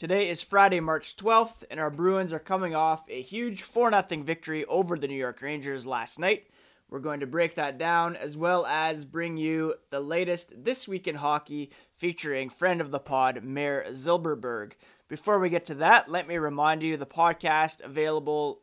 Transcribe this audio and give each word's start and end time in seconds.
Today 0.00 0.30
is 0.30 0.40
Friday, 0.40 0.80
March 0.80 1.14
12th, 1.18 1.62
and 1.70 1.78
our 1.78 1.90
Bruins 1.90 2.32
are 2.32 2.38
coming 2.38 2.74
off 2.74 3.04
a 3.10 3.20
huge 3.20 3.64
4 3.64 3.90
0 3.90 4.22
victory 4.22 4.64
over 4.64 4.96
the 4.96 5.06
New 5.06 5.14
York 5.14 5.42
Rangers 5.42 5.84
last 5.84 6.18
night. 6.18 6.46
We're 6.88 7.00
going 7.00 7.20
to 7.20 7.26
break 7.26 7.56
that 7.56 7.76
down 7.76 8.16
as 8.16 8.34
well 8.34 8.64
as 8.64 9.04
bring 9.04 9.36
you 9.36 9.74
the 9.90 10.00
latest 10.00 10.54
This 10.56 10.88
Week 10.88 11.06
in 11.06 11.16
Hockey 11.16 11.70
featuring 11.92 12.48
friend 12.48 12.80
of 12.80 12.92
the 12.92 12.98
pod, 12.98 13.44
Mayor 13.44 13.84
Zilberberg. 13.90 14.72
Before 15.06 15.38
we 15.38 15.50
get 15.50 15.66
to 15.66 15.74
that, 15.74 16.08
let 16.08 16.26
me 16.26 16.38
remind 16.38 16.82
you 16.82 16.96
the 16.96 17.04
podcast 17.04 17.84
available 17.84 18.62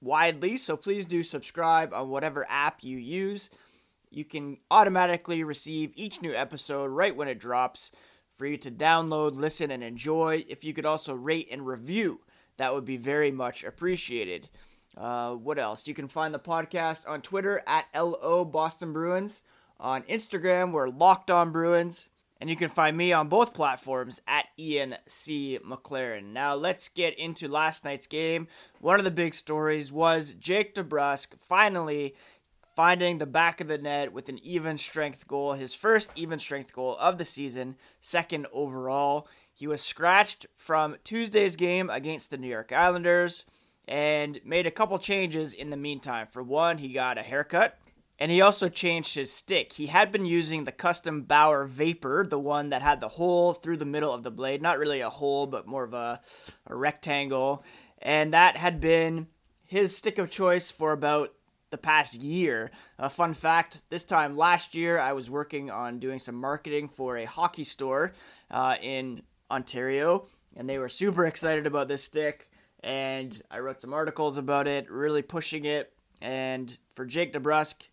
widely, 0.00 0.56
so 0.56 0.78
please 0.78 1.04
do 1.04 1.22
subscribe 1.22 1.92
on 1.92 2.08
whatever 2.08 2.46
app 2.48 2.82
you 2.82 2.96
use. 2.96 3.50
You 4.08 4.24
can 4.24 4.56
automatically 4.70 5.44
receive 5.44 5.92
each 5.94 6.22
new 6.22 6.34
episode 6.34 6.86
right 6.86 7.14
when 7.14 7.28
it 7.28 7.38
drops 7.38 7.90
for 8.40 8.46
you 8.46 8.56
to 8.56 8.70
download, 8.70 9.36
listen, 9.36 9.70
and 9.70 9.84
enjoy. 9.84 10.42
If 10.48 10.64
you 10.64 10.72
could 10.72 10.86
also 10.86 11.14
rate 11.14 11.48
and 11.50 11.66
review, 11.66 12.22
that 12.56 12.72
would 12.72 12.86
be 12.86 12.96
very 12.96 13.30
much 13.30 13.64
appreciated. 13.64 14.48
Uh, 14.96 15.34
what 15.34 15.58
else? 15.58 15.86
You 15.86 15.92
can 15.92 16.08
find 16.08 16.32
the 16.32 16.38
podcast 16.38 17.06
on 17.06 17.20
Twitter 17.20 17.62
at 17.66 17.84
LO 17.94 18.46
Boston 18.46 18.94
Bruins. 18.94 19.42
On 19.78 20.04
Instagram, 20.04 20.72
we're 20.72 20.88
Locked 20.88 21.30
On 21.30 21.52
Bruins. 21.52 22.08
And 22.40 22.48
you 22.48 22.56
can 22.56 22.70
find 22.70 22.96
me 22.96 23.12
on 23.12 23.28
both 23.28 23.52
platforms 23.52 24.22
at 24.26 24.46
Ian 24.58 24.96
C. 25.06 25.58
McLaren. 25.62 26.32
Now, 26.32 26.54
let's 26.54 26.88
get 26.88 27.18
into 27.18 27.46
last 27.46 27.84
night's 27.84 28.06
game. 28.06 28.48
One 28.80 28.98
of 28.98 29.04
the 29.04 29.10
big 29.10 29.34
stories 29.34 29.92
was 29.92 30.32
Jake 30.32 30.74
DeBrusk 30.74 31.38
finally 31.38 32.14
finding 32.80 33.18
the 33.18 33.26
back 33.26 33.60
of 33.60 33.68
the 33.68 33.76
net 33.76 34.10
with 34.10 34.30
an 34.30 34.38
even 34.38 34.78
strength 34.78 35.28
goal, 35.28 35.52
his 35.52 35.74
first 35.74 36.10
even 36.16 36.38
strength 36.38 36.72
goal 36.72 36.96
of 36.98 37.18
the 37.18 37.24
season, 37.26 37.76
second 38.00 38.46
overall. 38.54 39.28
He 39.52 39.66
was 39.66 39.82
scratched 39.82 40.46
from 40.56 40.96
Tuesday's 41.04 41.56
game 41.56 41.90
against 41.90 42.30
the 42.30 42.38
New 42.38 42.48
York 42.48 42.72
Islanders 42.72 43.44
and 43.86 44.40
made 44.46 44.66
a 44.66 44.70
couple 44.70 44.98
changes 44.98 45.52
in 45.52 45.68
the 45.68 45.76
meantime. 45.76 46.26
For 46.26 46.42
one, 46.42 46.78
he 46.78 46.94
got 46.94 47.18
a 47.18 47.22
haircut. 47.22 47.76
And 48.18 48.32
he 48.32 48.40
also 48.40 48.70
changed 48.70 49.14
his 49.14 49.30
stick. 49.30 49.74
He 49.74 49.88
had 49.88 50.10
been 50.10 50.24
using 50.24 50.64
the 50.64 50.72
custom 50.72 51.24
Bauer 51.24 51.66
Vapor, 51.66 52.28
the 52.30 52.38
one 52.38 52.70
that 52.70 52.80
had 52.80 53.02
the 53.02 53.08
hole 53.08 53.52
through 53.52 53.76
the 53.76 53.84
middle 53.84 54.14
of 54.14 54.22
the 54.22 54.30
blade. 54.30 54.62
Not 54.62 54.78
really 54.78 55.02
a 55.02 55.10
hole, 55.10 55.46
but 55.46 55.66
more 55.66 55.84
of 55.84 55.92
a, 55.92 56.22
a 56.66 56.74
rectangle. 56.74 57.62
And 57.98 58.32
that 58.32 58.56
had 58.56 58.80
been 58.80 59.26
his 59.66 59.94
stick 59.94 60.16
of 60.16 60.30
choice 60.30 60.70
for 60.70 60.92
about 60.92 61.34
the 61.70 61.78
past 61.78 62.20
year. 62.20 62.70
A 62.98 63.10
fun 63.10 63.34
fact 63.34 63.82
this 63.90 64.04
time 64.04 64.36
last 64.36 64.74
year, 64.74 64.98
I 64.98 65.12
was 65.12 65.30
working 65.30 65.70
on 65.70 65.98
doing 65.98 66.18
some 66.18 66.34
marketing 66.34 66.88
for 66.88 67.16
a 67.16 67.24
hockey 67.24 67.64
store 67.64 68.12
uh, 68.50 68.76
in 68.82 69.22
Ontario, 69.50 70.26
and 70.56 70.68
they 70.68 70.78
were 70.78 70.88
super 70.88 71.24
excited 71.24 71.66
about 71.66 71.88
this 71.88 72.04
stick. 72.04 72.50
And 72.82 73.42
I 73.50 73.58
wrote 73.58 73.80
some 73.80 73.92
articles 73.92 74.38
about 74.38 74.66
it, 74.66 74.90
really 74.90 75.22
pushing 75.22 75.64
it. 75.64 75.92
And 76.22 76.76
for 76.94 77.04
Jake 77.04 77.32
DeBrusk, 77.32 77.88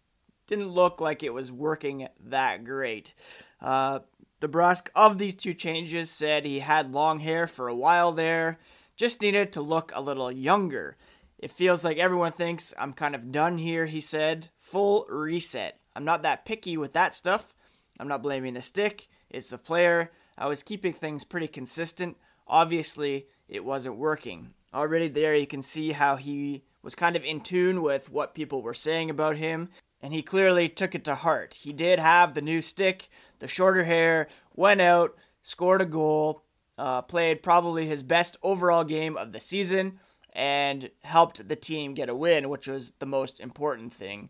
didn't 0.47 0.69
look 0.69 1.01
like 1.01 1.23
it 1.23 1.33
was 1.33 1.51
working 1.51 2.07
that 2.25 2.63
great. 2.63 3.13
Uh, 3.61 3.99
DeBrusk, 4.39 4.89
of 4.95 5.17
these 5.17 5.35
two 5.35 5.53
changes, 5.53 6.09
said 6.09 6.45
he 6.45 6.59
had 6.59 6.93
long 6.93 7.19
hair 7.19 7.47
for 7.47 7.67
a 7.67 7.75
while 7.75 8.13
there, 8.13 8.59
just 8.95 9.21
needed 9.21 9.51
to 9.53 9.61
look 9.61 9.91
a 9.93 10.01
little 10.01 10.31
younger. 10.31 10.95
It 11.39 11.51
feels 11.51 11.85
like 11.85 11.97
everyone 11.97 12.31
thinks 12.31 12.73
I'm 12.79 12.93
kind 12.93 13.13
of 13.13 13.31
done 13.31 13.57
here, 13.59 13.85
he 13.85 14.01
said. 14.01 14.49
Full 14.57 15.05
reset. 15.07 15.79
I'm 15.95 16.05
not 16.05 16.23
that 16.23 16.45
picky 16.45 16.77
with 16.77 16.93
that 16.93 17.13
stuff. 17.13 17.53
I'm 17.99 18.07
not 18.07 18.23
blaming 18.23 18.53
the 18.53 18.61
stick, 18.61 19.07
it's 19.29 19.49
the 19.49 19.57
player. 19.57 20.11
I 20.37 20.47
was 20.47 20.61
keeping 20.61 20.93
things 20.93 21.23
pretty 21.23 21.47
consistent. 21.47 22.17
Obviously, 22.47 23.27
it 23.47 23.65
wasn't 23.65 23.97
working. 23.97 24.53
Already 24.73 25.07
there, 25.07 25.33
you 25.33 25.47
can 25.47 25.63
see 25.63 25.91
how 25.91 26.15
he 26.15 26.63
was 26.83 26.95
kind 26.95 27.15
of 27.15 27.23
in 27.23 27.41
tune 27.41 27.81
with 27.81 28.11
what 28.11 28.35
people 28.35 28.61
were 28.61 28.73
saying 28.73 29.09
about 29.09 29.37
him, 29.37 29.69
and 30.01 30.13
he 30.13 30.21
clearly 30.21 30.69
took 30.69 30.93
it 30.93 31.03
to 31.05 31.15
heart. 31.15 31.55
He 31.55 31.73
did 31.73 31.97
have 31.97 32.33
the 32.33 32.41
new 32.41 32.61
stick, 32.61 33.09
the 33.39 33.47
shorter 33.47 33.83
hair, 33.83 34.27
went 34.55 34.81
out, 34.81 35.15
scored 35.41 35.81
a 35.81 35.85
goal, 35.85 36.43
uh, 36.77 37.01
played 37.01 37.41
probably 37.41 37.87
his 37.87 38.03
best 38.03 38.37
overall 38.43 38.83
game 38.83 39.17
of 39.17 39.31
the 39.31 39.39
season 39.39 39.99
and 40.37 40.91
helped 41.03 41.49
the 41.49 41.55
team 41.55 41.95
get 41.95 42.09
a 42.09 42.15
win, 42.15 42.47
which 42.47 42.67
was 42.67 42.91
the 42.99 43.07
most 43.07 43.39
important 43.39 43.91
thing. 43.91 44.29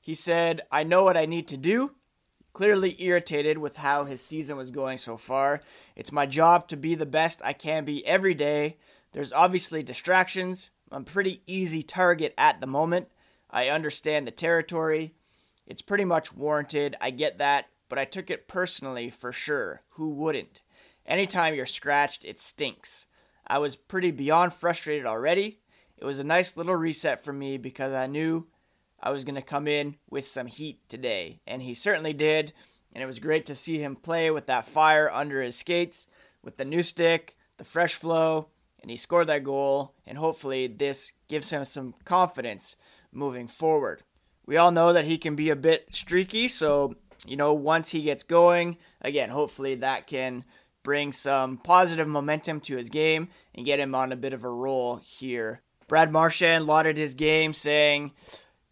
He 0.00 0.14
said, 0.14 0.62
I 0.70 0.84
know 0.84 1.02
what 1.02 1.16
I 1.16 1.26
need 1.26 1.48
to 1.48 1.56
do. 1.56 1.96
Clearly 2.52 2.96
irritated 3.02 3.58
with 3.58 3.76
how 3.76 4.04
his 4.04 4.22
season 4.22 4.56
was 4.56 4.70
going 4.70 4.98
so 4.98 5.16
far. 5.16 5.60
It's 5.96 6.12
my 6.12 6.26
job 6.26 6.68
to 6.68 6.76
be 6.76 6.94
the 6.94 7.06
best 7.06 7.42
I 7.44 7.54
can 7.54 7.84
be 7.84 8.06
every 8.06 8.34
day. 8.34 8.76
There's 9.10 9.32
obviously 9.32 9.82
distractions. 9.82 10.70
I'm 10.92 11.04
pretty 11.04 11.42
easy 11.48 11.82
target 11.82 12.34
at 12.38 12.60
the 12.60 12.68
moment. 12.68 13.08
I 13.50 13.68
understand 13.68 14.28
the 14.28 14.32
territory. 14.32 15.14
It's 15.66 15.82
pretty 15.82 16.04
much 16.04 16.32
warranted. 16.32 16.94
I 17.00 17.10
get 17.10 17.38
that, 17.38 17.66
but 17.88 17.98
I 17.98 18.04
took 18.04 18.30
it 18.30 18.46
personally 18.46 19.10
for 19.10 19.32
sure. 19.32 19.82
Who 19.94 20.10
wouldn't? 20.10 20.62
Anytime 21.04 21.56
you're 21.56 21.66
scratched, 21.66 22.24
it 22.24 22.40
stinks. 22.40 23.07
I 23.48 23.58
was 23.58 23.76
pretty 23.76 24.10
beyond 24.10 24.52
frustrated 24.52 25.06
already. 25.06 25.60
It 25.96 26.04
was 26.04 26.18
a 26.18 26.24
nice 26.24 26.56
little 26.56 26.76
reset 26.76 27.24
for 27.24 27.32
me 27.32 27.56
because 27.56 27.92
I 27.92 28.06
knew 28.06 28.46
I 29.00 29.10
was 29.10 29.24
going 29.24 29.34
to 29.36 29.42
come 29.42 29.66
in 29.66 29.96
with 30.10 30.26
some 30.26 30.46
heat 30.46 30.80
today. 30.88 31.40
And 31.46 31.62
he 31.62 31.74
certainly 31.74 32.12
did. 32.12 32.52
And 32.92 33.02
it 33.02 33.06
was 33.06 33.18
great 33.18 33.46
to 33.46 33.54
see 33.54 33.78
him 33.78 33.96
play 33.96 34.30
with 34.30 34.46
that 34.46 34.66
fire 34.66 35.10
under 35.10 35.42
his 35.42 35.56
skates, 35.56 36.06
with 36.42 36.56
the 36.56 36.64
new 36.64 36.82
stick, 36.82 37.36
the 37.56 37.64
fresh 37.64 37.94
flow, 37.94 38.48
and 38.80 38.90
he 38.90 38.96
scored 38.96 39.26
that 39.28 39.44
goal. 39.44 39.94
And 40.06 40.18
hopefully, 40.18 40.66
this 40.66 41.12
gives 41.28 41.50
him 41.50 41.64
some 41.64 41.94
confidence 42.04 42.76
moving 43.12 43.46
forward. 43.46 44.02
We 44.46 44.56
all 44.56 44.70
know 44.70 44.92
that 44.92 45.04
he 45.04 45.18
can 45.18 45.36
be 45.36 45.50
a 45.50 45.56
bit 45.56 45.88
streaky, 45.92 46.48
so, 46.48 46.94
you 47.26 47.36
know, 47.36 47.52
once 47.52 47.90
he 47.90 48.02
gets 48.02 48.22
going, 48.22 48.78
again, 49.02 49.28
hopefully 49.28 49.74
that 49.76 50.06
can 50.06 50.44
bring 50.88 51.12
some 51.12 51.58
positive 51.58 52.08
momentum 52.08 52.58
to 52.58 52.74
his 52.74 52.88
game 52.88 53.28
and 53.54 53.66
get 53.66 53.78
him 53.78 53.94
on 53.94 54.10
a 54.10 54.16
bit 54.16 54.32
of 54.32 54.42
a 54.42 54.48
roll 54.48 54.96
here. 54.96 55.60
Brad 55.86 56.10
Marchand 56.10 56.64
lauded 56.64 56.96
his 56.96 57.12
game, 57.12 57.52
saying, 57.52 58.12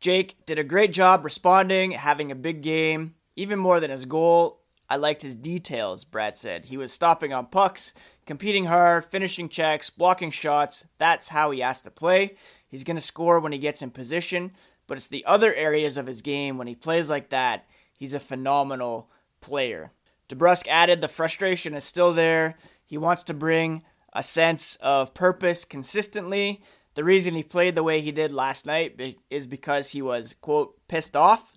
Jake 0.00 0.34
did 0.46 0.58
a 0.58 0.64
great 0.64 0.94
job 0.94 1.26
responding, 1.26 1.90
having 1.90 2.32
a 2.32 2.34
big 2.34 2.62
game, 2.62 3.16
even 3.36 3.58
more 3.58 3.80
than 3.80 3.90
his 3.90 4.06
goal. 4.06 4.62
I 4.88 4.96
liked 4.96 5.20
his 5.20 5.36
details, 5.36 6.06
Brad 6.06 6.38
said. 6.38 6.64
He 6.64 6.78
was 6.78 6.90
stopping 6.90 7.34
on 7.34 7.48
pucks, 7.48 7.92
competing 8.24 8.64
hard, 8.64 9.04
finishing 9.04 9.50
checks, 9.50 9.90
blocking 9.90 10.30
shots. 10.30 10.86
That's 10.96 11.28
how 11.28 11.50
he 11.50 11.60
has 11.60 11.82
to 11.82 11.90
play. 11.90 12.36
He's 12.66 12.82
going 12.82 12.96
to 12.96 13.02
score 13.02 13.40
when 13.40 13.52
he 13.52 13.58
gets 13.58 13.82
in 13.82 13.90
position, 13.90 14.52
but 14.86 14.96
it's 14.96 15.08
the 15.08 15.26
other 15.26 15.54
areas 15.54 15.98
of 15.98 16.06
his 16.06 16.22
game 16.22 16.56
when 16.56 16.66
he 16.66 16.74
plays 16.74 17.10
like 17.10 17.28
that. 17.28 17.66
He's 17.92 18.14
a 18.14 18.20
phenomenal 18.20 19.10
player. 19.42 19.92
DeBrusk 20.28 20.66
added 20.68 21.00
the 21.00 21.08
frustration 21.08 21.74
is 21.74 21.84
still 21.84 22.12
there. 22.12 22.56
He 22.84 22.98
wants 22.98 23.24
to 23.24 23.34
bring 23.34 23.82
a 24.12 24.22
sense 24.22 24.76
of 24.80 25.14
purpose 25.14 25.64
consistently. 25.64 26.62
The 26.94 27.04
reason 27.04 27.34
he 27.34 27.42
played 27.42 27.74
the 27.74 27.82
way 27.82 28.00
he 28.00 28.12
did 28.12 28.32
last 28.32 28.64
night 28.64 29.18
is 29.30 29.46
because 29.46 29.90
he 29.90 30.00
was, 30.00 30.34
quote, 30.40 30.76
pissed 30.88 31.14
off. 31.14 31.52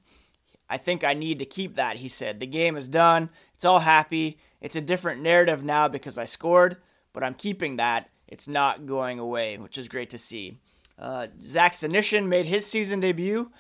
I 0.69 0.77
think 0.77 1.04
I 1.04 1.13
need 1.13 1.39
to 1.39 1.45
keep 1.45 1.75
that, 1.75 1.98
he 1.98 2.10
said. 2.10 2.39
The 2.39 2.48
game 2.48 2.75
is 2.75 2.88
done. 2.88 3.30
It's 3.56 3.66
all 3.66 3.80
happy. 3.80 4.38
It's 4.62 4.75
a 4.75 4.81
different 4.81 5.22
narrative 5.22 5.63
now 5.63 5.88
because 5.88 6.18
I 6.18 6.25
scored, 6.25 6.77
but 7.13 7.24
I'm 7.24 7.33
keeping 7.33 7.77
that. 7.77 8.10
It's 8.27 8.48
not 8.48 8.86
going 8.86 9.18
away, 9.18 9.57
which 9.57 9.77
is 9.77 9.88
great 9.88 10.12
to 10.12 10.19
see. 10.19 10.60
Uh, 10.98 11.27
Zach 11.44 11.74
Senyshyn 11.74 12.27
made 12.27 12.45
his 12.45 12.65
season 12.65 13.00
debut, 13.00 13.51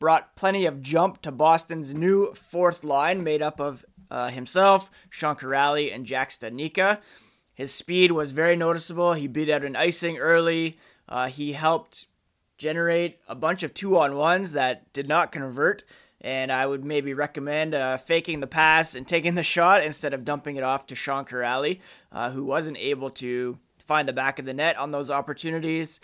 brought 0.00 0.34
plenty 0.34 0.66
of 0.66 0.82
jump 0.82 1.22
to 1.22 1.30
Boston's 1.30 1.94
new 1.94 2.32
fourth 2.32 2.82
line 2.82 3.22
made 3.22 3.42
up 3.42 3.60
of 3.60 3.84
uh, 4.14 4.28
himself, 4.28 4.92
Sean 5.10 5.34
Kuraly, 5.34 5.92
and 5.92 6.06
Jack 6.06 6.30
Studnicka. 6.30 7.00
His 7.52 7.74
speed 7.74 8.12
was 8.12 8.30
very 8.30 8.54
noticeable. 8.54 9.14
He 9.14 9.26
beat 9.26 9.50
out 9.50 9.64
an 9.64 9.74
icing 9.74 10.18
early. 10.18 10.78
Uh, 11.08 11.26
he 11.26 11.52
helped 11.52 12.06
generate 12.56 13.18
a 13.26 13.34
bunch 13.34 13.64
of 13.64 13.74
two 13.74 13.98
on 13.98 14.14
ones 14.14 14.52
that 14.52 14.92
did 14.92 15.08
not 15.08 15.32
convert. 15.32 15.82
And 16.20 16.52
I 16.52 16.64
would 16.64 16.84
maybe 16.84 17.12
recommend 17.12 17.74
uh, 17.74 17.96
faking 17.96 18.38
the 18.38 18.46
pass 18.46 18.94
and 18.94 19.06
taking 19.06 19.34
the 19.34 19.42
shot 19.42 19.82
instead 19.82 20.14
of 20.14 20.24
dumping 20.24 20.54
it 20.54 20.62
off 20.62 20.86
to 20.86 20.94
Sean 20.94 21.24
Kuraly, 21.24 21.80
uh, 22.12 22.30
who 22.30 22.44
wasn't 22.44 22.78
able 22.78 23.10
to 23.10 23.58
find 23.78 24.08
the 24.08 24.12
back 24.12 24.38
of 24.38 24.44
the 24.44 24.54
net 24.54 24.78
on 24.78 24.92
those 24.92 25.10
opportunities. 25.10 25.98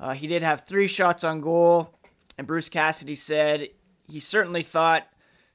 Uh, 0.00 0.14
he 0.14 0.26
did 0.26 0.42
have 0.42 0.62
three 0.62 0.88
shots 0.88 1.22
on 1.22 1.40
goal, 1.40 1.94
and 2.36 2.44
Bruce 2.44 2.68
Cassidy 2.68 3.14
said 3.14 3.68
he 4.08 4.18
certainly 4.18 4.64
thought 4.64 5.06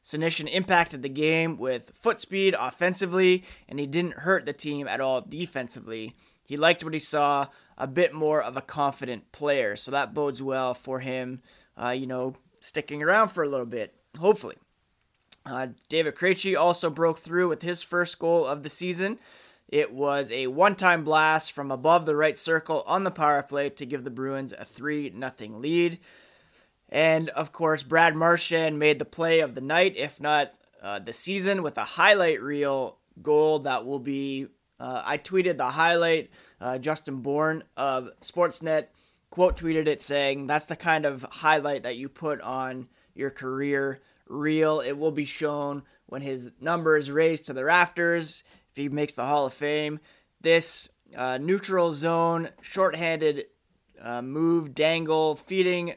Senyshyn 0.07 0.50
impacted 0.50 1.04
the 1.04 1.09
game 1.09 1.57
with 1.57 1.92
foot 1.94 2.21
speed 2.21 2.56
offensively, 2.57 3.44
and 3.68 3.77
he 3.77 3.86
didn't 3.86 4.19
hurt 4.19 4.45
the 4.45 4.54
team 4.54 4.88
at 4.88 5.01
all 5.01 5.19
defensively. 5.19 6.15
He 6.45 6.56
liked 6.56 6.81
what 6.81 6.94
he 6.94 7.00
saw, 7.00 7.48
a 7.77 7.88
bit 7.88 8.13
more 8.13 8.42
of 8.42 8.56
a 8.56 8.62
confident 8.62 9.33
player, 9.33 9.75
so 9.75 9.92
that 9.92 10.13
bodes 10.13 10.42
well 10.42 10.74
for 10.74 11.01
him, 11.01 11.42
uh, 11.75 11.89
you 11.89 12.07
know, 12.07 12.38
sticking 12.62 13.04
around 13.04 13.27
for 13.27 13.44
a 13.44 13.50
little 13.50 13.65
bit, 13.65 13.95
hopefully. 14.18 14.56
Uh, 15.45 15.68
David 15.89 16.15
Krejci 16.15 16.57
also 16.57 16.89
broke 16.89 17.19
through 17.19 17.50
with 17.50 17.62
his 17.62 17.83
first 17.83 18.18
goal 18.18 18.45
of 18.45 18.63
the 18.63 18.69
season. 18.69 19.19
It 19.68 19.92
was 19.92 20.31
a 20.31 20.48
one-time 20.48 21.04
blast 21.04 21.51
from 21.51 21.69
above 21.69 22.06
the 22.06 22.15
right 22.15 22.38
circle 22.38 22.81
on 22.88 23.04
the 23.04 23.12
power 23.12 23.44
play 23.44 23.69
to 23.71 23.86
give 23.86 24.06
the 24.06 24.09
Bruins 24.09 24.54
a 24.57 24.63
3 24.63 25.12
0 25.12 25.59
lead. 25.59 26.00
And 26.89 27.29
of 27.29 27.51
course, 27.51 27.83
Brad 27.83 28.15
Marchand 28.15 28.79
made 28.79 28.99
the 28.99 29.05
play 29.05 29.39
of 29.41 29.55
the 29.55 29.61
night, 29.61 29.95
if 29.97 30.19
not 30.19 30.53
uh, 30.81 30.99
the 30.99 31.13
season, 31.13 31.63
with 31.63 31.77
a 31.77 31.83
highlight 31.83 32.41
reel 32.41 32.97
goal 33.21 33.59
that 33.59 33.85
will 33.85 33.99
be. 33.99 34.47
Uh, 34.79 35.01
I 35.03 35.17
tweeted 35.17 35.57
the 35.57 35.71
highlight. 35.71 36.29
Uh, 36.61 36.77
Justin 36.77 37.21
Bourne 37.21 37.63
of 37.75 38.11
Sportsnet 38.21 38.87
quote 39.29 39.57
tweeted 39.57 39.87
it 39.87 40.01
saying, 40.01 40.47
That's 40.47 40.67
the 40.67 40.75
kind 40.75 41.05
of 41.05 41.23
highlight 41.23 41.83
that 41.83 41.97
you 41.97 42.09
put 42.09 42.41
on 42.41 42.87
your 43.15 43.31
career 43.31 44.01
reel. 44.27 44.79
It 44.79 44.93
will 44.93 45.11
be 45.11 45.25
shown 45.25 45.83
when 46.05 46.21
his 46.21 46.51
number 46.61 46.95
is 46.95 47.11
raised 47.11 47.47
to 47.47 47.53
the 47.53 47.65
rafters 47.65 48.43
if 48.71 48.77
he 48.77 48.89
makes 48.89 49.13
the 49.13 49.25
Hall 49.25 49.47
of 49.47 49.53
Fame. 49.53 49.99
This 50.41 50.89
uh, 51.15 51.37
neutral 51.39 51.93
zone, 51.93 52.49
shorthanded 52.61 53.45
uh, 54.01 54.21
move, 54.21 54.75
dangle, 54.75 55.35
feeding 55.35 55.95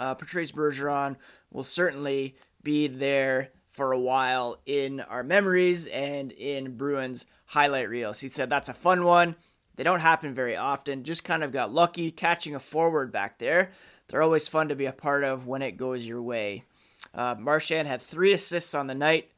uh, 0.00 0.14
Patrice 0.14 0.50
Bergeron 0.50 1.16
will 1.52 1.62
certainly 1.62 2.34
be 2.62 2.88
there 2.88 3.50
for 3.68 3.92
a 3.92 4.00
while 4.00 4.58
in 4.64 5.00
our 5.00 5.22
memories 5.22 5.86
and 5.86 6.32
in 6.32 6.76
Bruins 6.76 7.26
highlight 7.44 7.88
reels. 7.88 8.18
He 8.18 8.28
said 8.28 8.48
that's 8.48 8.70
a 8.70 8.74
fun 8.74 9.04
one. 9.04 9.36
They 9.76 9.84
don't 9.84 10.00
happen 10.00 10.32
very 10.32 10.56
often. 10.56 11.04
Just 11.04 11.22
kind 11.22 11.44
of 11.44 11.52
got 11.52 11.72
lucky 11.72 12.10
catching 12.10 12.54
a 12.54 12.60
forward 12.60 13.12
back 13.12 13.38
there. 13.38 13.72
They're 14.08 14.22
always 14.22 14.48
fun 14.48 14.68
to 14.70 14.74
be 14.74 14.86
a 14.86 14.92
part 14.92 15.22
of 15.22 15.46
when 15.46 15.62
it 15.62 15.76
goes 15.76 16.06
your 16.06 16.22
way. 16.22 16.64
Uh, 17.14 17.36
Marchand 17.38 17.86
had 17.86 18.00
three 18.00 18.32
assists 18.32 18.74
on 18.74 18.86
the 18.86 18.94
night. 18.94 19.30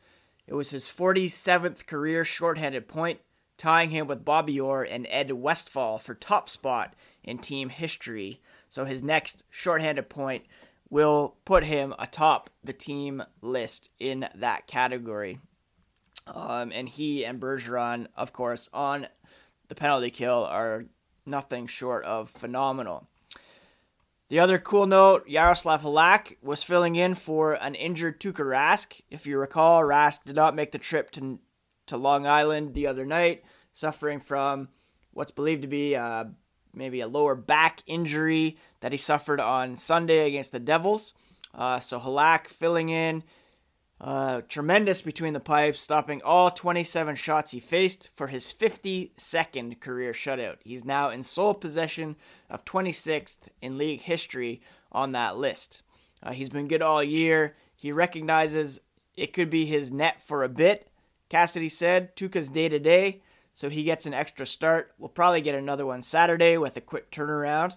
It 0.46 0.54
was 0.54 0.70
his 0.70 0.86
47th 0.86 1.86
career 1.86 2.24
shorthanded 2.24 2.88
point, 2.88 3.20
tying 3.58 3.90
him 3.90 4.06
with 4.06 4.24
Bobby 4.24 4.60
Orr 4.60 4.84
and 4.84 5.06
Ed 5.10 5.32
Westfall 5.32 5.98
for 5.98 6.14
top 6.14 6.48
spot 6.48 6.94
in 7.22 7.38
team 7.38 7.68
history. 7.68 8.40
So 8.72 8.86
his 8.86 9.02
next 9.02 9.44
shorthanded 9.50 10.08
point 10.08 10.46
will 10.88 11.36
put 11.44 11.62
him 11.62 11.94
atop 11.98 12.48
the 12.64 12.72
team 12.72 13.22
list 13.42 13.90
in 13.98 14.26
that 14.34 14.66
category. 14.66 15.40
Um, 16.26 16.72
and 16.72 16.88
he 16.88 17.22
and 17.22 17.38
Bergeron, 17.38 18.06
of 18.16 18.32
course, 18.32 18.70
on 18.72 19.08
the 19.68 19.74
penalty 19.74 20.08
kill 20.08 20.46
are 20.46 20.86
nothing 21.26 21.66
short 21.66 22.06
of 22.06 22.30
phenomenal. 22.30 23.06
The 24.30 24.40
other 24.40 24.58
cool 24.58 24.86
note 24.86 25.28
Yaroslav 25.28 25.82
Halak 25.82 26.38
was 26.40 26.62
filling 26.62 26.96
in 26.96 27.12
for 27.12 27.52
an 27.52 27.74
injured 27.74 28.20
Tuukka 28.20 28.42
Rask. 28.42 29.02
If 29.10 29.26
you 29.26 29.36
recall, 29.36 29.82
Rask 29.82 30.24
did 30.24 30.36
not 30.36 30.56
make 30.56 30.72
the 30.72 30.78
trip 30.78 31.10
to, 31.10 31.38
to 31.88 31.98
Long 31.98 32.26
Island 32.26 32.72
the 32.72 32.86
other 32.86 33.04
night, 33.04 33.44
suffering 33.74 34.18
from 34.18 34.70
what's 35.10 35.30
believed 35.30 35.60
to 35.60 35.68
be 35.68 35.94
uh, 35.94 36.24
maybe 36.74 37.00
a 37.00 37.08
lower 37.08 37.34
back 37.34 37.82
injury 37.86 38.56
that 38.80 38.92
he 38.92 38.98
suffered 38.98 39.40
on 39.40 39.76
Sunday 39.76 40.26
against 40.26 40.52
the 40.52 40.60
Devils. 40.60 41.14
Uh, 41.54 41.80
so 41.80 41.98
Halak 41.98 42.48
filling 42.48 42.88
in. 42.88 43.22
Uh, 44.00 44.40
tremendous 44.48 45.00
between 45.00 45.32
the 45.32 45.38
pipes, 45.38 45.80
stopping 45.80 46.20
all 46.24 46.50
27 46.50 47.14
shots 47.14 47.52
he 47.52 47.60
faced 47.60 48.10
for 48.16 48.26
his 48.26 48.52
52nd 48.52 49.78
career 49.78 50.12
shutout. 50.12 50.56
He's 50.64 50.84
now 50.84 51.10
in 51.10 51.22
sole 51.22 51.54
possession 51.54 52.16
of 52.50 52.64
26th 52.64 53.48
in 53.60 53.78
league 53.78 54.00
history 54.00 54.60
on 54.90 55.12
that 55.12 55.36
list. 55.36 55.82
Uh, 56.20 56.32
he's 56.32 56.50
been 56.50 56.66
good 56.66 56.82
all 56.82 57.02
year. 57.02 57.54
He 57.76 57.92
recognizes 57.92 58.80
it 59.16 59.32
could 59.32 59.50
be 59.50 59.66
his 59.66 59.92
net 59.92 60.20
for 60.20 60.42
a 60.42 60.48
bit. 60.48 60.88
Cassidy 61.28 61.68
said, 61.68 62.16
Tuukka's 62.16 62.48
day 62.48 62.68
to 62.68 62.80
day, 62.80 63.22
so 63.54 63.68
he 63.68 63.82
gets 63.82 64.06
an 64.06 64.14
extra 64.14 64.46
start. 64.46 64.92
We'll 64.98 65.08
probably 65.08 65.40
get 65.40 65.54
another 65.54 65.86
one 65.86 66.02
Saturday 66.02 66.56
with 66.56 66.76
a 66.76 66.80
quick 66.80 67.10
turnaround. 67.10 67.76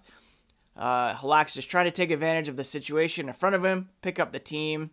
Uh, 0.76 1.14
Halak's 1.14 1.54
just 1.54 1.70
trying 1.70 1.86
to 1.86 1.92
take 1.92 2.12
advantage 2.12 2.50
of 2.50 2.58
the 2.58 2.64
situation 2.64 3.28
in 3.28 3.34
front 3.34 3.56
of 3.56 3.64
him, 3.64 3.90
pick 4.02 4.20
up 4.20 4.32
the 4.32 4.40
team. 4.40 4.92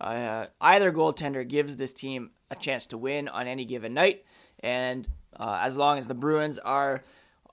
Uh, 0.00 0.46
either 0.60 0.92
goaltender 0.92 1.46
gives 1.46 1.76
this 1.76 1.92
team 1.92 2.30
a 2.50 2.56
chance 2.56 2.86
to 2.86 2.98
win 2.98 3.28
on 3.28 3.46
any 3.46 3.64
given 3.64 3.94
night, 3.94 4.24
and 4.60 5.08
uh, 5.36 5.60
as 5.62 5.76
long 5.76 5.98
as 5.98 6.06
the 6.06 6.14
Bruins 6.14 6.58
are 6.58 7.02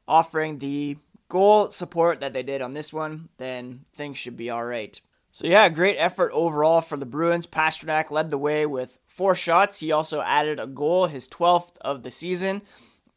offering 0.07 0.59
the 0.59 0.97
goal 1.29 1.69
support 1.69 2.19
that 2.19 2.33
they 2.33 2.43
did 2.43 2.61
on 2.61 2.73
this 2.73 2.91
one, 2.91 3.29
then 3.37 3.81
things 3.95 4.17
should 4.17 4.35
be 4.35 4.49
all 4.49 4.65
right. 4.65 4.99
So 5.31 5.47
yeah, 5.47 5.69
great 5.69 5.95
effort 5.97 6.31
overall 6.33 6.81
for 6.81 6.97
the 6.97 7.05
Bruins. 7.05 7.47
Pastrnak 7.47 8.11
led 8.11 8.29
the 8.29 8.37
way 8.37 8.65
with 8.65 8.99
four 9.07 9.33
shots. 9.33 9.79
He 9.79 9.91
also 9.91 10.21
added 10.21 10.59
a 10.59 10.67
goal, 10.67 11.05
his 11.05 11.29
12th 11.29 11.77
of 11.79 12.03
the 12.03 12.11
season. 12.11 12.61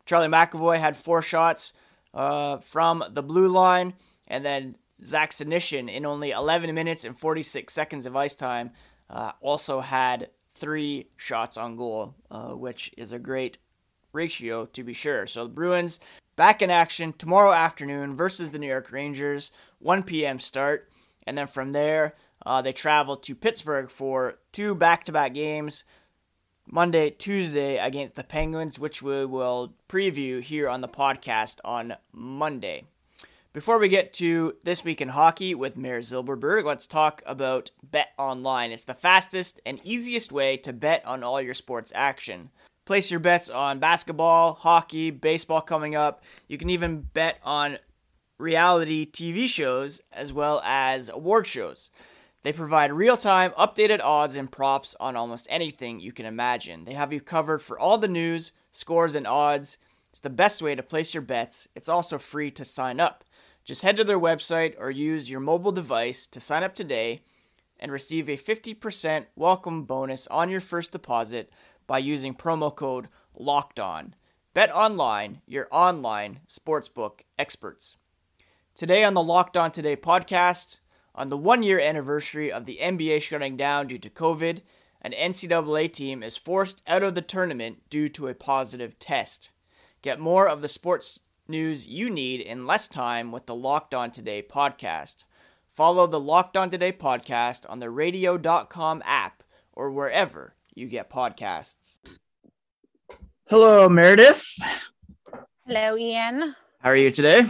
Charlie 0.07 0.29
McAvoy 0.29 0.79
had 0.79 0.97
four 0.97 1.23
shots 1.23 1.73
uh, 2.13 2.59
from 2.59 3.03
the 3.11 3.23
blue 3.23 3.49
line, 3.49 3.95
and 4.29 4.45
then 4.45 4.77
Zach 5.03 5.33
Senyshyn 5.33 5.93
in 5.93 6.07
only 6.07 6.31
11 6.31 6.73
minutes 6.75 7.05
and 7.05 7.19
46 7.19 7.73
seconds 7.73 8.07
of 8.07 8.15
ice 8.15 8.35
time 8.35 8.71
uh, 9.11 9.33
also 9.41 9.81
had 9.81 10.31
three 10.55 11.09
shots 11.17 11.57
on 11.57 11.77
goal, 11.77 12.15
uh, 12.31 12.51
which 12.51 12.93
is 12.97 13.11
a 13.11 13.19
great 13.19 13.59
ratio 14.13 14.67
to 14.67 14.85
be 14.85 14.93
sure. 14.93 15.27
So 15.27 15.45
the 15.45 15.51
Bruins 15.51 15.99
back 16.37 16.63
in 16.63 16.71
action 16.71 17.13
tomorrow 17.13 17.53
afternoon 17.53 18.15
versus 18.15 18.53
the 18.53 18.59
New 18.61 18.69
York 18.69 18.93
Rangers, 18.93 19.51
1 19.81 20.05
p.m. 20.05 20.39
start, 20.39 20.89
and 21.27 21.37
then 21.37 21.47
from 21.47 21.73
there 21.73 22.15
uh, 22.47 22.63
they 22.63 22.73
travel 22.73 23.17
to 23.17 23.35
Pittsburgh 23.35 23.91
for 23.91 24.39
two 24.53 24.75
back-to-back 24.75 25.35
games. 25.35 25.85
Monday, 26.67 27.11
Tuesday 27.11 27.77
against 27.77 28.15
the 28.15 28.25
Penguins, 28.25 28.79
which 28.79 29.03
we 29.03 29.27
will 29.27 29.75
preview 29.89 30.41
here 30.41 30.69
on 30.69 30.81
the 30.81 30.89
podcast 30.89 31.59
on 31.65 31.95
Monday. 32.13 32.85
Before 33.53 33.79
we 33.79 33.89
get 33.89 34.13
to 34.15 34.57
this 34.65 34.83
week 34.83 35.01
in 35.01 35.11
hockey 35.11 35.55
with 35.55 35.77
Mayor 35.77 36.01
Zilberberg, 36.01 36.65
let's 36.65 36.87
talk 36.87 37.23
about 37.25 37.71
Bet 37.83 38.09
Online. 38.19 38.73
It's 38.73 38.85
the 38.85 38.95
fastest 38.95 39.61
and 39.65 39.79
easiest 39.85 40.33
way 40.33 40.57
to 40.57 40.73
bet 40.73 41.05
on 41.07 41.23
all 41.23 41.41
your 41.41 41.55
sports 41.55 41.93
action. 41.95 42.51
Place 42.85 43.11
your 43.11 43.21
bets 43.21 43.49
on 43.49 43.79
basketball, 43.79 44.55
hockey, 44.55 45.11
baseball 45.11 45.61
coming 45.61 45.95
up. 45.95 46.25
You 46.49 46.59
can 46.59 46.69
even 46.69 47.03
bet 47.03 47.39
on 47.45 47.79
reality 48.39 49.07
TV 49.11 49.47
shows 49.47 50.01
as 50.13 50.33
well 50.33 50.61
as 50.65 51.09
award 51.09 51.47
shows. 51.47 51.91
They 52.43 52.53
provide 52.53 52.93
real 52.93 53.17
time, 53.17 53.53
updated 53.53 54.01
odds 54.03 54.35
and 54.35 54.51
props 54.53 54.95
on 55.01 55.17
almost 55.17 55.47
anything 55.49 55.99
you 55.99 56.13
can 56.13 56.27
imagine. 56.27 56.85
They 56.85 56.93
have 56.93 57.13
you 57.13 57.21
covered 57.21 57.63
for 57.63 57.79
all 57.79 57.97
the 57.97 58.09
news, 58.09 58.53
scores, 58.71 59.15
and 59.15 59.27
odds. 59.27 59.79
It's 60.11 60.21
the 60.21 60.31
best 60.31 60.61
way 60.61 60.75
to 60.75 60.83
place 60.83 61.15
your 61.15 61.23
bets. 61.23 61.69
It's 61.75 61.89
also 61.89 62.19
free 62.19 62.51
to 62.53 62.65
sign 62.65 63.01
up. 63.01 63.25
Just 63.65 63.81
head 63.81 63.97
to 63.97 64.05
their 64.05 64.21
website 64.21 64.75
or 64.79 64.91
use 64.91 65.31
your 65.31 65.41
mobile 65.41 65.73
device 65.73 66.27
to 66.27 66.39
sign 66.39 66.63
up 66.63 66.75
today 66.75 67.23
and 67.81 67.91
receive 67.91 68.29
a 68.29 68.37
50% 68.37 69.25
welcome 69.37 69.85
bonus 69.85 70.27
on 70.27 70.51
your 70.51 70.61
first 70.61 70.93
deposit 70.93 71.51
by 71.87 71.99
using 71.99 72.35
promo 72.35 72.75
code 72.75 73.09
LOCKED 73.35 73.81
ON. 73.81 74.15
Bet 74.53 74.71
online, 74.71 75.41
your 75.47 75.67
online 75.71 76.41
sportsbook 76.49 77.21
experts. 77.39 77.97
Today 78.75 79.05
on 79.05 79.15
the 79.15 79.23
Locked 79.23 79.57
On 79.57 79.71
Today 79.71 79.95
podcast, 79.95 80.81
on 81.15 81.29
the 81.29 81.37
one 81.37 81.63
year 81.63 81.79
anniversary 81.79 82.51
of 82.51 82.67
the 82.67 82.81
NBA 82.83 83.23
shutting 83.23 83.57
down 83.57 83.87
due 83.87 83.99
to 83.99 84.11
COVID, 84.11 84.63
an 85.01 85.13
NCAA 85.13 85.93
team 85.93 86.25
is 86.25 86.37
forced 86.37 86.83
out 86.85 87.05
of 87.05 87.15
the 87.15 87.23
tournament 87.23 87.89
due 87.89 88.09
to 88.09 88.27
a 88.27 88.35
positive 88.35 88.99
test. 88.99 89.53
Get 90.03 90.19
more 90.19 90.49
of 90.49 90.61
the 90.61 90.69
sports 90.69 91.21
news 91.47 91.87
you 91.87 92.11
need 92.11 92.41
in 92.41 92.67
less 92.67 92.89
time 92.89 93.31
with 93.31 93.47
the 93.47 93.55
Locked 93.55 93.95
On 93.95 94.11
Today 94.11 94.43
podcast. 94.43 95.23
Follow 95.71 96.09
the 96.09 96.19
Locked 96.19 96.57
On 96.57 96.69
Today 96.69 96.91
podcast 96.91 97.65
on 97.71 97.79
the 97.79 97.91
radio.com 97.91 99.05
app 99.05 99.45
or 99.73 99.93
wherever 99.93 100.57
you 100.75 100.89
get 100.89 101.09
podcasts. 101.09 101.99
Hello, 103.47 103.89
Meredith. 103.89 104.45
Hello, 105.65 105.97
Ian. 105.97 106.57
How 106.81 106.91
are 106.91 106.97
you 106.97 107.13
today? 107.13 107.47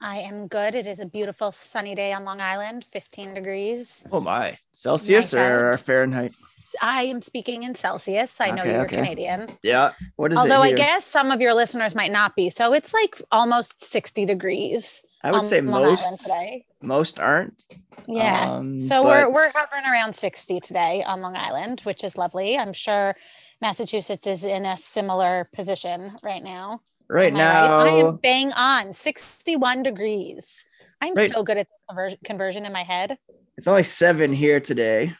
I 0.00 0.20
am 0.20 0.46
good. 0.46 0.74
It 0.74 0.86
is 0.86 1.00
a 1.00 1.06
beautiful 1.06 1.50
sunny 1.50 1.94
day 1.94 2.12
on 2.12 2.24
Long 2.24 2.40
Island, 2.40 2.84
15 2.92 3.34
degrees. 3.34 4.04
Oh 4.12 4.20
my. 4.20 4.56
Celsius 4.72 5.32
Nice 5.32 5.34
or 5.34 5.70
out. 5.72 5.80
Fahrenheit? 5.80 6.32
I 6.80 7.04
am 7.04 7.20
speaking 7.22 7.64
in 7.64 7.74
Celsius. 7.74 8.40
I 8.40 8.50
know 8.50 8.62
Okay, 8.62 8.72
you're 8.72 8.84
okay. 8.84 8.96
Canadian. 8.96 9.48
Yeah. 9.62 9.92
What 10.16 10.32
is 10.32 10.38
Although 10.38 10.60
I 10.62 10.72
guess 10.72 11.04
some 11.04 11.32
of 11.32 11.40
your 11.40 11.54
listeners 11.54 11.94
might 11.94 12.12
not 12.12 12.36
be. 12.36 12.50
So 12.50 12.74
it's 12.74 12.92
like 12.94 13.20
almost 13.32 13.82
60 13.84 14.26
degrees. 14.26 15.02
I 15.24 15.32
would 15.32 15.46
say 15.46 15.60
Long 15.60 15.82
most 15.82 16.22
today. 16.22 16.64
most 16.80 17.18
aren't. 17.18 17.60
Yeah. 18.06 18.52
Um, 18.52 18.80
so 18.80 19.02
we're 19.04 19.28
we're 19.32 19.50
hovering 19.52 19.84
around 19.84 20.14
60 20.14 20.60
today 20.60 21.02
on 21.04 21.22
Long 21.22 21.36
Island, 21.36 21.80
which 21.80 22.04
is 22.04 22.16
lovely. 22.16 22.56
I'm 22.56 22.72
sure 22.72 23.16
Massachusetts 23.60 24.28
is 24.28 24.44
in 24.44 24.64
a 24.64 24.76
similar 24.76 25.48
position 25.52 26.16
right 26.22 26.42
now. 26.42 26.82
Right 27.10 27.32
Am 27.32 27.36
I 27.36 27.38
now. 27.38 27.78
I 27.80 27.88
am 28.08 28.16
bang 28.22 28.52
on 28.52 28.92
61 28.92 29.82
degrees. 29.82 30.64
I'm 31.00 31.14
Right. 31.14 31.30
so 31.32 31.42
good 31.42 31.56
at 31.58 31.66
conversion, 31.88 32.18
conversion 32.24 32.66
in 32.66 32.72
my 32.72 32.82
head. 32.82 33.16
It's 33.56 33.66
only 33.66 33.82
seven 33.84 34.32
here 34.32 34.60
today. 34.60 35.14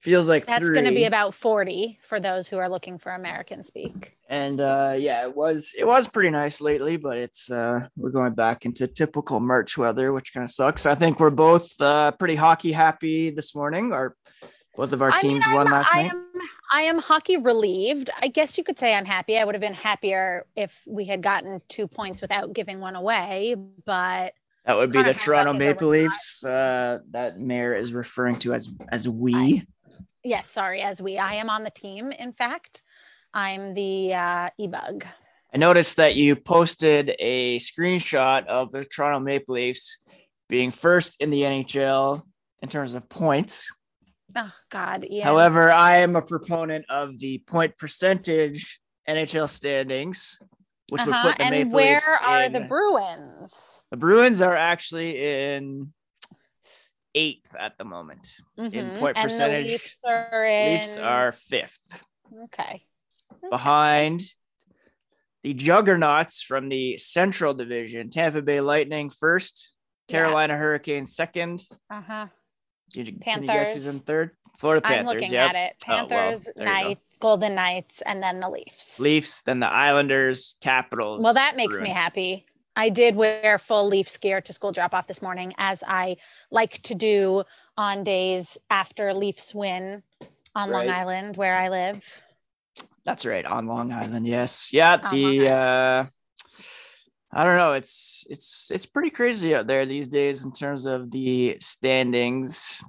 Feels 0.00 0.26
like 0.28 0.46
That's 0.46 0.68
going 0.68 0.84
to 0.86 0.90
be 0.90 1.04
about 1.04 1.32
40 1.32 1.98
for 2.02 2.18
those 2.18 2.48
who 2.48 2.58
are 2.58 2.68
looking 2.68 2.98
for 2.98 3.12
American 3.12 3.62
speak. 3.62 4.16
and 4.28 4.60
uh 4.60 4.94
yeah 4.98 5.22
it 5.24 5.36
was 5.36 5.72
it 5.78 5.86
was 5.86 6.08
pretty 6.08 6.30
nice 6.30 6.60
lately 6.60 6.96
but 6.96 7.18
it's 7.18 7.50
uh 7.50 7.86
we're 7.96 8.10
going 8.10 8.32
back 8.32 8.64
into 8.64 8.86
typical 8.86 9.38
march 9.40 9.76
weather 9.76 10.10
which 10.12 10.32
kind 10.32 10.42
of 10.44 10.50
sucks 10.50 10.86
i 10.86 10.94
think 10.94 11.20
we're 11.20 11.28
both 11.28 11.78
uh 11.82 12.10
pretty 12.12 12.34
hockey 12.34 12.72
happy 12.72 13.30
this 13.30 13.54
morning 13.54 13.92
or 13.92 14.16
both 14.74 14.92
of 14.94 15.02
our 15.02 15.10
I 15.10 15.22
mean, 15.22 15.32
teams 15.32 15.44
I'm- 15.46 15.54
won 15.54 15.66
last 15.66 15.94
I 15.94 16.02
night 16.04 16.12
am, 16.12 16.31
I 16.70 16.82
am 16.82 16.98
hockey 16.98 17.36
relieved. 17.36 18.10
I 18.20 18.28
guess 18.28 18.56
you 18.56 18.64
could 18.64 18.78
say 18.78 18.94
I'm 18.94 19.04
happy. 19.04 19.38
I 19.38 19.44
would 19.44 19.54
have 19.54 19.60
been 19.60 19.74
happier 19.74 20.46
if 20.56 20.78
we 20.86 21.04
had 21.04 21.22
gotten 21.22 21.60
two 21.68 21.86
points 21.86 22.20
without 22.22 22.52
giving 22.52 22.80
one 22.80 22.96
away. 22.96 23.56
But 23.84 24.34
that 24.64 24.76
would 24.76 24.92
be 24.92 25.02
the 25.02 25.14
toronto 25.14 25.52
maple 25.52 25.88
leafs 25.88 26.44
uh 26.44 27.00
that 27.10 27.40
mayor 27.40 27.74
is 27.74 27.92
referring 27.92 28.36
to 28.36 28.54
as 28.54 28.68
as 28.90 29.08
we 29.08 29.66
yes, 30.24 30.48
sorry, 30.48 30.82
as 30.82 31.00
we, 31.02 31.18
I 31.18 31.34
am 31.34 31.50
on 31.50 31.64
the 31.64 31.70
team. 31.70 32.12
In 32.12 32.32
fact, 32.32 32.82
I'm 33.34 33.74
the 33.74 34.14
uh, 34.14 34.50
e-bug. 34.58 35.04
i 35.54 35.56
noticed 35.56 35.96
that 35.96 36.16
you 36.16 36.36
posted 36.36 37.14
a 37.18 37.58
screenshot 37.58 38.46
of 38.46 38.70
the 38.72 38.84
toronto 38.84 39.20
maple 39.20 39.54
leafs 39.54 39.98
being 40.48 40.70
first 40.70 41.20
in 41.20 41.30
the 41.30 41.42
nhl 41.42 42.22
in 42.60 42.68
terms 42.68 42.94
of 42.94 43.08
points 43.08 43.72
Oh 44.34 44.52
God, 44.70 45.06
yeah. 45.10 45.24
However, 45.24 45.70
I 45.70 45.98
am 45.98 46.16
a 46.16 46.22
proponent 46.22 46.86
of 46.88 47.18
the 47.18 47.38
point 47.46 47.76
percentage 47.78 48.80
NHL 49.08 49.48
standings, 49.48 50.38
which 50.90 51.04
would 51.04 51.14
Uh-huh, 51.14 51.28
put 51.30 51.38
the 51.38 51.44
and 51.44 51.50
Maple 51.56 51.72
where 51.72 51.94
Leafs 51.94 52.08
are 52.22 52.42
in. 52.44 52.52
the 52.52 52.60
Bruins? 52.60 53.84
the 53.90 53.96
Bruins 53.96 54.40
are 54.40 54.56
actually 54.56 55.22
in 55.54 55.92
eighth 57.14 57.54
at 57.58 57.76
the 57.78 57.84
moment. 57.84 58.26
Mhm, 58.58 58.98
point 58.98 59.16
and 59.18 59.24
percentage, 59.24 59.66
the 59.66 59.72
Leafs 59.72 59.98
are 60.04 60.46
in. 60.46 60.72
Leafs 60.72 60.96
are 60.96 61.32
fifth, 61.32 62.04
okay. 62.44 62.86
behind 63.50 64.22
the 65.42 65.52
Juggernauts 65.52 66.40
from 66.42 66.68
the 66.68 66.96
Central 66.96 67.52
Division. 67.52 68.08
Tampa 68.08 68.40
Bay 68.40 68.60
Lightning 68.60 69.10
first, 69.10 69.74
Yeah. 70.08 70.18
Carolina 70.18 70.56
Hurricanes 70.56 71.14
second. 71.14 71.62
Uh 71.90 72.00
huh. 72.00 72.26
Can 72.92 73.06
you, 73.06 73.12
can 73.12 73.42
you 73.42 73.46
guess 73.46 73.74
who's 73.74 73.84
Panthers. 73.84 73.94
in 73.94 74.00
third? 74.00 74.30
Florida 74.58 74.86
I'm 74.86 75.06
looking 75.06 75.32
yep. 75.32 75.50
at 75.50 75.56
it. 75.56 75.84
Oh, 75.88 75.96
well, 75.96 76.06
Panthers, 76.06 76.48
there 76.54 76.66
go. 76.66 76.72
Knights, 76.72 77.18
Golden 77.18 77.54
Knights, 77.54 78.02
and 78.02 78.22
then 78.22 78.40
the 78.40 78.48
Leafs. 78.48 79.00
Leafs, 79.00 79.42
then 79.42 79.60
the 79.60 79.66
Islanders, 79.66 80.56
Capitals. 80.60 81.24
Well, 81.24 81.34
that 81.34 81.56
makes 81.56 81.80
me 81.80 81.88
happy. 81.90 82.46
I 82.76 82.88
did 82.88 83.16
wear 83.16 83.58
full 83.58 83.86
Leafs 83.88 84.16
gear 84.16 84.40
to 84.40 84.52
school 84.52 84.72
drop 84.72 84.94
off 84.94 85.06
this 85.06 85.20
morning, 85.20 85.52
as 85.58 85.82
I 85.86 86.16
like 86.50 86.80
to 86.82 86.94
do 86.94 87.44
on 87.76 88.04
days 88.04 88.56
after 88.70 89.12
Leafs 89.12 89.54
win 89.54 90.02
on 90.54 90.70
Long 90.70 90.88
Island, 90.88 91.36
where 91.36 91.56
I 91.56 91.68
live. 91.68 92.22
That's 93.04 93.26
right, 93.26 93.44
on 93.44 93.66
Long 93.66 93.92
Island. 93.92 94.26
Yes. 94.26 94.72
Yeah, 94.72 94.98
On 95.02 95.14
the 95.14 95.48
uh 95.48 96.06
I 97.32 97.44
don't 97.44 97.56
know, 97.56 97.72
it's 97.72 98.26
it's 98.28 98.70
it's 98.70 98.84
pretty 98.86 99.10
crazy 99.10 99.54
out 99.54 99.66
there 99.66 99.86
these 99.86 100.08
days 100.08 100.44
in 100.44 100.52
terms 100.52 100.84
of 100.86 101.10
the 101.10 101.56
standings. 101.60 102.82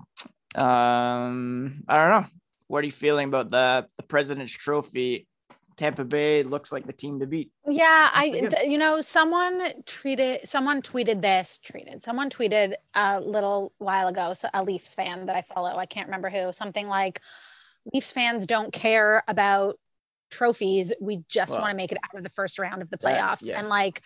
Um 0.55 1.83
I 1.87 1.97
don't 1.97 2.09
know. 2.21 2.27
What 2.67 2.83
are 2.83 2.85
you 2.85 2.91
feeling 2.91 3.27
about 3.27 3.49
the 3.51 3.87
the 3.97 4.03
President's 4.03 4.51
Trophy? 4.51 5.27
Tampa 5.75 6.03
Bay 6.05 6.43
looks 6.43 6.71
like 6.71 6.85
the 6.85 6.93
team 6.93 7.19
to 7.19 7.25
beat. 7.25 7.49
Yeah, 7.65 8.07
I, 8.13 8.29
th- 8.29 8.67
you 8.69 8.77
know, 8.77 9.01
someone 9.01 9.81
tweeted, 9.87 10.45
someone 10.47 10.83
tweeted 10.83 11.19
this, 11.19 11.59
tweeted, 11.65 12.03
someone 12.03 12.29
tweeted 12.29 12.75
a 12.93 13.19
little 13.19 13.73
while 13.79 14.07
ago, 14.07 14.35
so 14.35 14.47
a 14.53 14.61
Leafs 14.63 14.93
fan 14.93 15.25
that 15.25 15.35
I 15.35 15.41
follow, 15.41 15.75
I 15.75 15.87
can't 15.87 16.05
remember 16.05 16.29
who, 16.29 16.53
something 16.53 16.85
like, 16.85 17.21
Leafs 17.91 18.11
fans 18.11 18.45
don't 18.45 18.71
care 18.71 19.23
about 19.27 19.79
trophies. 20.29 20.93
We 21.01 21.23
just 21.27 21.53
Well, 21.53 21.61
want 21.61 21.71
to 21.71 21.75
make 21.77 21.91
it 21.91 21.97
out 22.03 22.15
of 22.15 22.21
the 22.21 22.29
first 22.29 22.59
round 22.59 22.83
of 22.83 22.91
the 22.91 22.97
that- 22.97 23.19
playoffs. 23.19 23.41
yes. 23.41 23.57
And 23.57 23.67
like, 23.67 24.03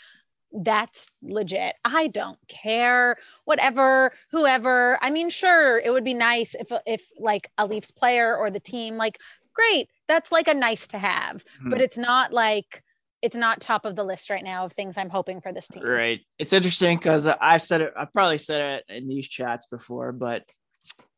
that's 0.52 1.08
legit. 1.22 1.76
I 1.84 2.08
don't 2.08 2.40
care. 2.48 3.18
Whatever, 3.46 4.14
whoever. 4.32 4.98
I 5.02 5.10
mean, 5.10 5.30
sure, 5.30 5.80
it 5.80 5.92
would 5.92 6.04
be 6.04 6.14
nice 6.14 6.56
if 6.56 6.68
if 6.86 7.04
like 7.20 7.50
a 7.58 7.66
Leafs 7.66 7.92
player 7.92 8.36
or 8.36 8.50
the 8.50 8.60
team, 8.60 8.96
like, 8.96 9.20
great. 9.54 9.90
That's 10.08 10.32
like 10.32 10.48
a 10.48 10.54
nice 10.54 10.88
to 10.88 10.98
have, 10.98 11.44
Hmm. 11.62 11.70
but 11.70 11.82
it's 11.82 11.98
not 11.98 12.32
like 12.32 12.84
it's 13.22 13.36
not 13.36 13.60
top 13.60 13.86
of 13.86 13.96
the 13.96 14.04
list 14.04 14.30
right 14.30 14.44
now 14.44 14.64
of 14.66 14.74
things 14.74 14.96
I'm 14.96 15.10
hoping 15.10 15.42
for 15.42 15.52
this 15.52 15.68
team. 15.68 15.84
Right. 15.84 16.22
It's 16.38 16.54
interesting 16.54 16.98
because 16.98 17.26
I've 17.26 17.64
said 17.64 17.82
it, 17.82 17.94
I've 17.98 18.14
probably 18.14 18.38
said 18.38 18.84
it 18.90 18.96
in 18.96 19.08
these 19.08 19.28
chats 19.28 19.66
before, 19.66 20.12
but 20.12 20.44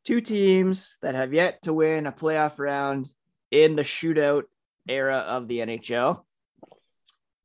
two 0.05 0.21
teams 0.21 0.97
that 1.01 1.13
have 1.15 1.33
yet 1.33 1.61
to 1.63 1.73
win 1.73 2.07
a 2.07 2.11
playoff 2.13 2.57
round 2.57 3.09
in 3.51 3.75
the 3.75 3.83
shootout 3.83 4.43
era 4.87 5.17
of 5.17 5.49
the 5.49 5.59
NHL. 5.59 6.23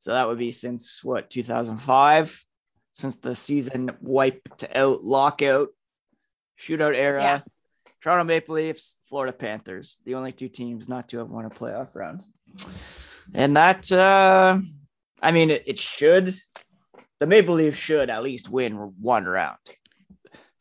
So 0.05 0.11
that 0.11 0.27
would 0.27 0.37
be 0.37 0.51
since 0.51 1.03
what, 1.03 1.31
2005, 1.31 2.45
since 2.93 3.17
the 3.17 3.35
season 3.35 3.89
wiped 4.01 4.63
out 4.75 5.03
lockout 5.03 5.69
shootout 6.59 6.93
era. 6.93 7.23
Yeah. 7.23 7.39
Toronto 8.01 8.23
Maple 8.25 8.53
Leafs, 8.53 8.97
Florida 9.09 9.33
Panthers, 9.33 9.97
the 10.05 10.13
only 10.13 10.31
two 10.31 10.47
teams 10.47 10.87
not 10.87 11.09
to 11.09 11.17
have 11.17 11.31
won 11.31 11.45
a 11.45 11.49
playoff 11.49 11.95
round. 11.95 12.21
And 13.33 13.57
that, 13.57 13.91
uh, 13.91 14.59
I 15.23 15.31
mean, 15.31 15.49
it, 15.49 15.63
it 15.65 15.79
should, 15.79 16.35
the 17.19 17.25
Maple 17.25 17.55
Leafs 17.55 17.75
should 17.75 18.11
at 18.11 18.21
least 18.21 18.47
win 18.47 18.75
one 19.01 19.25
round. 19.25 19.57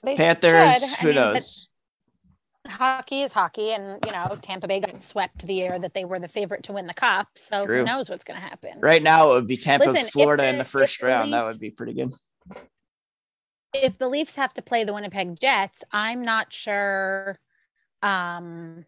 They 0.03 0.17
Panthers, 0.17 0.73
should. 0.73 0.95
I 0.95 1.03
who 1.03 1.09
mean, 1.09 1.17
but 1.17 1.35
knows? 1.35 1.69
Hockey 2.66 3.23
is 3.23 3.33
hockey, 3.33 3.73
and 3.73 3.99
you 4.06 4.12
know 4.12 4.38
Tampa 4.40 4.66
Bay 4.66 4.80
got 4.80 5.02
swept 5.02 5.47
the 5.47 5.54
year 5.54 5.78
that 5.78 5.92
they 5.92 6.04
were 6.04 6.18
the 6.18 6.28
favorite 6.28 6.64
to 6.64 6.73
win 6.73 6.87
the 6.87 6.94
cup. 6.94 7.28
So 7.35 7.66
True. 7.66 7.78
who 7.78 7.85
knows 7.85 8.09
what's 8.09 8.25
going 8.25 8.40
to 8.40 8.47
happen? 8.47 8.80
Right 8.80 9.02
now, 9.02 9.33
it 9.33 9.35
would 9.35 9.47
be 9.47 9.56
Tampa, 9.56 9.87
Listen, 9.90 10.06
Florida 10.09 10.47
in 10.47 10.56
the- 10.59 10.64
the 10.64 10.68
first 10.68 10.94
if 10.94 11.00
the 11.00 11.06
round. 11.06 11.33
That 11.33 11.44
would 11.44 11.61
be 11.61 11.71
pretty 11.71 11.92
good. 11.92 12.14
If 13.75 13.99
the 13.99 14.09
Leafs 14.09 14.37
have 14.37 14.54
to 14.54 14.62
play 14.62 14.85
the 14.85 14.94
Winnipeg 14.94 15.38
Jets, 15.38 15.85
I'm 15.92 16.25
not 16.25 16.52
sure. 16.52 17.38
Um, 18.02 18.85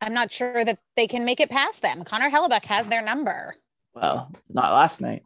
I'm 0.00 0.14
not 0.14 0.32
sure 0.32 0.64
that 0.64 0.78
they 0.96 1.06
can 1.06 1.24
make 1.24 1.40
it 1.40 1.50
past 1.50 1.82
them. 1.82 2.04
Connor 2.04 2.30
Hellebuyck 2.30 2.64
has 2.64 2.86
their 2.88 3.02
number. 3.02 3.54
Well, 3.94 4.32
not 4.48 4.72
last 4.72 5.00
night. 5.00 5.24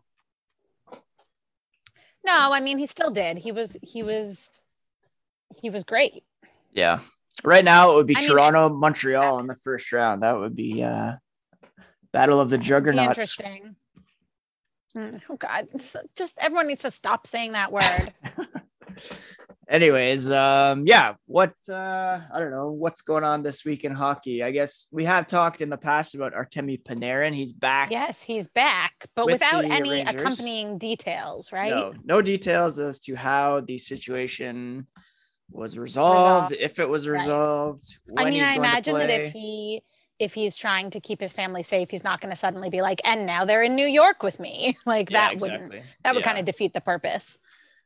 No, 2.25 2.53
I 2.53 2.61
mean 2.61 2.79
he 2.79 2.87
still 2.87 3.11
did. 3.11 3.37
He 3.39 3.51
was 3.53 3.77
he 3.83 4.03
was 4.03 4.49
he 5.61 5.71
was 5.71 5.85
great. 5.85 6.25
Yeah. 6.73 7.01
Right 7.45 7.65
now, 7.65 7.93
it 7.93 7.95
would 7.97 8.07
be 8.07 8.17
I 8.17 8.21
mean, 8.21 8.29
Toronto, 8.31 8.69
Montreal 8.69 9.39
in 9.41 9.47
the 9.47 9.57
first 9.57 9.91
round. 9.93 10.23
That 10.23 10.39
would 10.39 10.55
be 10.55 10.83
uh, 10.83 11.15
battle 12.13 12.41
of 12.41 12.51
the 12.51 12.59
juggernauts. 12.59 13.19
interesting. 13.19 13.77
Mm, 14.97 15.23
Oh 15.31 15.37
God! 15.37 15.69
Just 16.15 16.37
everyone 16.39 16.69
needs 16.69 16.83
to 16.83 16.91
stop 16.91 17.27
saying 17.27 17.53
that 17.53 17.73
word. 17.73 18.13
Anyways, 19.69 20.31
um, 20.31 20.87
yeah, 20.87 21.15
what 21.27 21.55
uh, 21.69 21.73
I 22.33 22.39
don't 22.39 22.51
know 22.51 22.71
what's 22.73 23.01
going 23.01 23.25
on 23.25 23.43
this 23.43 23.65
week 23.65 23.85
in 23.85 23.93
hockey. 23.95 24.43
I 24.43 24.51
guess 24.51 24.87
we 24.91 25.05
have 25.05 25.27
talked 25.27 25.63
in 25.63 25.71
the 25.71 25.79
past 25.79 26.15
about 26.15 26.35
Artemi 26.35 26.83
Panarin. 26.83 27.35
He's 27.35 27.55
back. 27.55 27.91
yes, 27.91 28.21
he's 28.21 28.49
back, 28.49 29.07
but 29.17 29.25
With 29.25 29.37
without 29.37 29.65
any 29.65 29.91
Rangers. 29.91 30.15
accompanying 30.15 30.77
details, 30.79 31.53
right? 31.53 31.71
No, 31.71 31.95
no 32.05 32.21
details 32.21 32.79
as 32.79 33.01
to 33.01 33.15
how 33.15 33.61
the 33.61 33.79
situation 33.79 34.87
was 35.53 35.79
resolved, 35.79 36.53
if 36.53 36.79
it 36.79 36.89
was 36.89 37.09
Right. 37.09 37.21
resolved. 37.21 37.99
When 38.07 38.27
I 38.27 38.31
mean, 38.31 38.43
I 38.43 38.55
imagine 38.55 38.95
that 38.99 39.11
if 39.11 39.33
he 39.33 39.83
if 40.19 40.35
he's 40.35 40.55
trying 40.55 40.91
to 40.91 41.01
keep 41.01 41.21
his 41.21 41.33
family 41.33 41.63
safe, 41.63 41.91
he's 41.91 42.05
not 42.05 42.21
going 42.21 42.31
to 42.31 42.37
suddenly 42.37 42.71
be 42.71 42.81
like, 42.81 43.01
and 43.05 43.27
now 43.27 43.45
they're 43.45 43.63
in 43.65 43.75
New 43.75 43.87
York 43.87 44.23
with 44.23 44.39
me. 44.39 44.77
like 44.87 45.11
Yeah, 45.11 45.19
that 45.19 45.41
wouldn't 45.41 45.73
that 46.05 46.15
would 46.15 46.23
Yeah. 46.23 46.29
kind 46.29 46.39
of 46.39 46.45
defeat 46.45 46.73
the 46.73 46.81
purpose. 46.81 47.39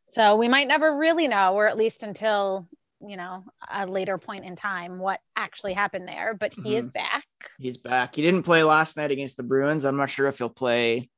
So 0.05 0.37
we 0.37 0.49
might 0.49 0.69
never 0.69 0.97
really 0.97 1.29
know, 1.29 1.55
or 1.55 1.67
at 1.67 1.77
least 1.77 2.03
until 2.03 2.69
you 3.01 3.17
know 3.17 3.45
a 3.71 3.87
later 3.87 4.19
point 4.19 4.45
in 4.45 4.57
time, 4.57 4.99
what 4.99 5.21
actually 5.37 5.73
happened 5.75 6.07
there. 6.09 6.35
But 6.35 6.53
he 6.53 6.61
Mm-hmm. 6.61 6.79
is 6.79 6.89
back. 6.89 7.25
He's 7.59 7.77
back. 7.79 8.15
He 8.15 8.23
didn't 8.23 8.43
play 8.43 8.63
last 8.63 8.97
night 8.97 9.11
against 9.11 9.37
the 9.37 9.43
Bruins. 9.43 9.85
I'm 9.85 9.97
not 9.97 10.11
sure 10.11 10.27
if 10.27 10.39
he'll 10.39 10.49
play 10.51 11.09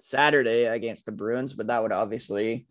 Saturday 0.00 0.64
against 0.66 1.06
the 1.06 1.12
Bruins, 1.12 1.52
but 1.54 1.68
that 1.68 1.82
would 1.82 1.92
obviously 1.92 2.66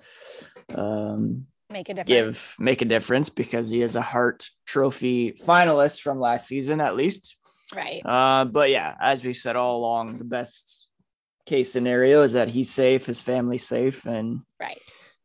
um, 0.74 1.48
make 1.70 1.90
a 1.90 1.94
difference. 1.94 2.08
give 2.10 2.56
make 2.60 2.82
a 2.82 2.86
difference 2.86 3.30
because 3.30 3.70
he 3.70 3.82
is 3.82 3.96
a 3.96 4.02
Hart 4.02 4.50
Trophy 4.66 5.34
finalist 5.34 6.02
from 6.02 6.20
last 6.20 6.48
season, 6.48 6.80
at 6.82 6.96
least. 6.96 7.36
Right. 7.76 8.02
Uh, 8.06 8.46
but 8.46 8.70
yeah, 8.70 8.96
as 9.02 9.24
we 9.24 9.34
said 9.34 9.56
all 9.56 9.78
along, 9.78 10.18
the 10.18 10.24
best 10.24 10.88
case 11.46 11.72
scenario 11.72 12.22
is 12.22 12.34
that 12.34 12.50
he's 12.50 12.72
safe, 12.72 13.06
his 13.06 13.22
family's 13.22 13.66
safe, 13.68 14.06
and 14.06 14.42
Right. 14.60 14.80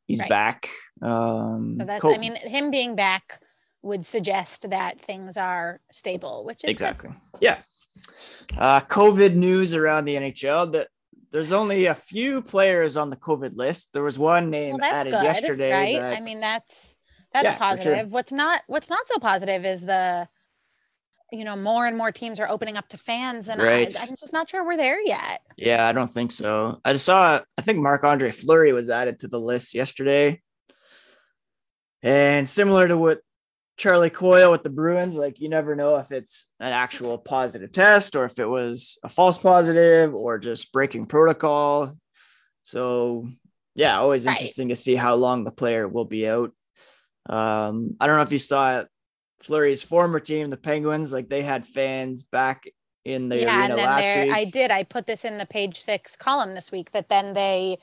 he's 0.07 0.21
Right. 0.21 0.29
back. 0.29 0.69
Um, 1.01 1.77
So 1.81 1.87
that's, 1.87 2.03
co- 2.03 2.15
I 2.15 2.19
mean, 2.19 2.35
him 2.37 2.71
being 2.71 2.97
back 2.97 3.41
would 3.83 4.05
suggest 4.07 4.71
that 4.71 5.01
things 5.01 5.37
are 5.37 5.81
stable, 5.91 6.45
which 6.45 6.59
is 6.65 6.69
good. 6.69 6.71
exactly. 6.71 7.11
Yeah. 7.41 7.59
Uh, 8.57 8.81
COVID 8.81 9.35
news 9.35 9.75
around 9.75 10.05
the 10.05 10.17
NHL. 10.17 10.67
That 10.73 10.89
there's 11.33 11.53
only 11.53 11.87
a 11.87 11.95
few 11.95 12.43
players 12.43 12.97
on 12.97 13.11
the 13.11 13.17
COVID 13.17 13.57
list. 13.57 13.93
There 13.93 14.03
was 14.03 14.19
one 14.19 14.51
name 14.51 14.77
Well, 14.81 14.85
added 14.95 15.12
good, 15.12 15.23
yesterday. 15.25 15.73
right? 15.73 16.01
that- 16.01 16.17
I 16.17 16.21
mean, 16.21 16.41
that's 16.41 16.97
that's 17.33 17.45
Yeah, 17.45 17.53
for 17.53 17.59
sure. 17.59 17.69
positive. 17.95 18.12
What's 18.12 18.33
not 18.33 18.61
what's 18.67 18.91
not 18.91 19.09
so 19.09 19.19
positive 19.19 19.65
is 19.65 19.81
the, 19.81 20.29
you 21.31 21.45
know, 21.45 21.57
more 21.57 21.87
and 21.87 21.97
more 21.97 22.12
teams 22.12 22.39
are 22.41 22.49
opening 22.49 22.77
up 22.77 22.89
to 22.91 22.99
fans, 22.99 23.49
and 23.49 23.61
Right. 23.62 23.97
I, 23.97 24.03
I'm 24.03 24.17
just 24.17 24.35
not 24.35 24.51
sure 24.51 24.65
we're 24.67 24.77
there 24.77 25.01
yet. 25.03 25.41
Yeah, 25.57 25.89
I 25.89 25.93
don't 25.93 26.11
think 26.11 26.31
so. 26.31 26.79
I 26.85 26.93
just 26.93 27.07
saw, 27.07 27.41
I 27.57 27.62
think 27.62 27.79
Marc 27.79 28.05
Andre 28.05 28.31
Fleury 28.31 28.75
was 28.75 28.91
added 28.91 29.21
to 29.21 29.29
the 29.29 29.41
list 29.41 29.73
yesterday. 29.73 30.43
And 32.03 32.47
similar 32.49 32.87
to 32.89 32.99
what 32.99 33.21
Charlie 33.76 34.11
Coyle 34.11 34.50
with 34.50 34.62
the 34.62 34.71
Bruins, 34.71 35.17
like 35.17 35.41
you 35.41 35.49
never 35.49 35.75
know 35.75 35.97
if 35.97 36.12
it's 36.12 36.49
an 36.61 36.73
actual 36.73 37.19
positive 37.19 37.73
test 37.73 38.14
or 38.17 38.25
if 38.25 38.38
it 38.38 38.47
was 38.47 38.99
a 39.02 39.09
false 39.09 39.38
positive 39.38 40.14
or 40.14 40.38
just 40.38 40.73
breaking 40.73 41.07
protocol. 41.07 41.97
So, 42.62 43.29
yeah, 43.75 43.99
always 43.99 44.26
Right. 44.26 44.37
interesting 44.37 44.69
to 44.69 44.76
see 44.76 44.95
how 44.95 45.17
long 45.17 45.45
the 45.45 45.50
player 45.50 45.88
will 45.88 46.05
be 46.05 46.29
out. 46.29 46.52
Um, 47.29 47.97
I 48.00 48.07
don't 48.07 48.17
know 48.17 48.23
if 48.23 48.33
you 48.33 48.38
saw 48.38 48.81
it. 48.81 48.88
Fleury's 49.41 49.83
former 49.83 50.21
team, 50.21 50.50
the 50.50 50.57
Penguins, 50.57 51.12
like 51.12 51.29
they 51.29 51.43
had 51.43 51.67
fans 51.67 52.23
back 52.23 52.64
in 53.05 53.29
the 53.29 53.41
yeah, 53.41 53.59
arena 53.59 53.71
and 53.71 53.79
then 53.79 53.87
last 53.87 54.02
there, 54.02 54.23
week. 54.26 54.33
I 54.33 54.45
did. 54.45 54.71
I 54.71 54.85
put 54.85 55.07
this 55.07 55.25
in 55.25 55.38
the 55.38 55.47
page 55.47 55.81
six 55.81 56.14
column 56.14 56.55
this 56.55 56.71
week. 56.71 56.93
That 56.93 57.09
then 57.09 57.35
they 57.35 57.79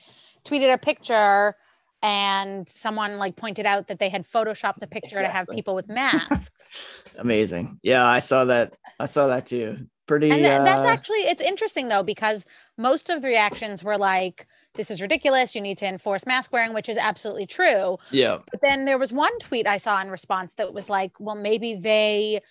tweeted 0.46 0.74
a 0.74 0.78
picture, 0.78 1.56
and 2.02 2.68
someone 2.70 3.18
like 3.18 3.36
pointed 3.36 3.66
out 3.66 3.88
that 3.88 4.00
they 4.00 4.10
had 4.10 4.26
photoshopped 4.26 4.78
the 4.78 4.88
picture 4.88 5.22
to 5.22 5.28
have 5.28 5.48
people 5.48 5.76
with 5.76 5.88
masks. 5.90 6.72
Amazing. 7.18 7.80
Yeah, 7.84 8.06
I 8.06 8.20
saw 8.20 8.46
that. 8.46 8.76
I 9.00 9.06
saw 9.06 9.28
that 9.28 9.46
too. 9.46 9.88
Pretty. 10.08 10.32
and 10.32 10.40
th- 10.40 10.64
that's 10.64 10.88
uh, 10.88 10.90
actually 10.90 11.20
it's 11.20 11.40
interesting 11.40 11.88
though 11.88 12.02
because 12.02 12.44
most 12.80 13.12
of 13.12 13.22
the 13.22 13.28
reactions 13.28 13.84
were 13.84 13.96
like 13.96 14.48
this 14.74 14.90
is 14.90 15.04
ridiculous 15.04 15.54
you 15.54 15.62
need 15.62 15.78
to 15.78 15.86
enforce 15.86 16.26
mask 16.26 16.52
wearing 16.52 16.74
which 16.74 16.90
is 16.90 16.98
absolutely 16.98 17.46
true 17.46 17.96
yeah. 18.10 18.40
but 18.50 18.60
then 18.60 18.86
there 18.86 18.98
was 18.98 19.14
one 19.14 19.38
tweet 19.38 19.68
i 19.68 19.78
saw 19.78 20.02
in 20.02 20.10
response 20.10 20.54
that 20.56 20.74
was 20.74 20.90
like 20.90 21.12
well 21.20 21.36
maybe 21.36 21.76
they 21.76 22.42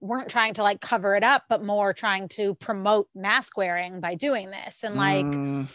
weren't 0.00 0.30
trying 0.30 0.54
to 0.54 0.62
like 0.62 0.80
cover 0.80 1.16
it 1.16 1.24
up 1.24 1.42
but 1.48 1.60
more 1.60 1.92
trying 1.92 2.28
to 2.28 2.54
promote 2.54 3.08
mask 3.16 3.56
wearing 3.56 3.98
by 3.98 4.14
doing 4.14 4.52
this 4.52 4.84
and 4.84 4.94
like 4.94 5.26
Mm, 5.26 5.66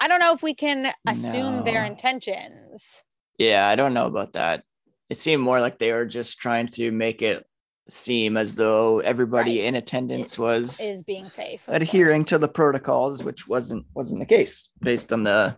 i 0.00 0.08
don't 0.08 0.20
know 0.20 0.32
if 0.32 0.42
we 0.42 0.54
can 0.54 0.92
assume 1.06 1.64
their 1.64 1.84
intentions 1.84 3.02
yeah, 3.38 3.66
I 3.66 3.74
don't 3.74 3.94
know 3.94 4.04
about 4.04 4.34
that. 4.34 4.64
It 5.08 5.16
seemed 5.16 5.42
more 5.42 5.60
like 5.62 5.78
they 5.78 5.92
were 5.92 6.04
just 6.04 6.38
trying 6.38 6.68
to 6.72 6.90
make 6.92 7.22
it 7.22 7.46
seem 7.88 8.36
as 8.36 8.54
though 8.54 9.00
everybody 9.00 9.60
Right. 9.60 9.66
in 9.68 9.74
attendance 9.76 10.38
was 10.38 10.78
is 10.78 11.02
being 11.02 11.30
safe 11.30 11.62
adhering 11.66 12.22
course. 12.24 12.28
to 12.30 12.38
the 12.38 12.48
protocols, 12.48 13.24
which 13.24 13.48
wasn't 13.48 13.86
wasn't 13.94 14.20
the 14.20 14.26
case 14.26 14.68
based 14.80 15.10
on 15.12 15.24
the 15.24 15.56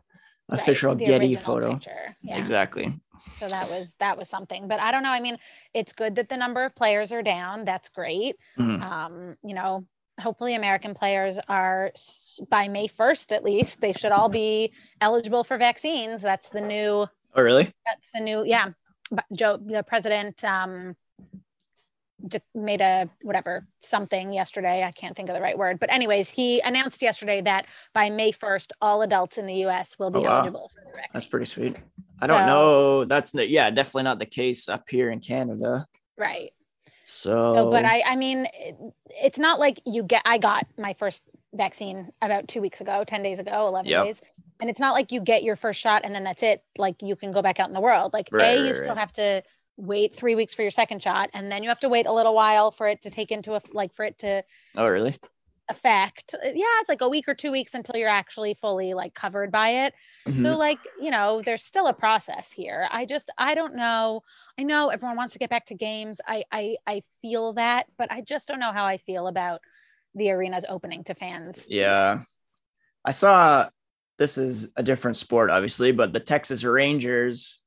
Right, 0.49 0.61
official 0.61 0.95
the 0.95 1.05
Getty 1.07 1.35
photo. 1.35 1.79
yeah 2.23 2.39
Exactly. 2.39 2.95
so 3.41 3.49
that 3.49 3.69
was 3.69 3.95
that 3.99 4.17
was 4.17 4.29
something 4.29 4.69
but 4.69 4.79
i 4.81 4.91
don't 4.93 5.03
know 5.03 5.11
i 5.11 5.21
mean 5.21 5.39
it's 5.75 5.93
good 5.93 6.15
that 6.17 6.29
the 6.29 6.37
number 6.37 6.63
of 6.65 6.75
players 6.77 7.11
are 7.13 7.23
down 7.23 7.65
that's 7.65 7.89
great 7.89 8.37
Mhm. 8.59 8.81
um, 8.83 9.37
you 9.43 9.55
know, 9.55 9.85
hopefully 10.21 10.54
American 10.54 10.95
players 10.95 11.38
are 11.49 11.92
by 12.49 12.69
May 12.69 12.88
1st 12.88 13.33
at 13.33 13.45
least, 13.45 13.81
they 13.81 13.92
should 13.92 14.12
all 14.12 14.28
be 14.28 14.73
eligible 15.00 15.45
for 15.45 15.59
vaccines. 15.59 16.23
That's 16.23 16.49
the 16.50 16.61
new, 16.61 17.07
Oh, 17.35 17.42
really? 17.42 17.73
that's 17.87 18.11
the 18.12 18.21
new, 18.21 18.44
yeah. 18.44 18.70
Joe, 19.33 19.59
the 19.59 19.83
president, 19.83 20.42
um, 20.44 20.96
just 22.29 22.44
made 22.55 22.81
a 22.81 23.11
whatever 23.22 23.66
something 23.81 24.33
yesterday. 24.33 24.85
I 24.85 24.92
can't 24.92 25.16
think 25.16 25.29
of 25.29 25.35
the 25.35 25.40
right 25.42 25.59
word, 25.59 25.81
but 25.81 25.90
anyways, 25.90 26.29
he 26.29 26.61
announced 26.61 27.03
yesterday 27.03 27.40
that 27.42 27.66
by 27.94 28.11
May 28.11 28.31
1st, 28.33 28.72
all 28.81 29.03
adults 29.03 29.38
in 29.38 29.46
the 29.46 29.55
U.S. 29.66 29.98
will 29.98 30.11
be 30.11 30.20
Oh, 30.20 30.22
wow. 30.22 30.37
eligible 30.38 30.70
for 30.72 30.81
the 30.85 30.90
vaccine. 30.92 31.11
That's 31.12 31.27
pretty 31.27 31.46
sweet. 31.46 31.77
I 32.20 32.27
don't 32.29 32.42
So- 32.42 32.46
know. 32.46 33.05
That's 33.07 33.35
yeah, 33.35 33.70
definitely 33.70 34.05
not 34.05 34.18
the 34.20 34.27
case 34.27 34.68
up 34.68 34.88
here 34.88 35.11
in 35.11 35.18
Canada. 35.20 35.87
Right. 36.16 36.53
So, 37.14 37.31
So, 37.55 37.66
but 37.66 37.85
I, 37.85 38.03
I 38.03 38.16
mean, 38.16 38.46
it, 38.55 38.77
it's 39.11 39.38
not 39.38 39.59
like 39.61 39.81
you 39.85 40.03
get, 40.03 40.22
I 40.25 40.38
got 40.38 40.66
my 40.79 40.94
first 40.94 41.22
vaccine 41.55 42.11
about 42.22 42.48
two 42.48 42.61
weeks 42.61 42.81
ago, 42.81 43.05
10 43.05 43.22
days 43.22 43.38
ago, 43.38 43.66
11 43.68 43.90
Yep. 43.90 43.94
days. 43.94 44.20
And 44.61 44.70
it's 44.70 44.81
not 44.81 44.94
like 44.94 45.12
you 45.12 45.20
get 45.20 45.42
your 45.42 45.57
first 45.57 45.81
shot 45.81 46.03
and 46.05 46.14
then 46.14 46.25
that's 46.25 46.42
it. 46.42 46.64
Like 46.79 47.03
you 47.03 47.16
can 47.16 47.33
go 47.33 47.42
back 47.42 47.61
out 47.61 47.68
in 47.68 47.75
the 47.75 47.81
world. 47.81 48.12
Like, 48.12 48.31
Right, 48.31 48.38
A, 48.38 48.59
you 48.59 48.75
right, 48.75 48.75
still 48.75 48.94
have 48.94 49.12
to 49.14 49.42
wait 49.77 50.14
three 50.14 50.35
weeks 50.35 50.55
for 50.55 50.62
your 50.62 50.70
second 50.70 51.03
shot. 51.03 51.31
And 51.35 51.51
then 51.51 51.62
you 51.62 51.68
have 51.68 51.81
to 51.81 51.88
wait 51.88 52.07
a 52.07 52.12
little 52.12 52.35
while 52.35 52.70
for 52.70 52.88
it 52.88 53.03
to 53.03 53.11
take 53.11 53.33
into 53.33 53.55
a, 53.55 53.62
like, 53.72 53.92
for 53.94 54.05
it 54.05 54.18
to 54.20 54.44
oh 54.77 54.88
really? 54.88 55.16
Affect. 55.68 56.35
uh, 56.35 56.38
Yeah, 56.44 56.81
it's 56.81 56.88
like 56.88 57.01
a 57.01 57.09
week 57.09 57.29
or 57.29 57.35
two 57.35 57.51
weeks 57.53 57.75
until 57.75 57.96
you're 57.98 58.09
actually 58.09 58.55
fully 58.55 58.94
like 58.94 59.14
covered 59.14 59.51
by 59.53 59.85
it. 59.87 59.94
So 60.35 60.57
Mhm. 60.57 60.59
like, 60.59 60.88
you 60.94 61.11
know, 61.11 61.42
there's 61.42 61.64
still 61.64 61.87
a 61.87 61.94
process 61.94 62.53
here. 62.53 62.88
I 62.90 63.07
just 63.07 63.31
I 63.38 63.55
don't 63.55 63.77
know. 63.77 64.22
I 64.59 64.64
know 64.64 64.88
everyone 64.88 65.16
wants 65.16 65.35
to 65.35 65.38
get 65.38 65.51
back 65.51 65.66
to 65.66 65.75
games. 65.75 66.20
I 66.27 66.44
I 66.53 66.77
I 66.87 67.03
feel 67.22 67.55
that, 67.55 67.87
but 67.98 68.11
I 68.12 68.22
just 68.22 68.48
don't 68.48 68.61
know 68.61 68.72
how 68.72 68.85
I 68.85 68.98
feel 68.98 69.27
about 69.29 69.61
the 70.14 70.31
arenas 70.31 70.66
opening 70.68 71.05
to 71.05 71.14
fans. 71.14 71.66
Yeah. 71.68 72.22
I 73.05 73.12
saw 73.12 73.70
this 74.18 74.38
is 74.38 74.70
a 74.77 74.83
different 74.83 75.16
sport, 75.16 75.51
obviously, 75.51 75.92
but 75.92 76.12
the 76.12 76.20
Texas 76.20 76.64
Rangers 76.64 77.62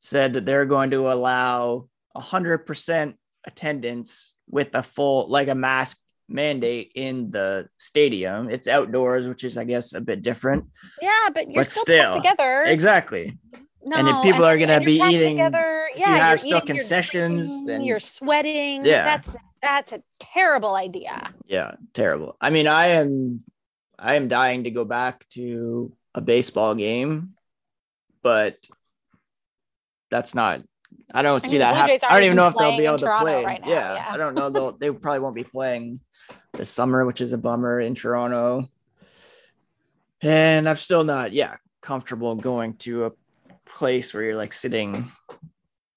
said 0.00 0.34
that 0.34 0.46
they're 0.46 0.66
going 0.66 0.90
to 0.92 1.12
allow 1.12 1.88
100% 2.12 3.16
attendance 3.44 4.36
with 4.50 4.74
a 4.74 4.82
full, 4.82 5.28
like 5.30 5.48
a 5.48 5.54
mask 5.56 6.01
mandate 6.32 6.92
in 6.94 7.30
the 7.30 7.68
stadium. 7.76 8.50
It's 8.50 8.68
outdoors, 8.68 9.28
which 9.28 9.44
is, 9.44 9.56
I 9.56 9.64
guess, 9.64 9.92
a 9.94 10.00
bit 10.00 10.22
different. 10.22 10.64
Yeah, 11.00 11.28
but 11.32 11.46
you're 11.50 11.62
But 11.64 11.70
still, 11.70 11.84
still, 11.84 12.14
together. 12.16 12.64
Exactly. 12.64 13.38
No, 13.84 13.96
and 13.96 14.08
if 14.08 14.22
people 14.22 14.44
are 14.44 14.56
gonna 14.58 14.80
be 14.80 15.00
eating- 15.00 15.36
together. 15.36 15.88
Yeah, 15.96 16.10
you 16.14 16.20
have 16.20 16.30
you're 16.30 16.38
still 16.38 16.48
eating, 16.58 16.68
you're 16.68 16.76
concessions, 16.76 17.46
drinking, 17.46 17.66
then- 17.66 17.84
you're 17.84 18.00
sweating. 18.00 18.84
Yeah. 18.84 19.04
That's 19.04 19.30
that's 19.62 19.92
a 19.92 20.02
terrible 20.20 20.74
idea. 20.74 21.32
Yeah, 21.46 21.72
terrible. 21.94 22.36
I 22.40 22.50
mean, 22.50 22.66
I 22.66 22.86
am 22.88 23.44
I 23.98 24.14
am 24.16 24.28
dying 24.28 24.64
to 24.64 24.70
go 24.70 24.84
back 24.84 25.28
to 25.30 25.96
a 26.14 26.20
baseball 26.20 26.74
game, 26.74 27.34
but 28.22 28.56
that's 30.10 30.34
not 30.34 30.62
I 31.14 31.22
don't 31.22 31.44
I 31.44 31.46
see 31.46 31.52
mean, 31.54 31.60
that 31.60 31.72
Blue 31.86 31.92
hap- 31.98 32.10
I 32.10 32.14
don't 32.14 32.24
even 32.24 32.36
know 32.36 32.46
if 32.48 32.56
they'll 32.56 32.76
be 32.78 32.86
able 32.86 32.98
to 32.98 33.16
play. 33.18 33.44
right 33.44 33.60
now, 33.60 33.68
yeah, 33.68 33.94
yeah. 33.94 34.06
I 34.10 34.16
don't 34.16 34.34
know. 34.34 34.48
They'll 34.50 34.72
they 34.72 34.90
probably 34.90 35.20
won't 35.20 35.34
be 35.34 35.44
playing 35.44 36.00
this 36.52 36.70
summer, 36.70 37.04
which 37.04 37.20
is 37.20 37.32
a 37.32 37.38
bummer 37.38 37.80
in 37.80 37.94
Toronto. 37.94 38.68
And 40.22 40.68
I'm 40.68 40.76
still 40.76 41.04
not, 41.04 41.32
yeah, 41.32 41.56
comfortable 41.80 42.36
going 42.36 42.74
to 42.78 43.06
a 43.06 43.12
place 43.66 44.14
where 44.14 44.22
you're 44.22 44.36
like 44.36 44.52
sitting 44.52 45.10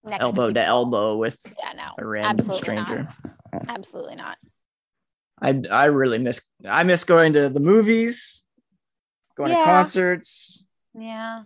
Next 0.03 0.21
elbow 0.21 0.47
to, 0.47 0.53
people. 0.53 0.63
elbow 0.63 1.17
with 1.17 1.39
Yeah, 1.61 1.73
no. 1.73 1.91
a 1.97 2.05
random 2.05 2.49
absolutely 2.49 2.75
not. 2.75 2.87
stranger. 2.87 3.13
Absolutely 3.67 4.15
not. 4.15 4.37
I 5.41 5.61
I 5.69 5.85
really 5.85 6.17
miss 6.17 6.41
I 6.67 6.83
miss 6.83 7.03
going 7.03 7.33
to 7.33 7.49
the 7.49 7.59
movies, 7.59 8.43
going 9.35 9.51
to 9.51 9.63
concerts, 9.63 10.63
Yeah. 10.97 11.43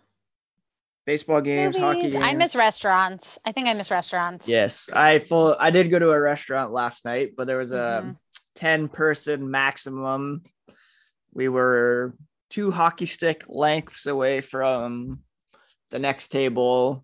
Baseball 1.10 1.42
games, 1.42 1.76
hockey 1.76 2.12
games. 2.12 2.24
I 2.24 2.34
miss 2.36 2.56
restaurants. 2.56 3.40
I 3.44 3.52
think 3.52 3.68
I 3.68 3.74
miss 3.74 3.90
restaurants. 3.90 4.48
Yes, 4.48 4.92
I 4.94 5.18
full 5.18 5.56
I 5.60 5.72
did 5.72 5.90
go 5.90 5.98
to 5.98 6.12
a 6.12 6.20
restaurant 6.22 6.72
last 6.72 7.04
night, 7.04 7.32
but 7.36 7.48
there 7.48 7.58
was 7.58 7.72
a 7.72 8.04
Mhm. 8.06 8.16
10 8.54 8.90
person 8.90 9.50
maximum. 9.50 10.44
We 11.34 11.50
were 11.50 12.14
two 12.52 12.70
hockey 12.70 13.08
stick 13.08 13.44
lengths 13.48 14.06
away 14.06 14.42
from 14.42 15.22
the 15.90 15.98
next 15.98 16.28
table. 16.28 17.04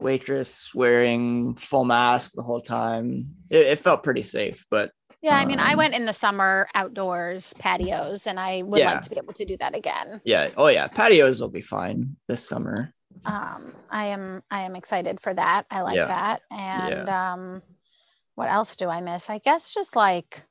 Waitress 0.00 0.74
wearing 0.74 1.54
full 1.54 1.84
mask 1.84 2.32
the 2.34 2.42
whole 2.42 2.60
time. 2.62 3.36
It, 3.48 3.64
it 3.66 3.78
felt 3.78 4.02
pretty 4.02 4.24
safe, 4.24 4.64
but 4.70 4.90
Yeah, 5.22 5.38
I 5.38 5.46
mean, 5.46 5.58
I 5.58 5.72
Um, 5.72 5.78
went 5.78 5.94
in 5.94 6.04
the 6.04 6.12
summer 6.12 6.68
outdoors 6.74 7.54
patios, 7.58 8.26
and 8.26 8.38
I 8.38 8.60
would 8.62 8.78
Yeah. 8.80 8.92
like 8.94 9.02
to 9.04 9.10
be 9.10 9.16
able 9.16 9.32
to 9.34 9.44
do 9.46 9.56
that 9.58 9.74
again. 9.74 10.20
yeah. 10.24 10.50
Oh 10.58 10.66
yeah, 10.66 10.86
patios 10.88 11.40
will 11.40 11.48
be 11.60 11.62
fine 11.62 12.16
this 12.28 12.46
summer. 12.46 12.92
Um, 13.24 13.72
I 13.90 14.06
am 14.06 14.42
I 14.50 14.60
am 14.62 14.76
excited 14.76 15.20
for 15.20 15.32
that. 15.34 15.66
I 15.70 15.82
like 15.82 15.96
Yeah. 15.96 16.06
that. 16.06 16.42
And 16.50 17.08
um, 17.08 17.62
what 18.34 18.50
else 18.50 18.76
do 18.76 18.88
I 18.88 19.00
miss? 19.00 19.30
I 19.30 19.38
guess 19.38 19.72
just 19.72 19.96
like 19.96 20.42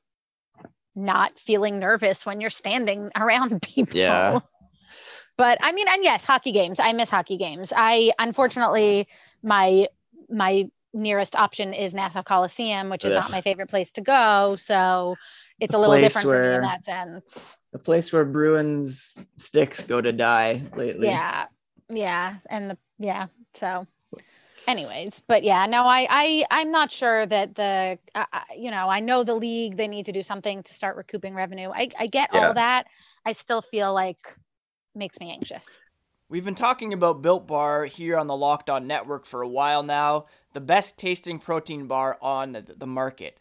not 0.96 1.38
feeling 1.38 1.78
nervous 1.78 2.24
when 2.24 2.40
you're 2.40 2.50
standing 2.50 3.10
around 3.16 3.62
people. 3.62 3.96
Yeah. 3.96 4.40
But 5.36 5.58
I 5.62 5.72
mean, 5.72 5.86
and 5.88 6.04
yes, 6.04 6.24
hockey 6.24 6.52
games. 6.52 6.78
I 6.78 6.92
miss 6.92 7.10
hockey 7.10 7.36
games. 7.36 7.72
I 7.74 8.12
unfortunately 8.18 9.08
my 9.42 9.88
my 10.28 10.68
nearest 10.92 11.34
option 11.34 11.74
is 11.74 11.92
Nassau 11.92 12.22
Coliseum, 12.22 12.88
which 12.88 13.04
is 13.04 13.12
Ugh. 13.12 13.18
not 13.20 13.30
my 13.32 13.40
favorite 13.40 13.68
place 13.68 13.90
to 13.92 14.00
go. 14.00 14.54
So 14.56 15.16
it's 15.58 15.72
The 15.72 15.78
a 15.78 15.80
little 15.80 16.00
different 16.00 16.28
for 16.28 16.42
me 16.42 16.54
in 16.54 16.60
that 16.62 16.84
sense. 16.84 17.58
The 17.72 17.78
place 17.80 18.12
where 18.12 18.24
Bruins 18.24 19.12
sticks 19.36 19.82
go 19.82 20.00
to 20.00 20.12
die 20.12 20.62
lately. 20.76 21.08
Yeah. 21.08 21.46
Yeah. 21.94 22.36
And 22.50 22.70
the 22.70 22.78
yeah. 22.98 23.26
So 23.54 23.86
anyways, 24.66 25.22
but 25.26 25.44
yeah, 25.44 25.66
no, 25.66 25.84
I 25.84 26.06
I 26.10 26.44
I'm 26.50 26.70
not 26.70 26.92
sure 26.92 27.26
that 27.26 27.54
the 27.54 27.98
uh, 28.14 28.24
you 28.56 28.70
know, 28.70 28.88
I 28.88 29.00
know 29.00 29.24
the 29.24 29.34
league 29.34 29.76
they 29.76 29.88
need 29.88 30.06
to 30.06 30.12
do 30.12 30.22
something 30.22 30.62
to 30.62 30.74
start 30.74 30.96
recouping 30.96 31.34
revenue. 31.34 31.70
I 31.74 31.90
I 31.98 32.06
get 32.06 32.30
Yeah. 32.32 32.40
all 32.48 32.54
that. 32.54 32.86
I 33.26 33.32
still 33.32 33.62
feel 33.62 33.94
like 33.94 34.36
makes 34.94 35.20
me 35.20 35.32
anxious. 35.32 35.80
We've 36.28 36.44
been 36.44 36.54
talking 36.54 36.92
about 36.92 37.22
Built 37.22 37.46
Bar 37.46 37.84
here 37.84 38.16
on 38.18 38.26
the 38.26 38.36
Locked 38.36 38.70
On 38.70 38.86
Network 38.86 39.26
for 39.26 39.42
a 39.42 39.48
while 39.48 39.82
now. 39.82 40.26
The 40.54 40.60
best 40.60 40.98
tasting 40.98 41.38
protein 41.38 41.86
bar 41.86 42.18
on 42.22 42.52
the, 42.52 42.62
the 42.62 42.86
market. 42.86 43.38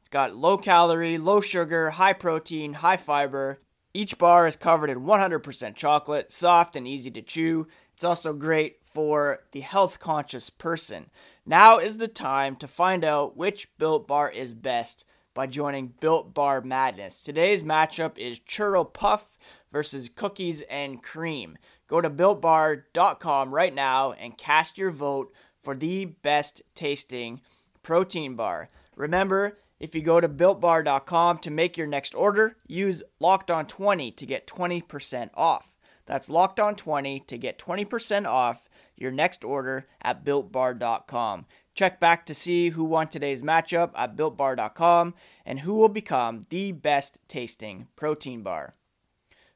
It's 0.00 0.08
got 0.08 0.34
low 0.36 0.58
calorie, 0.58 1.16
low 1.16 1.40
sugar, 1.40 1.90
high 1.90 2.12
protein, 2.12 2.74
high 2.74 2.96
fiber. 2.96 3.60
Each 3.94 4.18
bar 4.18 4.46
is 4.46 4.56
covered 4.56 4.90
in 4.90 5.04
100% 5.04 5.74
chocolate, 5.76 6.32
soft 6.32 6.76
and 6.76 6.86
easy 6.88 7.10
to 7.12 7.22
chew. 7.22 7.68
It's 7.94 8.04
also 8.04 8.32
great 8.32 8.78
for 8.84 9.44
the 9.52 9.60
health 9.60 10.00
conscious 10.00 10.50
person. 10.50 11.10
Now 11.46 11.78
is 11.78 11.98
the 11.98 12.08
time 12.08 12.56
to 12.56 12.66
find 12.66 13.04
out 13.04 13.36
which 13.36 13.68
Built 13.78 14.08
Bar 14.08 14.30
is 14.30 14.52
best 14.52 15.04
by 15.32 15.46
joining 15.46 15.94
Built 16.00 16.34
Bar 16.34 16.60
Madness. 16.62 17.22
Today's 17.22 17.62
matchup 17.62 18.18
is 18.18 18.40
Churro 18.40 18.92
Puff 18.92 19.36
versus 19.72 20.08
Cookies 20.08 20.60
and 20.62 21.02
Cream. 21.02 21.56
Go 21.86 22.00
to 22.00 22.10
builtbar.com 22.10 23.54
right 23.54 23.74
now 23.74 24.12
and 24.12 24.36
cast 24.36 24.76
your 24.76 24.90
vote 24.90 25.32
for 25.62 25.76
the 25.76 26.04
best 26.04 26.62
tasting 26.74 27.40
protein 27.82 28.34
bar. 28.34 28.70
Remember, 28.96 29.56
if 29.78 29.94
you 29.94 30.02
go 30.02 30.20
to 30.20 30.28
builtbar.com 30.28 31.38
to 31.38 31.50
make 31.50 31.76
your 31.76 31.86
next 31.86 32.14
order, 32.14 32.56
use 32.66 33.02
locked 33.20 33.50
on 33.50 33.66
20 33.66 34.10
to 34.12 34.26
get 34.26 34.46
20% 34.48 35.30
off. 35.34 35.73
That's 36.06 36.28
locked 36.28 36.60
on 36.60 36.76
20 36.76 37.20
to 37.20 37.38
get 37.38 37.58
20% 37.58 38.26
off 38.26 38.68
your 38.96 39.10
next 39.10 39.44
order 39.44 39.86
at 40.02 40.24
builtbar.com. 40.24 41.46
Check 41.74 41.98
back 41.98 42.24
to 42.26 42.34
see 42.34 42.70
who 42.70 42.84
won 42.84 43.08
today's 43.08 43.42
matchup 43.42 43.90
at 43.96 44.16
builtbar.com 44.16 45.14
and 45.44 45.60
who 45.60 45.74
will 45.74 45.88
become 45.88 46.42
the 46.50 46.72
best 46.72 47.18
tasting 47.26 47.88
protein 47.96 48.42
bar. 48.42 48.74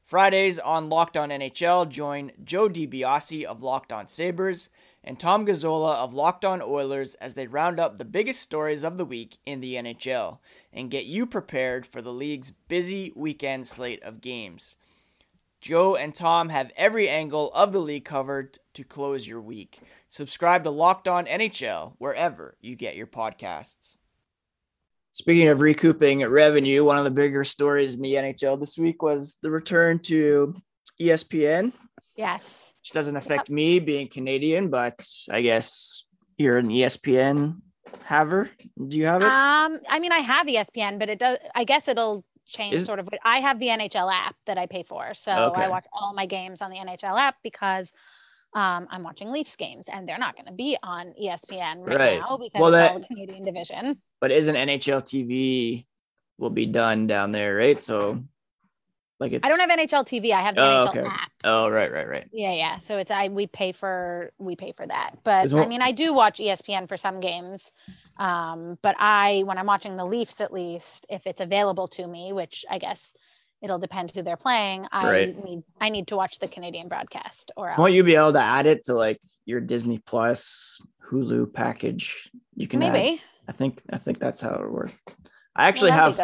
Fridays 0.03 0.57
on 0.57 0.89
Locked 0.89 1.15
On 1.15 1.29
NHL, 1.29 1.87
join 1.87 2.31
Joe 2.43 2.67
DiBiase 2.67 3.43
of 3.43 3.61
Locked 3.61 3.93
On 3.93 4.07
Sabres 4.07 4.69
and 5.03 5.19
Tom 5.19 5.45
Gazzola 5.45 5.95
of 5.97 6.15
Locked 6.15 6.43
On 6.43 6.61
Oilers 6.61 7.13
as 7.15 7.35
they 7.35 7.47
round 7.47 7.79
up 7.79 7.97
the 7.97 8.05
biggest 8.05 8.41
stories 8.41 8.83
of 8.83 8.97
the 8.97 9.05
week 9.05 9.37
in 9.45 9.59
the 9.59 9.75
NHL 9.75 10.39
and 10.73 10.91
get 10.91 11.05
you 11.05 11.25
prepared 11.25 11.85
for 11.85 12.01
the 12.01 12.11
league's 12.11 12.51
busy 12.51 13.13
weekend 13.15 13.67
slate 13.67 14.01
of 14.01 14.19
games. 14.19 14.75
Joe 15.61 15.95
and 15.95 16.15
Tom 16.15 16.49
have 16.49 16.71
every 16.77 17.09
angle 17.09 17.51
of 17.53 17.73
the 17.73 17.79
league 17.79 18.05
covered 18.05 18.57
to 18.75 18.83
close 18.83 19.27
your 19.27 19.41
week. 19.41 19.79
Subscribe 20.07 20.63
to 20.63 20.69
Locked 20.69 21.07
On 21.07 21.25
NHL 21.25 21.95
wherever 21.97 22.55
you 22.61 22.75
get 22.75 22.95
your 22.95 23.07
podcasts. 23.07 23.97
Speaking 25.11 25.49
of 25.49 25.59
recouping 25.59 26.25
revenue, 26.25 26.85
one 26.85 26.97
of 26.97 27.03
the 27.03 27.11
bigger 27.11 27.43
stories 27.43 27.95
in 27.95 28.01
the 28.01 28.13
NHL 28.13 28.59
this 28.59 28.77
week 28.77 29.01
was 29.01 29.37
the 29.41 29.51
return 29.51 29.99
to 30.03 30.55
ESPN, 31.01 31.73
Yes. 32.15 32.73
which 32.81 32.91
doesn't 32.91 33.15
affect 33.17 33.49
me 33.49 33.79
being 33.79 34.07
Canadian, 34.07 34.69
but 34.69 35.05
I 35.29 35.41
guess 35.41 36.05
you're 36.37 36.57
an 36.57 36.69
ESPN 36.69 37.57
haver. 38.05 38.49
Do 38.87 38.97
you 38.97 39.07
have 39.07 39.21
it? 39.23 39.27
Um, 39.27 39.79
I 39.89 39.99
mean, 39.99 40.11
I 40.11 40.19
have 40.19 40.45
ESPN, 40.47 40.99
but 40.99 41.09
it 41.09 41.19
does. 41.19 41.37
I 41.55 41.63
guess 41.63 41.87
it'll 41.87 42.23
change 42.49 42.75
Is- 42.75 42.85
sort 42.85 42.99
of. 42.99 43.05
what- 43.05 43.19
I 43.23 43.39
have 43.39 43.59
the 43.59 43.67
NHL 43.69 44.11
app 44.11 44.35
that 44.45 44.57
I 44.57 44.65
pay 44.65 44.83
for, 44.83 45.13
so 45.13 45.31
Okay. 45.51 45.61
I 45.63 45.67
watch 45.69 45.85
all 45.93 46.13
my 46.13 46.25
games 46.25 46.61
on 46.61 46.71
the 46.71 46.77
NHL 46.77 47.17
app 47.17 47.35
because 47.43 47.93
um, 48.55 48.87
I'm 48.89 49.03
watching 49.03 49.29
Leafs 49.31 49.55
games, 49.55 49.87
and 49.87 50.09
they're 50.09 50.17
not 50.17 50.35
going 50.35 50.47
to 50.47 50.51
be 50.53 50.75
on 50.81 51.13
ESPN 51.21 51.85
right, 51.87 51.97
Right. 51.99 52.19
now 52.19 52.35
because 52.37 52.59
Well, 52.59 52.71
that- 52.71 52.91
all 52.93 52.99
the 52.99 53.05
Canadian 53.05 53.43
division. 53.45 53.95
but 54.19 54.31
isn't 54.31 54.55
NHL 54.55 55.01
TV 55.03 55.85
will 56.39 56.49
be 56.49 56.65
done 56.65 57.05
down 57.05 57.31
there, 57.31 57.55
right? 57.55 57.81
So, 57.83 58.23
like 59.19 59.33
it's. 59.33 59.45
I 59.45 59.49
don't 59.49 59.59
have 59.59 59.69
NHL 59.69 60.05
TV. 60.05 60.31
I 60.31 60.41
have 60.41 60.55
the 60.55 60.61
Oh, 60.61 60.85
NHL 60.87 60.89
okay. 60.89 61.07
app. 61.07 61.31
Oh, 61.43 61.69
right, 61.69 61.91
right, 61.91 62.07
right. 62.07 62.27
Yeah, 62.31 62.53
yeah. 62.53 62.77
So 62.77 62.97
it's 62.97 63.11
I 63.11 63.27
we 63.27 63.47
pay 63.47 63.71
for 63.71 64.31
we 64.37 64.55
pay 64.55 64.71
for 64.71 64.85
that. 64.87 65.15
But 65.23 65.53
I 65.53 65.65
mean, 65.67 65.81
I 65.81 65.91
do 65.91 66.13
watch 66.13 66.39
ESPN 66.39 66.87
for 66.87 66.97
some 66.97 67.19
games. 67.19 67.71
Um, 68.17 68.77
but 68.81 68.95
I 68.99 69.43
when 69.45 69.57
I'm 69.57 69.65
watching 69.65 69.95
the 69.97 70.05
Leafs 70.05 70.41
at 70.41 70.53
least, 70.53 71.05
if 71.09 71.25
it's 71.27 71.41
available 71.41 71.87
to 71.89 72.07
me, 72.07 72.33
which 72.33 72.65
I 72.69 72.77
guess 72.79 73.13
it'll 73.61 73.79
depend 73.79 74.11
who 74.11 74.21
they're 74.23 74.37
playing, 74.37 74.87
I 74.91 75.09
Right. 75.09 75.43
need 75.45 75.63
I 75.81 75.89
need 75.89 76.07
to 76.07 76.15
watch 76.15 76.39
the 76.39 76.47
Canadian 76.47 76.87
broadcast 76.87 77.51
or 77.57 77.69
else. 77.69 77.77
Won't 77.77 77.93
you 77.93 78.03
be 78.03 78.15
able 78.15 78.33
to 78.33 78.41
add 78.41 78.65
it 78.65 78.85
to 78.85 78.93
like 78.93 79.19
your 79.45 79.59
Disney 79.59 79.97
Plus 79.99 80.81
Hulu 81.11 81.53
package? 81.53 82.29
You 82.55 82.67
can 82.67 82.81
add- 82.83 82.93
maybe 82.93 83.21
I 83.47 83.51
think 83.51 83.81
I 83.91 83.97
think 83.97 84.19
that's 84.19 84.39
how 84.41 84.53
it 84.55 84.71
works. 84.71 84.93
I 85.55 85.67
actually 85.67 85.91
have. 85.91 86.15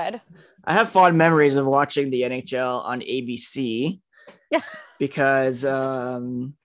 I 0.65 0.73
have 0.73 0.89
fond 0.89 1.17
memories 1.17 1.56
of 1.56 1.65
watching 1.65 2.10
the 2.10 2.23
NHL 2.23 2.84
on 2.84 3.01
ABC 3.01 3.99
Yeah. 4.51 4.62
because 4.99 5.63
um, 5.65 6.56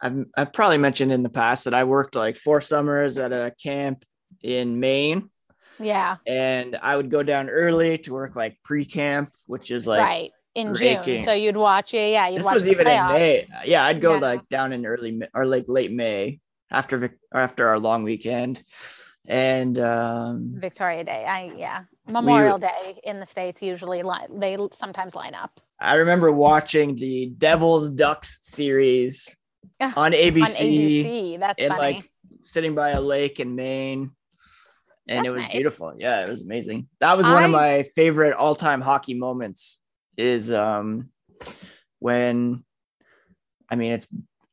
I've 0.00 0.26
I've 0.36 0.52
probably 0.52 0.78
mentioned 0.78 1.12
in 1.12 1.22
the 1.22 1.30
past 1.30 1.64
that 1.64 1.74
I 1.74 1.84
worked 1.84 2.14
like 2.14 2.36
four 2.36 2.60
summers 2.60 3.18
at 3.18 3.32
a 3.32 3.54
camp 3.62 4.04
in 4.42 4.80
Maine, 4.80 5.30
Yeah, 5.78 6.16
and 6.26 6.76
I 6.82 6.96
would 6.96 7.10
go 7.10 7.22
down 7.22 7.48
early 7.48 7.98
to 7.98 8.12
work 8.12 8.34
like 8.34 8.58
pre-camp, 8.64 9.32
which 9.46 9.70
is 9.70 9.86
like 9.86 10.00
right. 10.00 10.30
In. 10.54 10.74
June. 10.74 11.24
So 11.24 11.32
you'd 11.32 11.56
watch 11.56 11.94
it. 11.94 12.10
yeah, 12.12 12.28
you'd 12.28 12.40
this 12.40 12.44
watch 12.44 12.54
was 12.54 12.68
even 12.68 12.86
in. 12.86 13.06
May. 13.06 13.46
Yeah, 13.64 13.84
I'd 13.86 14.02
go 14.02 14.14
Yeah. 14.14 14.20
like 14.20 14.48
down 14.50 14.72
in 14.74 14.84
early 14.84 15.22
or 15.34 15.46
like 15.46 15.64
late 15.68 15.92
May 15.92 16.40
after 16.70 17.16
after 17.32 17.68
our 17.68 17.78
long 17.78 18.02
weekend, 18.02 18.62
and 19.26 19.78
um, 19.78 20.54
Victoria 20.58 21.04
Day. 21.04 21.24
I 21.24 21.52
yeah. 21.56 21.84
Memorial 22.06 22.58
Day 22.58 23.00
in 23.04 23.20
the 23.20 23.26
States 23.26 23.62
usually 23.62 24.02
li- 24.02 24.26
they 24.30 24.56
sometimes 24.72 25.14
line 25.14 25.34
up. 25.34 25.60
I 25.80 25.94
remember 25.96 26.30
watching 26.30 26.94
the 26.94 27.26
Devils 27.38 27.90
Ducks 27.90 28.38
series 28.42 29.28
Yeah, 29.80 29.92
on 29.96 30.06
On 30.06 30.12
ABC, 30.12 31.04
ABC. 31.04 31.40
That's 31.40 31.62
and 31.62 31.68
funny. 31.74 31.80
like 31.80 32.10
sitting 32.42 32.74
by 32.74 32.90
a 32.90 33.00
lake 33.00 33.40
in 33.40 33.54
Maine. 33.54 34.12
And 35.08 35.26
it 35.26 35.32
was 35.32 35.42
nice. 35.42 35.52
beautiful. 35.52 35.94
Yeah, 35.98 36.24
it 36.24 36.28
was 36.28 36.42
amazing. 36.42 36.88
That 37.00 37.16
was 37.16 37.26
one 37.26 37.42
of 37.42 37.50
my 37.50 37.82
favorite 37.82 38.34
all-time 38.34 38.80
hockey 38.80 39.14
moments 39.14 39.78
is 40.16 40.52
um 40.52 41.08
when 41.98 42.64
I 43.68 43.76
mean 43.76 43.92
it's 43.92 44.06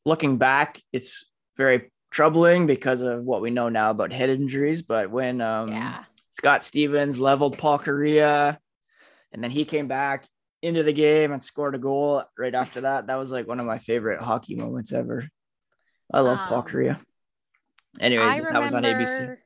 looking 0.06 0.38
back, 0.38 0.82
it's 0.92 1.26
very 1.56 1.92
troubling 2.10 2.66
because 2.66 3.02
of 3.02 3.24
what 3.24 3.42
we 3.42 3.52
know 3.52 3.70
now 3.70 3.92
about 3.92 4.12
head 4.12 4.30
injuries, 4.30 4.82
but 4.82 5.12
when 5.12 5.42
um 5.42 5.70
yeah. 5.70 6.04
Scott 6.32 6.64
Stevens 6.64 7.20
leveled 7.20 7.58
Paul 7.58 7.80
Kariya, 7.80 8.58
and 9.32 9.44
then 9.44 9.52
he 9.52 9.66
came 9.66 9.88
back 9.88 10.28
into 10.62 10.84
the 10.84 10.94
game 10.94 11.32
and 11.32 11.44
scored 11.44 11.76
a 11.76 11.80
goal 11.80 12.24
right 12.38 12.54
after 12.54 12.82
that. 12.82 13.08
That 13.08 13.16
was 13.16 13.32
like 13.32 13.48
one 13.48 13.60
of 13.60 13.66
my 13.66 13.80
favorite 13.80 14.22
hockey 14.22 14.56
moments 14.56 14.92
ever. 14.92 15.28
I 16.14 16.22
love 16.22 16.40
Paul 16.48 16.60
Um, 16.60 16.66
Kariya. 16.66 17.00
Anyways, 18.00 18.40
I 18.40 18.52
that 18.52 18.62
was 18.62 18.74
on 18.74 18.84
ABC. 18.84 19.38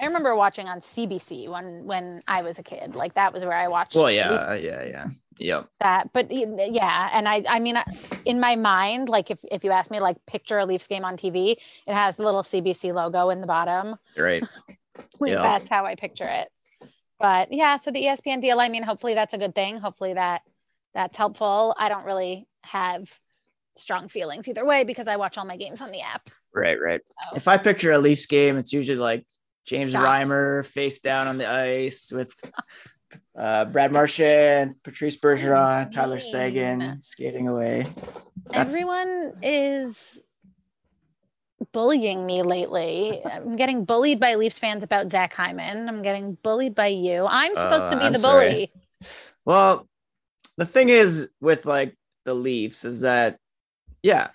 I 0.00 0.06
remember 0.06 0.34
watching 0.34 0.68
on 0.68 0.80
CBC 0.80 1.48
when 1.48 1.84
when 1.84 2.22
I 2.26 2.42
was 2.42 2.58
a 2.58 2.62
kid. 2.62 2.96
Like 2.96 3.14
that 3.14 3.32
was 3.32 3.44
where 3.44 3.56
I 3.56 3.68
watched. 3.68 3.94
Well, 3.94 4.10
yeah, 4.10 4.54
yeah, 4.54 4.84
yeah, 4.84 5.06
yeah. 5.38 5.62
That, 5.80 6.12
but 6.12 6.30
yeah, 6.30 7.10
and 7.12 7.28
I 7.28 7.44
I 7.48 7.60
mean, 7.60 7.78
in 8.24 8.40
my 8.40 8.56
mind, 8.56 9.08
like 9.08 9.30
if 9.30 9.38
if 9.50 9.64
you 9.64 9.70
ask 9.70 9.90
me, 9.90 10.00
like 10.00 10.16
picture 10.26 10.58
a 10.58 10.66
Leafs 10.66 10.86
game 10.86 11.04
on 11.04 11.16
TV, 11.16 11.52
it 11.86 11.94
has 11.94 12.16
the 12.16 12.24
little 12.24 12.42
CBC 12.42 12.94
logo 12.94 13.30
in 13.30 13.40
the 13.40 13.46
bottom. 13.46 13.96
Right. 14.16 14.42
Yeah. 15.20 15.42
That's 15.42 15.68
how 15.68 15.84
I 15.86 15.94
picture 15.94 16.28
it. 16.28 16.48
But 17.18 17.52
yeah, 17.52 17.78
so 17.78 17.90
the 17.90 18.02
ESPN 18.04 18.40
deal. 18.42 18.60
I 18.60 18.68
mean, 18.68 18.82
hopefully 18.82 19.14
that's 19.14 19.34
a 19.34 19.38
good 19.38 19.54
thing. 19.54 19.78
Hopefully 19.78 20.14
that 20.14 20.42
that's 20.94 21.16
helpful. 21.16 21.74
I 21.78 21.88
don't 21.88 22.04
really 22.04 22.46
have 22.62 23.10
strong 23.76 24.08
feelings 24.08 24.48
either 24.48 24.64
way 24.64 24.84
because 24.84 25.06
I 25.08 25.16
watch 25.16 25.38
all 25.38 25.44
my 25.44 25.56
games 25.56 25.80
on 25.80 25.90
the 25.92 26.00
app. 26.02 26.28
Right, 26.54 26.78
right. 26.80 27.00
So. 27.30 27.36
If 27.36 27.48
I 27.48 27.58
picture 27.58 27.92
a 27.92 27.98
Leafs 27.98 28.26
game, 28.26 28.56
it's 28.56 28.72
usually 28.72 28.98
like 28.98 29.26
James 29.66 29.90
Stop. 29.90 30.04
Reimer 30.04 30.64
face 30.64 31.00
down 31.00 31.26
on 31.26 31.38
the 31.38 31.48
ice 31.48 32.10
with 32.12 32.32
uh, 33.36 33.66
Brad 33.66 33.92
Marchand, 33.92 34.76
Patrice 34.82 35.16
Bergeron, 35.16 35.90
Tyler. 35.90 36.20
Seguin 36.20 37.00
skating 37.00 37.48
away. 37.48 37.84
That's- 38.50 38.70
Everyone 38.70 39.34
is 39.42 40.20
bullying 41.76 42.24
me 42.24 42.42
lately. 42.42 43.20
I'm 43.30 43.54
getting 43.54 43.84
bullied 43.84 44.18
by 44.18 44.36
Leafs 44.36 44.58
fans 44.58 44.82
about 44.82 45.10
Zach 45.10 45.34
Hyman. 45.34 45.90
I'm 45.90 46.00
getting 46.00 46.38
bullied 46.42 46.74
by 46.74 46.86
you. 46.86 47.26
I'm 47.28 47.54
supposed 47.54 47.90
to 47.90 47.96
Uh, 47.96 47.98
be 47.98 48.04
I'm 48.06 48.12
the 48.14 48.18
sorry. 48.18 48.48
bully. 48.48 48.72
Well, 49.44 49.86
the 50.56 50.64
thing 50.64 50.88
is 50.88 51.28
with 51.42 51.66
like 51.66 51.94
the 52.24 52.32
Leafs 52.32 52.86
is 52.86 53.00
that, 53.02 53.38
yeah, 54.02 54.28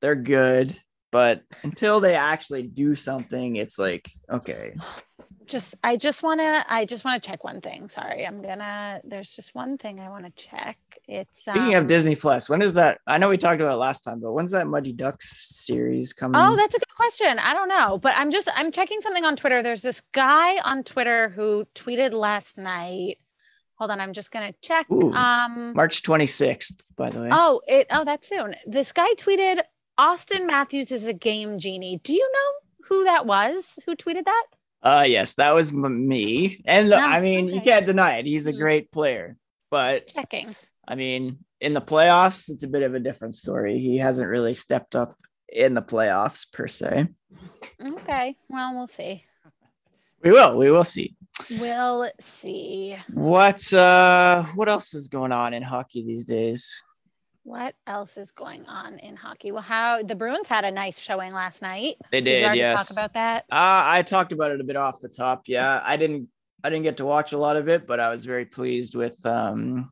they're 0.00 0.16
good. 0.16 0.76
but 1.12 1.42
until 1.62 2.00
they 2.00 2.14
actually 2.16 2.64
do 2.64 2.94
something, 2.96 3.54
it's 3.54 3.78
like 3.78 4.10
okay. 4.28 4.74
just 5.48 5.74
I 5.82 5.96
just 5.96 6.22
want 6.22 6.40
to 6.40 6.64
I 6.68 6.84
just 6.84 7.04
want 7.04 7.22
to 7.22 7.28
check 7.28 7.42
one 7.42 7.60
thing. 7.60 7.88
Sorry, 7.88 8.26
I'm 8.26 8.42
gonna. 8.42 9.00
There's 9.04 9.34
just 9.34 9.54
one 9.54 9.78
thing 9.78 10.00
I 10.00 10.08
want 10.08 10.24
to 10.24 10.30
check. 10.30 10.78
It's 11.06 11.42
Speaking 11.42 11.74
um, 11.74 11.82
of 11.82 11.86
Disney 11.88 12.14
Plus, 12.14 12.48
when 12.48 12.62
is 12.62 12.74
that? 12.74 12.98
I 13.06 13.18
know 13.18 13.28
we 13.28 13.38
talked 13.38 13.60
about 13.60 13.72
it 13.72 13.78
last 13.78 14.00
time, 14.00 14.20
but 14.20 14.32
when's 14.32 14.50
that 14.52 14.66
Mighty 14.66 14.92
Ducks 14.92 15.48
series 15.66 16.12
coming? 16.12 16.40
Oh, 16.40 16.56
that's 16.56 16.74
a 16.74 16.78
good 16.78 16.94
question. 16.96 17.38
I 17.38 17.54
don't 17.54 17.68
know, 17.68 17.98
but 17.98 18.14
I'm 18.16 18.30
just 18.30 18.48
I'm 18.54 18.70
checking 18.70 19.00
something 19.00 19.24
on 19.24 19.36
Twitter. 19.36 19.62
There's 19.62 19.82
this 19.82 20.02
guy 20.12 20.58
on 20.58 20.84
Twitter 20.84 21.30
who 21.30 21.66
tweeted 21.74 22.12
last 22.12 22.58
night. 22.58 23.18
Hold 23.76 23.90
on, 23.90 24.00
I'm 24.00 24.12
just 24.12 24.30
gonna 24.30 24.52
check. 24.62 24.90
Ooh. 24.90 25.12
Um. 25.12 25.72
March 25.74 26.02
26th, 26.02 26.94
by 26.96 27.10
the 27.10 27.22
way. 27.22 27.28
Oh, 27.32 27.62
it. 27.66 27.86
Oh, 27.90 28.04
that's 28.04 28.28
soon. 28.28 28.54
This 28.66 28.92
guy 28.92 29.08
tweeted 29.14 29.62
Auston 29.98 30.46
Matthews 30.46 30.92
is 30.92 31.06
a 31.06 31.12
game 31.12 31.58
genie. 31.58 32.00
Do 32.02 32.14
you 32.14 32.30
know 32.32 32.86
who 32.88 33.04
that 33.04 33.26
was? 33.26 33.78
Who 33.86 33.96
tweeted 33.96 34.24
that? 34.24 34.46
Uh, 34.82 35.04
yes, 35.08 35.34
that 35.34 35.54
was 35.54 35.70
m- 35.72 36.06
me. 36.06 36.62
And 36.64 36.88
look, 36.88 37.00
Oh, 37.00 37.04
I 37.06 37.20
mean, 37.20 37.48
you 37.48 37.60
can't 37.60 37.86
deny 37.86 38.18
it. 38.18 38.26
He's 38.26 38.46
a 38.46 38.52
Mhm. 38.52 38.58
great 38.60 38.92
player, 38.92 39.36
but 39.70 40.06
Checking. 40.08 40.54
I 40.86 40.94
mean, 40.94 41.44
in 41.60 41.74
the 41.74 41.80
playoffs, 41.80 42.48
it's 42.50 42.62
a 42.62 42.68
bit 42.68 42.82
of 42.84 42.94
a 42.94 43.00
different 43.00 43.34
story. 43.34 43.78
He 43.78 43.98
hasn't 43.98 44.28
really 44.28 44.54
stepped 44.54 44.94
up 44.94 45.16
in 45.48 45.74
the 45.74 45.82
playoffs 45.82 46.46
per 46.52 46.68
se. 46.68 47.08
Okay. 47.84 48.36
Well, 48.48 48.76
we'll 48.76 48.86
see. 48.86 49.24
We 50.20 50.32
will. 50.32 50.58
We 50.58 50.68
will 50.72 50.82
see. 50.84 51.14
We'll 51.48 52.10
see. 52.18 52.96
What 53.12 53.72
uh 53.72 54.42
what 54.56 54.68
else 54.68 54.92
is 54.92 55.06
going 55.06 55.30
on 55.30 55.54
in 55.54 55.62
hockey 55.62 56.02
these 56.04 56.24
days? 56.24 56.82
What 57.48 57.74
else 57.86 58.18
is 58.18 58.30
going 58.30 58.66
on 58.66 58.98
in 58.98 59.16
hockey? 59.16 59.52
Well, 59.52 59.62
how 59.62 60.02
the 60.02 60.14
Bruins 60.14 60.46
had 60.48 60.66
a 60.66 60.70
nice 60.70 60.98
showing 60.98 61.32
last 61.32 61.62
night. 61.62 61.96
They 62.12 62.20
Did 62.20 62.42
did, 62.42 62.56
yes. 62.58 62.76
talk 62.76 62.90
about 62.90 63.14
that? 63.14 63.46
Uh, 63.50 63.80
I 63.86 64.02
talked 64.02 64.32
about 64.32 64.50
it 64.50 64.60
a 64.60 64.64
bit 64.64 64.76
off 64.76 65.00
the 65.00 65.08
top. 65.08 65.44
Yeah, 65.46 65.80
I 65.82 65.96
didn't 65.96 66.28
I 66.62 66.68
didn't 66.68 66.82
get 66.82 66.98
to 66.98 67.06
watch 67.06 67.32
a 67.32 67.38
lot 67.38 67.56
of 67.56 67.66
it, 67.70 67.86
but 67.86 68.00
I 68.00 68.10
was 68.10 68.26
very 68.26 68.44
pleased 68.44 68.94
with 68.94 69.24
um 69.24 69.90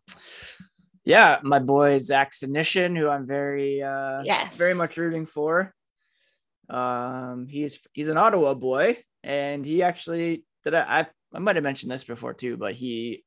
yeah, 1.06 1.38
my 1.42 1.58
boy 1.58 1.96
Zach 1.96 2.32
Senyshyn, 2.32 2.94
who 2.94 3.08
I'm 3.08 3.26
very 3.26 3.82
uh 3.82 4.22
Yes. 4.22 4.54
very 4.58 4.74
much 4.74 4.98
rooting 4.98 5.24
for. 5.24 5.72
Um 6.68 7.46
he's 7.48 7.80
he's 7.94 8.08
an 8.08 8.18
Ottawa 8.18 8.52
boy 8.52 8.98
and 9.24 9.64
he 9.64 9.82
actually 9.82 10.44
did 10.62 10.74
I 10.74 10.82
I, 11.00 11.06
I 11.32 11.38
might 11.38 11.56
have 11.56 11.62
mentioned 11.62 11.90
this 11.90 12.04
before 12.04 12.34
too, 12.34 12.58
but 12.58 12.74
he 12.74 13.24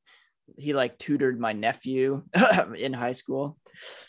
he 0.57 0.73
like 0.73 0.97
tutored 0.97 1.39
my 1.39 1.53
nephew 1.53 2.23
in 2.77 2.93
high 2.93 3.13
school. 3.13 3.57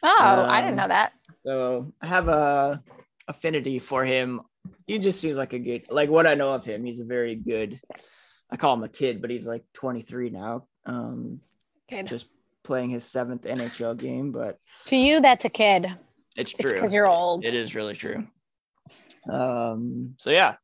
Oh, 0.02 0.46
I 0.48 0.60
didn't 0.60 0.72
Um, 0.72 0.76
know 0.76 0.88
that. 0.88 1.12
So 1.46 1.92
I 2.00 2.06
have 2.06 2.28
a 2.28 2.82
affinity 3.28 3.78
for 3.78 4.04
him. 4.04 4.40
He 4.86 4.98
just 4.98 5.20
seems 5.20 5.36
like 5.36 5.52
a 5.52 5.58
good, 5.58 5.84
like 5.90 6.10
what 6.10 6.26
I 6.26 6.34
know 6.34 6.54
of 6.54 6.64
him. 6.64 6.84
He's 6.84 7.00
a 7.00 7.04
very 7.04 7.34
good. 7.34 7.80
I 8.50 8.56
call 8.56 8.74
him 8.74 8.82
a 8.82 8.88
kid, 8.88 9.20
but 9.20 9.30
he's 9.30 9.46
like 9.46 9.64
23 9.74 10.30
now. 10.30 10.66
Um, 10.84 11.40
Good. 11.88 12.08
just 12.08 12.26
playing 12.64 12.90
his 12.90 13.04
seventh 13.04 13.42
NHL 13.42 13.96
game, 13.96 14.32
but 14.32 14.58
to 14.86 14.96
you, 14.96 15.20
that's 15.20 15.44
a 15.44 15.48
kid. 15.48 15.86
it's 16.36 16.52
It's 16.52 16.60
true. 16.62 16.72
because 16.72 16.92
you're 16.92 17.06
old. 17.06 17.46
It 17.46 17.54
is 17.54 17.74
really 17.74 17.94
true. 17.94 18.26
Um, 19.28 20.14
so 20.18 20.30
yeah, 20.30 20.56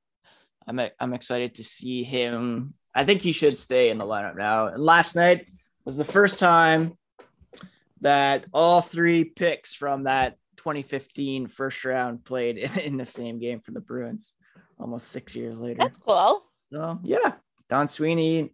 I'm 0.67 0.81
I'm 0.99 1.15
excited 1.15 1.55
to 1.57 1.65
see 1.65 2.03
him. 2.03 2.75
I 2.95 3.05
think 3.05 3.21
he 3.23 3.33
should 3.33 3.59
stay 3.59 3.91
in 3.91 3.99
the 3.99 4.05
lineup 4.07 4.37
now. 4.37 4.67
And 4.69 4.83
last 4.83 5.15
night 5.17 5.47
was 5.87 5.97
the 5.97 6.05
first 6.05 6.39
time 6.39 6.99
that 8.01 8.45
all 8.53 8.83
three 8.83 9.25
picks 9.25 9.73
from 9.73 10.03
that 10.05 10.37
2015 10.57 11.47
first 11.47 11.83
round 11.85 12.25
played 12.25 12.59
in, 12.59 12.79
in 12.81 12.97
the 12.99 13.07
same 13.07 13.39
game 13.39 13.61
for 13.61 13.71
the 13.71 13.81
Bruins. 13.81 14.35
Almost 14.79 15.09
six 15.09 15.35
years 15.35 15.59
later. 15.59 15.79
That's 15.79 15.97
cool. 15.97 16.45
So 16.71 16.99
yeah, 17.03 17.33
Don 17.71 17.89
Sweeney 17.89 18.53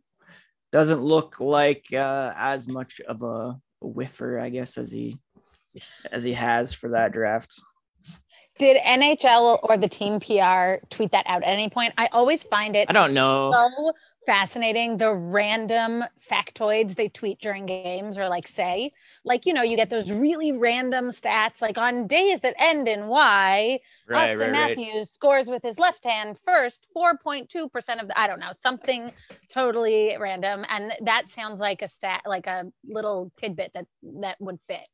doesn't 0.70 1.02
look 1.02 1.40
like 1.40 1.86
uh, 1.92 2.32
as 2.36 2.68
much 2.68 3.00
of 3.00 3.22
a, 3.22 3.26
a 3.26 3.86
whiffer, 3.86 4.38
I 4.38 4.50
guess, 4.50 4.78
as 4.78 4.92
he 4.92 5.18
as 6.12 6.22
he 6.22 6.34
has 6.34 6.72
for 6.72 6.90
that 6.90 7.12
draft. 7.12 7.60
Did 8.58 8.76
NHL 8.76 9.58
or 9.62 9.78
the 9.78 9.88
team 9.88 10.20
PR 10.20 10.84
tweet 10.90 11.12
that 11.12 11.24
out 11.26 11.42
at 11.42 11.48
any 11.48 11.70
point? 11.70 11.94
I 11.96 12.08
always 12.12 12.42
find 12.42 12.76
it 12.76 12.88
I 12.88 12.92
don't 12.92 13.14
know. 13.14 13.50
so 13.52 13.92
fascinating 14.26 14.96
the 14.96 15.12
random 15.12 16.04
factoids 16.30 16.94
they 16.94 17.08
tweet 17.08 17.40
during 17.40 17.66
games 17.66 18.16
or 18.16 18.28
like 18.28 18.46
say 18.46 18.92
like 19.24 19.46
you 19.46 19.52
know 19.52 19.62
you 19.62 19.76
get 19.76 19.90
those 19.90 20.10
really 20.10 20.52
random 20.52 21.06
stats 21.06 21.60
like 21.60 21.76
on 21.76 22.06
days 22.06 22.40
that 22.40 22.54
end 22.58 22.86
in 22.88 23.08
y 23.08 23.80
Right, 24.06 24.22
austin 24.24 24.52
right, 24.52 24.52
right. 24.52 24.78
matthews 24.78 25.10
scores 25.10 25.48
with 25.48 25.62
his 25.62 25.78
left 25.78 26.04
hand 26.04 26.38
first 26.38 26.86
4.2% 26.96 28.00
of 28.00 28.08
the 28.08 28.18
i 28.18 28.26
don't 28.26 28.40
know 28.40 28.52
something 28.58 29.12
totally 29.48 30.16
random 30.18 30.64
and 30.68 30.92
that 31.02 31.30
sounds 31.30 31.60
like 31.60 31.82
a 31.82 31.88
stat 31.88 32.22
like 32.26 32.46
a 32.46 32.64
little 32.86 33.32
tidbit 33.36 33.72
that 33.74 33.86
that 34.20 34.40
would 34.40 34.58
fit 34.68 34.86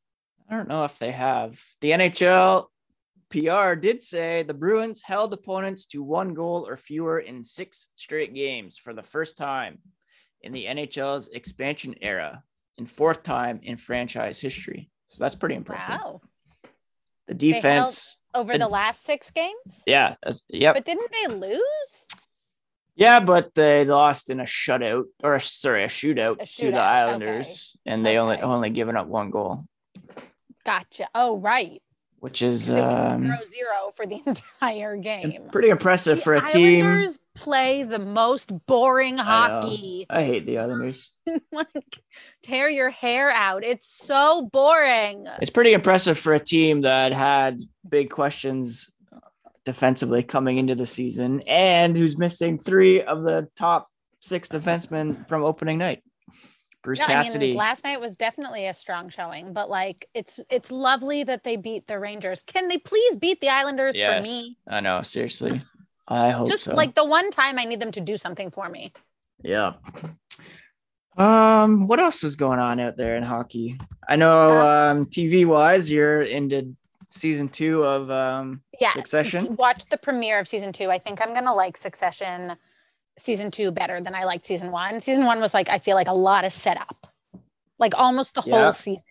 I 0.50 0.56
don't 0.56 0.68
know 0.68 0.84
if 0.84 0.98
they 0.98 1.10
have. 1.12 1.62
The 1.80 1.92
NHL 1.92 2.68
PR 3.30 3.74
did 3.74 4.02
say 4.02 4.42
the 4.42 4.54
Bruins 4.54 5.02
held 5.02 5.32
opponents 5.34 5.84
to 5.86 6.02
one 6.02 6.32
goal 6.34 6.66
or 6.68 6.76
fewer 6.76 7.20
in 7.20 7.44
six 7.44 7.88
straight 7.94 8.34
games 8.34 8.78
for 8.78 8.94
the 8.94 9.02
first 9.02 9.36
time 9.36 9.78
in 10.42 10.52
the 10.52 10.64
NHL's 10.66 11.28
expansion 11.28 11.94
era 12.00 12.42
and 12.78 12.88
fourth 12.88 13.22
time 13.22 13.60
in 13.62 13.76
franchise 13.76 14.38
history. 14.40 14.90
So 15.08 15.22
that's 15.22 15.34
pretty 15.34 15.56
impressive. 15.56 16.00
wow. 16.00 16.20
The 17.26 17.34
defense, 17.34 18.18
over 18.34 18.52
And- 18.52 18.62
the 18.62 18.68
last 18.68 19.04
six 19.04 19.30
games? 19.30 19.82
Yeah, 19.86 20.14
yep. 20.48 20.74
but 20.74 20.84
didn't 20.86 21.10
they 21.12 21.34
lose? 21.34 22.06
Yeah, 22.96 23.20
but 23.20 23.54
they 23.54 23.84
lost 23.84 24.30
in 24.30 24.40
a 24.40 24.44
shutout 24.44 25.04
or 25.22 25.34
a, 25.36 25.40
sorry, 25.40 25.84
a 25.84 25.88
shootout, 25.88 26.40
A 26.40 26.46
to 26.46 26.66
the 26.66 26.72
shootout, 26.72 26.78
Islanders, 26.78 27.76
and 27.86 28.04
they 28.04 28.16
only 28.18 28.40
only 28.40 28.70
given 28.70 28.96
up 28.96 29.06
one 29.06 29.30
goal, 29.30 29.64
gotcha. 30.64 31.08
Oh 31.14 31.36
right 31.38 31.80
which 32.20 32.42
is 32.42 32.68
um, 32.70 33.22
zero 33.22 33.38
zero 33.44 33.92
for 33.94 34.06
the 34.06 34.20
entire 34.26 34.96
game. 34.96 35.48
pretty 35.52 35.68
impressive 35.68 36.18
The 36.18 36.22
for 36.24 36.34
a 36.34 36.48
team. 36.48 36.84
Islanders 36.86 37.18
play 37.34 37.84
the 37.84 37.98
most 37.98 38.52
boring 38.66 39.20
I 39.20 39.22
hockey. 39.24 40.06
I 40.10 40.24
hate 40.24 40.46
the 40.46 40.58
Islanders. 40.58 41.12
like 41.52 42.00
tear 42.42 42.68
your 42.68 42.90
hair 42.90 43.30
out. 43.30 43.64
It's 43.64 43.86
so 43.86 44.48
boring. 44.52 45.26
It's 45.40 45.50
pretty 45.50 45.72
impressive 45.72 46.18
for 46.18 46.34
a 46.34 46.40
team 46.40 46.82
that 46.82 47.12
had 47.12 47.60
big 47.88 48.10
questions 48.10 48.90
defensively 49.64 50.22
coming 50.22 50.58
into 50.58 50.74
the 50.74 50.86
season 50.86 51.42
and 51.46 51.96
who's 51.96 52.16
missing 52.16 52.58
three 52.58 53.02
of 53.02 53.22
the 53.22 53.48
top 53.54 53.88
six 54.20 54.48
defensemen 54.48 55.28
from 55.28 55.44
opening 55.44 55.78
night. 55.78 56.02
Bruce 56.82 57.00
Yeah, 57.00 57.22
I 57.26 57.38
mean, 57.38 57.56
last 57.56 57.84
night 57.84 58.00
was 58.00 58.16
definitely 58.16 58.66
a 58.66 58.74
strong 58.74 59.08
showing, 59.08 59.52
but 59.52 59.68
like 59.68 60.08
it's 60.14 60.40
it's 60.48 60.70
lovely 60.70 61.24
that 61.24 61.42
they 61.44 61.56
beat 61.56 61.86
the 61.86 61.98
Rangers. 61.98 62.42
Can 62.42 62.68
they 62.68 62.78
please 62.78 63.16
beat 63.16 63.40
the 63.40 63.48
Islanders 63.48 63.98
yes, 63.98 64.24
for 64.24 64.30
me? 64.30 64.56
I 64.68 64.80
know. 64.80 65.02
Seriously, 65.02 65.60
I 66.06 66.30
hope 66.30 66.48
Just 66.48 66.64
so. 66.64 66.74
like 66.74 66.94
the 66.94 67.04
one 67.04 67.30
time 67.30 67.58
I 67.58 67.64
need 67.64 67.80
them 67.80 67.92
to 67.92 68.00
do 68.00 68.16
something 68.16 68.50
for 68.50 68.68
me. 68.68 68.92
Yeah. 69.42 69.74
Um, 71.16 71.88
what 71.88 71.98
else 71.98 72.22
is 72.22 72.36
going 72.36 72.60
on 72.60 72.78
out 72.78 72.96
there 72.96 73.16
in 73.16 73.24
hockey? 73.24 73.76
I 74.08 74.14
know 74.16 74.50
Uh, 74.50 74.92
um 74.92 75.06
TV 75.06 75.44
wise, 75.44 75.90
you're 75.90 76.22
into 76.22 76.76
season 77.10 77.48
two 77.48 77.82
of 77.84 78.08
um 78.10 78.62
Yeah. 78.80 78.92
Succession. 78.92 79.56
Watch 79.56 79.84
the 79.86 79.96
premiere 79.98 80.38
of 80.38 80.46
season 80.46 80.72
two. 80.72 80.90
I 80.90 80.98
think 80.98 81.20
I'm 81.20 81.34
gonna 81.34 81.54
like 81.54 81.76
Succession 81.76 82.56
season 83.18 83.50
two 83.50 83.70
better 83.70 84.00
than 84.00 84.14
I 84.14 84.24
liked 84.24 84.46
season 84.46 84.70
one. 84.70 85.00
Season 85.00 85.24
one 85.26 85.40
was 85.40 85.52
like 85.54 85.68
I 85.68 85.78
feel 85.78 85.94
like 85.96 86.08
a 86.08 86.14
lot 86.14 86.44
of 86.44 86.52
setup, 86.52 87.06
like 87.78 87.94
almost 87.96 88.34
the 88.34 88.42
Yeah. 88.44 88.62
whole 88.62 88.72
season 88.72 89.02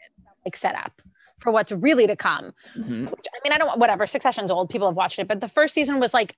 like 0.46 0.56
setup 0.56 1.02
for 1.40 1.52
what's 1.52 1.72
really 1.72 2.08
to 2.08 2.16
come. 2.16 2.54
Mhm. 2.76 3.12
Which 3.12 3.28
I 3.34 3.40
mean 3.44 3.54
I 3.54 3.58
don't 3.58 3.78
whatever. 3.80 4.08
Succession's 4.08 4.50
old. 4.52 4.70
People 4.70 4.88
have 4.88 4.96
watched 4.96 5.20
it, 5.20 5.28
but 5.28 5.42
the 5.42 5.48
first 5.50 5.74
season 5.74 6.00
was 6.00 6.14
like 6.14 6.36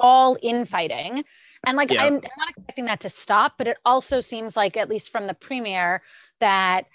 all 0.00 0.36
infighting, 0.42 1.24
and 1.66 1.76
like 1.76 1.90
Yeah. 1.90 2.04
I'm, 2.04 2.14
I'm 2.14 2.20
not 2.38 2.48
expecting 2.56 2.84
that 2.86 3.00
to 3.00 3.08
stop, 3.08 3.54
but 3.58 3.66
it 3.68 3.78
also 3.84 4.20
seems 4.20 4.56
like 4.56 4.76
at 4.76 4.88
least 4.88 5.10
from 5.10 5.26
the 5.26 5.34
premiere 5.34 6.02
that 6.38 6.86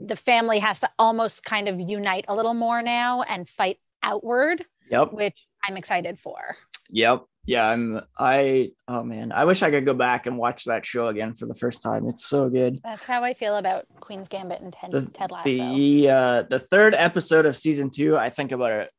the 0.00 0.16
family 0.16 0.58
has 0.58 0.80
to 0.80 0.90
almost 0.98 1.44
kind 1.44 1.68
of 1.68 1.78
unite 1.80 2.24
a 2.28 2.34
little 2.34 2.54
more 2.54 2.82
now 2.82 3.22
and 3.22 3.48
fight 3.48 3.78
outward 4.02 4.64
Yep. 4.90 5.12
which 5.12 5.46
I'm 5.64 5.76
excited 5.76 6.18
for. 6.18 6.56
Yep. 6.90 7.24
Yeah, 7.48 7.66
I'm 7.66 8.00
I 8.18 8.72
oh 8.88 9.02
man, 9.02 9.32
I 9.32 9.44
wish 9.46 9.62
I 9.62 9.70
could 9.70 9.86
go 9.86 9.94
back 9.94 10.26
and 10.26 10.36
watch 10.36 10.64
that 10.66 10.84
show 10.84 11.08
again 11.08 11.32
for 11.34 11.46
the 11.46 11.54
first 11.54 11.82
time. 11.82 12.06
It's 12.06 12.26
so 12.26 12.48
good. 12.50 12.78
That's 12.84 13.04
how 13.04 13.24
I 13.24 13.32
feel 13.32 13.56
about 13.56 13.86
Queen's 14.00 14.28
Gambit 14.28 14.60
and 14.60 14.72
Ted, 14.72 14.90
The 14.90 15.06
Ted 15.06 15.30
Lasso. 15.30 15.48
the 15.48 16.08
uh 16.10 16.42
the 16.42 16.58
third 16.58 16.94
episode 16.94 17.46
of 17.46 17.56
season 17.56 17.88
2, 17.90 18.18
I 18.18 18.28
think 18.30 18.52
about 18.52 18.72
it 18.72 18.90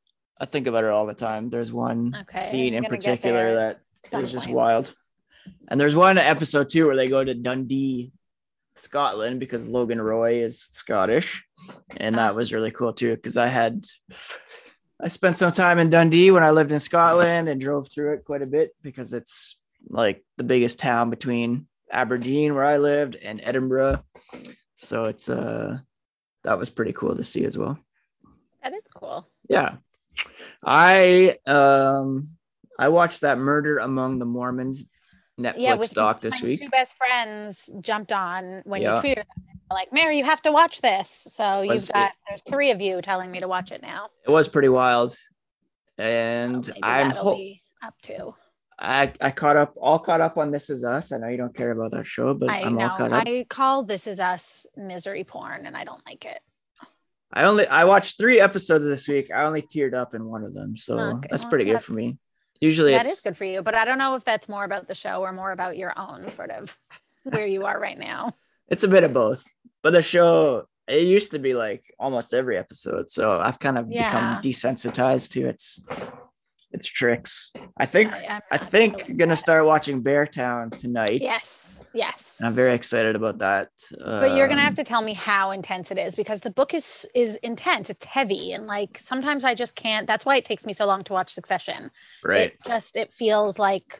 I 0.41 0.45
think 0.45 0.67
about 0.67 0.83
it 0.83 0.89
all 0.89 1.05
the 1.05 1.13
time. 1.13 1.49
There's 1.49 1.71
one 1.71 2.17
Okay, 2.21 2.41
scene 2.41 2.73
in 2.73 2.85
particular 2.85 3.53
that 3.55 3.79
at 4.11 4.23
is 4.23 4.31
just 4.31 4.49
wild. 4.49 4.95
And 5.67 5.79
there's 5.79 5.95
one 5.95 6.17
episode 6.17 6.69
too 6.69 6.87
where 6.87 6.95
they 6.95 7.07
go 7.07 7.23
to 7.23 7.33
Dundee, 7.33 8.11
Scotland 8.75 9.39
because 9.39 9.67
Logan 9.67 10.01
Roy 10.01 10.43
is 10.43 10.61
Scottish. 10.71 11.43
And 11.97 12.15
that 12.15 12.31
Ah. 12.31 12.35
was 12.35 12.51
really 12.53 12.71
cool 12.71 12.93
too 12.93 13.15
because 13.15 13.37
I 13.37 13.47
had 13.47 13.85
I 15.01 15.07
spent 15.07 15.37
some 15.37 15.51
time 15.51 15.79
in 15.79 15.89
Dundee 15.89 16.31
when 16.31 16.43
I 16.43 16.51
lived 16.51 16.71
in 16.71 16.79
Scotland 16.79 17.47
and 17.47 17.61
drove 17.61 17.89
through 17.89 18.13
it 18.13 18.25
quite 18.25 18.41
a 18.41 18.45
bit 18.47 18.71
because 18.81 19.13
it's 19.13 19.59
like 19.89 20.23
the 20.37 20.43
biggest 20.43 20.79
town 20.79 21.09
between 21.09 21.67
Aberdeen 21.91 22.53
where 22.53 22.65
I 22.65 22.77
lived 22.77 23.15
and 23.15 23.39
Edinburgh. 23.43 24.03
So 24.75 25.05
it's 25.05 25.29
uh 25.29 25.79
that 26.43 26.57
was 26.57 26.69
pretty 26.69 26.93
cool 26.93 27.15
to 27.15 27.23
see 27.23 27.45
as 27.45 27.57
well. 27.57 27.79
That 28.61 28.73
is 28.73 28.83
cool. 28.93 29.27
Yeah. 29.49 29.77
I 30.65 31.37
um 31.45 32.31
I 32.77 32.89
watched 32.89 33.21
that 33.21 33.37
Murder 33.37 33.77
Among 33.79 34.19
the 34.19 34.25
Mormons 34.25 34.85
Netflix 35.39 35.53
yeah, 35.57 35.77
doc 35.93 36.19
this 36.21 36.41
my 36.41 36.49
week. 36.49 36.59
two 36.61 36.69
best 36.69 36.95
friends 36.97 37.69
jumped 37.79 38.11
on 38.11 38.61
when 38.65 38.81
Yeah. 38.81 39.01
you 39.01 39.15
tweeted 39.15 39.23
like, 39.71 39.91
Mary, 39.93 40.17
you 40.17 40.23
have 40.25 40.41
to 40.43 40.51
watch 40.51 40.81
this. 40.81 41.27
So 41.31 41.61
you've 41.61 41.89
got 41.91 42.11
there's 42.27 42.43
three 42.43 42.71
of 42.71 42.81
you 42.81 43.01
telling 43.01 43.31
me 43.31 43.39
to 43.39 43.47
watch 43.47 43.71
it 43.71 43.81
now. 43.81 44.09
It 44.27 44.31
was 44.31 44.47
pretty 44.47 44.69
wild. 44.69 45.15
And 45.97 46.65
So 46.65 46.73
I'm 46.81 47.11
ho- 47.11 47.39
up 47.83 47.93
to. 48.03 48.33
I 48.81 49.11
I 49.19 49.31
caught 49.31 49.57
up 49.57 49.73
all 49.79 49.99
caught 49.99 50.21
up 50.21 50.37
on 50.37 50.51
This 50.51 50.69
Is 50.69 50.83
Us. 50.83 51.11
I 51.11 51.17
know 51.17 51.27
you 51.27 51.37
don't 51.37 51.55
care 51.55 51.71
about 51.71 51.91
that 51.91 52.05
show, 52.05 52.33
but 52.33 52.49
I 52.49 52.61
I'm 52.61 52.77
all 52.77 52.89
caught 52.97 53.11
up. 53.11 53.23
I 53.27 53.45
call 53.49 53.83
This 53.83 54.07
Is 54.07 54.19
Us 54.19 54.65
misery 54.77 55.25
porn, 55.25 55.65
and 55.65 55.75
I 55.75 55.83
don't 55.83 56.01
like 56.05 56.23
it. 56.25 56.39
I 57.33 57.43
only 57.43 57.67
I 57.67 57.83
watched 57.83 58.17
three 58.17 58.39
episodes 58.39 58.85
this 58.85 59.07
week. 59.07 59.29
I 59.31 59.43
only 59.43 59.61
teared 59.61 59.93
up 59.93 60.15
in 60.15 60.25
one 60.25 60.43
of 60.43 60.53
them, 60.53 60.77
so 60.77 60.97
Okay, 60.97 61.27
that's 61.29 61.43
well, 61.43 61.49
pretty 61.49 61.65
good 61.65 61.75
that's- 61.75 61.85
for 61.85 61.93
me. 61.93 62.17
Usually 62.61 62.91
That 62.91 63.05
it's 63.05 63.19
is 63.19 63.21
good 63.21 63.37
for 63.37 63.45
you, 63.45 63.61
but 63.61 63.73
I 63.73 63.85
don't 63.85 63.97
know 63.97 64.15
if 64.15 64.25
that's 64.25 64.49
more 64.49 64.65
about 64.65 64.85
the 64.87 64.95
show 64.95 65.21
or 65.21 65.31
more 65.31 65.53
about 65.53 65.77
your 65.77 65.97
own 65.97 66.27
sort 66.27 66.51
of 66.51 66.75
where 67.23 67.47
you 67.47 67.65
are 67.65 67.79
right 67.79 67.97
now. 67.97 68.35
it's 68.67 68.83
a 68.83 68.87
bit 68.89 69.05
of 69.05 69.13
both. 69.13 69.45
But 69.83 69.93
the 69.93 70.01
show 70.01 70.65
it 70.87 71.03
used 71.03 71.31
to 71.31 71.39
be 71.39 71.53
like 71.53 71.83
almost 71.99 72.33
every 72.33 72.57
episode, 72.57 73.11
so 73.11 73.39
I've 73.39 73.59
kind 73.59 73.77
of 73.77 73.85
Yeah. 73.89 74.07
become 74.09 74.41
desensitized 74.41 75.31
to 75.33 75.47
its 75.47 75.81
its 76.71 76.87
tricks. 76.87 77.51
I 77.77 77.85
think 77.85 78.13
I, 78.51 78.57
think 78.57 78.99
so 78.99 79.13
gonna 79.15 79.33
that. 79.33 79.37
start 79.37 79.65
watching 79.65 80.03
Beartown 80.03 80.75
tonight. 80.77 81.21
Yes, 81.21 81.81
yes. 81.93 82.35
And 82.39 82.47
I'm 82.47 82.53
very 82.53 82.75
excited 82.75 83.15
about 83.15 83.39
that. 83.39 83.69
But 83.99 84.35
you're 84.35 84.47
gonna 84.47 84.61
Um, 84.61 84.65
have 84.65 84.75
to 84.75 84.83
tell 84.83 85.01
me 85.01 85.13
how 85.13 85.49
intense 85.51 85.89
it 85.91 85.97
is 85.97 86.15
because 86.15 86.41
the 86.41 86.51
book 86.51 86.73
is 86.73 87.07
is 87.15 87.35
intense. 87.37 87.89
It's 87.89 88.05
heavy, 88.05 88.51
and 88.51 88.67
like 88.67 88.97
sometimes 88.99 89.45
I 89.45 89.55
just 89.55 89.75
can't. 89.75 90.05
That's 90.05 90.25
why 90.25 90.35
it 90.37 90.45
takes 90.45 90.65
me 90.65 90.73
so 90.73 90.85
long 90.85 91.01
to 91.03 91.13
watch 91.13 91.31
Succession. 91.31 91.89
right. 92.23 92.51
It 92.53 92.57
just 92.67 92.95
it 92.95 93.13
feels 93.13 93.57
like 93.57 93.99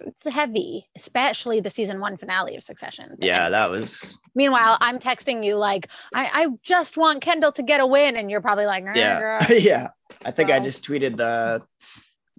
it's- 0.00 0.32
heavy, 0.32 0.88
especially 0.96 1.60
the 1.60 1.70
season 1.70 2.00
one 2.00 2.16
finale 2.16 2.56
of 2.56 2.62
Succession. 2.62 3.16
Yeah, 3.20 3.48
that 3.48 3.70
was 3.70 4.20
Meanwhile, 4.34 4.78
I'm 4.80 4.98
texting 4.98 5.44
you 5.44 5.56
like, 5.56 5.88
I, 6.14 6.30
I 6.32 6.46
just 6.62 6.96
want 6.96 7.22
Kendall 7.22 7.52
to 7.52 7.62
get 7.62 7.80
a 7.80 7.86
win, 7.86 8.16
and 8.16 8.30
you're 8.30 8.40
probably 8.42 8.66
like, 8.66 8.84
yeah 8.94 9.46
yeah 9.52 9.88
i 10.24 10.30
think 10.32 10.50
i 10.50 10.58
just 10.58 10.84
tweeted 10.84 11.16
the 11.16 11.62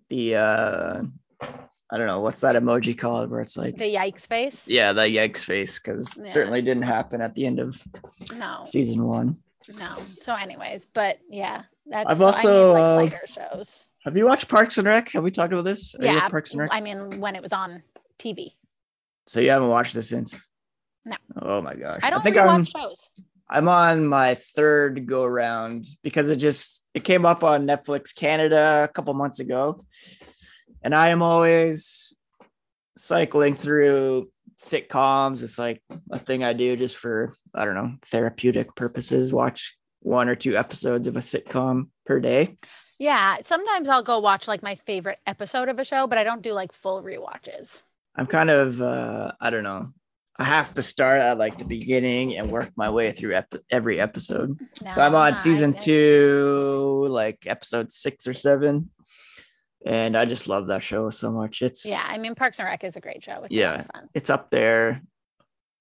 the 0.09 0.35
uh 0.35 1.01
i 1.89 1.97
don't 1.97 2.05
know 2.07 2.19
what's 2.19 2.41
that 2.41 2.55
emoji 2.55 2.97
called 2.97 3.31
where 3.31 3.39
it's 3.39 3.55
like 3.57 3.75
the 3.77 3.95
yikes 3.95 4.27
face. 4.27 4.67
yeah 4.67 4.91
the 4.93 5.01
yikes 5.03 5.43
face 5.43 5.79
because 5.79 6.13
Yeah. 6.17 6.23
certainly 6.25 6.61
didn't 6.61 6.83
happen 6.83 7.21
at 7.21 7.33
the 7.33 7.45
end 7.45 7.59
of 7.59 7.81
No, 8.35 8.59
season 8.63 9.03
one 9.05 9.37
no. 9.77 9.95
So, 10.21 10.33
anyways, 10.33 10.87
but 10.87 11.19
yeah, 11.29 11.61
that's. 11.85 12.09
I've 12.09 12.17
so 12.17 12.23
I 12.23 12.27
also, 12.31 12.73
like, 12.73 12.81
uh, 12.81 12.95
lighter 12.95 13.27
shows. 13.27 13.87
Have 14.03 14.17
you 14.17 14.25
watched 14.25 14.47
parks 14.47 14.77
and 14.77 14.87
rec? 14.87 15.11
Have 15.11 15.23
we 15.23 15.31
talked 15.31 15.53
about 15.53 15.65
this? 15.65 15.95
Are 15.95 16.03
Yeah, 16.03 16.27
parks 16.29 16.51
and 16.51 16.59
rec 16.61 16.69
I 16.71 16.81
mean, 16.81 17.19
when 17.19 17.35
it 17.35 17.41
was 17.41 17.53
on 17.53 17.83
TV. 18.19 18.51
so 19.27 19.39
you 19.39 19.49
haven't 19.49 19.69
watched 19.69 19.93
this 19.93 20.09
since? 20.09 20.35
No. 21.05 21.15
oh 21.41 21.61
my 21.61 21.75
gosh. 21.75 21.99
I 22.03 22.09
don't 22.11 22.21
think 22.21 22.35
rewatch 22.35 22.47
i'm 22.47 22.65
shows. 22.65 23.09
i'm 23.49 23.67
on 23.67 24.05
my 24.05 24.35
third 24.35 25.07
go 25.07 25.25
round 25.25 25.87
because 26.03 26.29
it 26.29 26.35
just 26.35 26.83
it 26.93 27.03
came 27.03 27.25
up 27.25 27.43
on 27.43 27.65
netflix 27.65 28.13
canada 28.13 28.83
a 28.83 28.87
couple 28.87 29.13
months 29.15 29.39
ago. 29.39 29.83
And 30.83 30.93
i 30.93 31.09
am 31.09 31.23
always 31.23 32.15
cycling 32.97 33.55
through 33.55 34.29
sitcoms. 34.61 35.41
It's 35.41 35.57
like 35.57 35.81
a 36.11 36.19
thing 36.19 36.43
i 36.43 36.53
do 36.53 36.75
just 36.75 36.97
for 36.97 37.33
i 37.55 37.65
don't 37.65 37.75
know 37.75 37.93
therapeutic 38.05 38.75
purposes 38.75 39.33
watch 39.33 39.75
one 40.01 40.29
or 40.29 40.35
two 40.35 40.55
episodes 40.55 41.07
of 41.07 41.17
a 41.17 41.21
sitcom 41.21 41.87
per 42.05 42.19
day 42.19 42.57
Yeah, 43.01 43.37
sometimes 43.43 43.89
I'll 43.89 44.03
go 44.03 44.19
watch 44.19 44.47
like 44.47 44.61
my 44.61 44.75
favorite 44.75 45.17
episode 45.25 45.69
of 45.69 45.79
a 45.79 45.83
show, 45.83 46.05
but 46.05 46.19
I 46.19 46.23
don't 46.23 46.43
do 46.43 46.53
like 46.53 46.71
full 46.71 47.01
rewatches. 47.01 47.81
i'm 48.15 48.27
kind 48.27 48.49
of 48.49 48.81
uh 48.81 49.31
i 49.39 49.49
don't 49.49 49.63
know 49.63 49.87
i 50.37 50.43
have 50.43 50.73
to 50.73 50.81
start 50.83 51.19
at 51.21 51.37
like 51.43 51.57
the 51.57 51.63
beginning 51.77 52.35
and 52.37 52.51
work 52.51 52.69
my 52.75 52.89
way 52.97 53.09
through 53.09 53.33
ep- 53.41 53.63
every 53.77 53.97
episode 54.07 54.49
So 54.93 54.99
I'm 55.01 55.15
on 55.15 55.31
I- 55.33 55.41
season 55.45 55.73
I- 55.75 55.79
two, 55.79 57.05
like 57.21 57.39
episode 57.47 57.87
six 57.91 58.27
or 58.27 58.33
seven. 58.47 58.91
And 59.83 60.15
I 60.15 60.25
just 60.25 60.47
love 60.47 60.67
that 60.67 60.83
show 60.83 61.09
so 61.09 61.31
much. 61.31 61.63
It's 61.63 61.85
Yeah, 61.85 62.05
I 62.13 62.17
mean, 62.19 62.35
Parks 62.35 62.59
and 62.59 62.67
Rec 62.67 62.83
is 62.83 62.95
a 62.97 63.01
great 63.01 63.23
show. 63.23 63.37
It's 63.45 63.51
Yeah. 63.61 63.81
fun. 63.93 64.09
it's 64.13 64.29
up 64.29 64.51
there. 64.51 65.01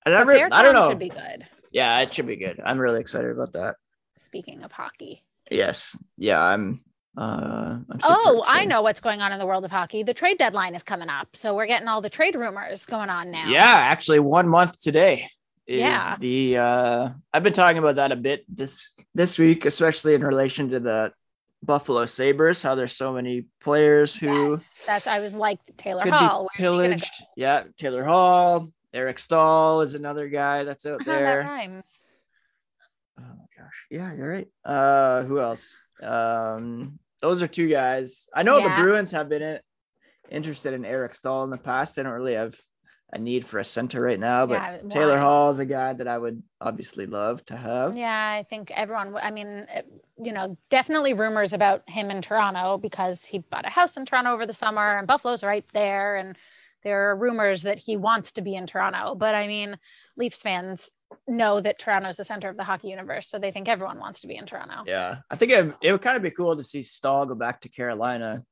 I 0.06 0.10
never 0.10 0.32
I 0.32 0.62
don't 0.64 0.72
know. 0.78 0.88
should 0.88 0.98
be 1.10 1.10
good. 1.24 1.40
Yeah, 1.70 2.00
it 2.00 2.14
should 2.14 2.26
be 2.26 2.36
good. 2.36 2.56
I'm 2.64 2.78
really 2.80 3.00
excited 3.00 3.30
about 3.30 3.52
that. 3.52 3.74
Speaking 4.16 4.62
of 4.62 4.72
hockey. 4.72 5.22
Yes. 5.50 5.94
Yeah, 6.16 6.40
I'm 6.40 6.80
uh 7.16 7.78
Oh, 8.04 8.44
I 8.46 8.64
know 8.64 8.82
what's 8.82 9.00
going 9.00 9.20
on 9.20 9.32
in 9.32 9.38
the 9.38 9.46
world 9.46 9.64
of 9.64 9.70
hockey. 9.70 10.02
The 10.04 10.14
trade 10.14 10.38
deadline 10.38 10.74
is 10.74 10.82
coming 10.82 11.08
up. 11.08 11.34
So 11.34 11.54
we're 11.56 11.66
getting 11.66 11.88
all 11.88 12.00
the 12.00 12.10
trade 12.10 12.36
rumors 12.36 12.86
going 12.86 13.10
on 13.10 13.30
now. 13.30 13.48
Yeah, 13.48 13.64
actually 13.64 14.20
one 14.20 14.48
month 14.48 14.80
today 14.80 15.28
is 15.66 15.80
Yeah. 15.80 16.16
the 16.20 16.56
uh 16.58 17.08
I've 17.32 17.42
been 17.42 17.52
talking 17.52 17.78
about 17.78 17.96
that 17.96 18.12
a 18.12 18.16
bit 18.16 18.44
this 18.48 18.94
this 19.14 19.38
week, 19.38 19.64
especially 19.64 20.14
in 20.14 20.22
relation 20.24 20.70
to 20.70 20.80
the 20.80 21.12
Buffalo 21.62 22.06
Sabres, 22.06 22.62
how 22.62 22.74
there's 22.74 22.96
so 22.96 23.12
many 23.12 23.44
players 23.60 24.14
who 24.16 24.52
Yes, 24.52 24.82
that's 24.86 25.06
I 25.06 25.18
was 25.20 25.34
like 25.34 25.58
Taylor 25.76 26.08
Hall. 26.10 26.48
Where's 26.56 26.70
go? 26.70 26.78
pillaged. 26.78 27.12
Yeah, 27.36 27.64
Taylor 27.76 28.02
Hall, 28.04 28.72
Eric 28.94 29.18
Staal 29.18 29.82
is 29.82 29.94
another 29.94 30.28
guy 30.28 30.64
that's 30.64 30.86
out 30.86 31.04
there. 31.04 31.42
that 31.42 31.48
rhymes. 31.48 31.84
Gosh, 33.70 33.86
yeah, 33.90 34.12
you're 34.14 34.28
right. 34.28 34.48
Uh, 34.64 35.22
who 35.24 35.40
else? 35.40 35.82
Um, 36.02 36.98
those 37.20 37.42
are 37.42 37.46
two 37.48 37.68
guys. 37.68 38.26
I 38.34 38.42
know 38.42 38.58
Yeah. 38.58 38.76
the 38.76 38.82
Bruins 38.82 39.10
have 39.12 39.28
been 39.28 39.42
in, 39.42 39.60
interested 40.30 40.74
in 40.74 40.84
Eric 40.84 41.14
Staal 41.14 41.44
in 41.44 41.50
the 41.50 41.58
past. 41.58 41.96
They 41.96 42.02
don't 42.02 42.12
really 42.12 42.34
have 42.34 42.56
a 43.12 43.18
need 43.18 43.44
for 43.44 43.58
a 43.58 43.64
center 43.64 44.00
right 44.00 44.18
now, 44.20 44.46
but 44.46 44.54
Yeah, 44.54 44.78
Taylor? 44.88 45.18
Hall 45.18 45.50
is 45.50 45.58
a 45.58 45.66
guy 45.66 45.92
that 45.92 46.06
I 46.08 46.16
would 46.16 46.42
obviously 46.60 47.06
love 47.06 47.44
to 47.46 47.56
have. 47.56 47.96
Yeah, 47.96 48.08
I 48.38 48.44
think 48.48 48.70
everyone. 48.70 49.16
I 49.20 49.30
mean, 49.32 49.66
you 50.22 50.32
know, 50.32 50.56
definitely 50.68 51.14
rumors 51.14 51.52
about 51.52 51.88
him 51.88 52.10
in 52.10 52.22
Toronto 52.22 52.78
because 52.78 53.24
he 53.24 53.38
bought 53.38 53.66
a 53.66 53.70
house 53.70 53.96
in 53.96 54.04
Toronto 54.06 54.32
over 54.32 54.46
the 54.46 54.52
summer, 54.52 54.96
and 54.98 55.06
Buffalo's 55.08 55.42
right 55.42 55.64
there, 55.72 56.16
and 56.16 56.36
there 56.84 57.10
are 57.10 57.16
rumors 57.16 57.62
that 57.62 57.78
he 57.78 57.96
wants 57.96 58.32
to 58.32 58.42
be 58.42 58.54
in 58.54 58.66
Toronto. 58.66 59.14
But 59.16 59.34
I 59.34 59.46
mean, 59.48 59.76
Leafs 60.16 60.40
fans 60.42 60.88
know 61.26 61.60
that 61.60 61.78
Toronto's 61.78 62.16
the 62.16 62.24
center 62.24 62.48
of 62.48 62.56
the 62.56 62.64
hockey 62.64 62.88
universe, 62.88 63.28
so 63.28 63.38
they 63.38 63.50
think 63.50 63.68
everyone 63.68 63.98
wants 63.98 64.20
to 64.20 64.26
be 64.26 64.36
in 64.36 64.46
Toronto. 64.46 64.84
Yeah, 64.86 65.18
I 65.30 65.36
think 65.36 65.52
it, 65.52 65.74
it 65.82 65.92
would 65.92 66.02
kind 66.02 66.16
of 66.16 66.22
be 66.22 66.30
cool 66.30 66.56
to 66.56 66.64
see 66.64 66.82
Staal 66.82 67.26
go 67.26 67.34
back 67.34 67.60
to 67.62 67.68
Carolina. 67.68 68.44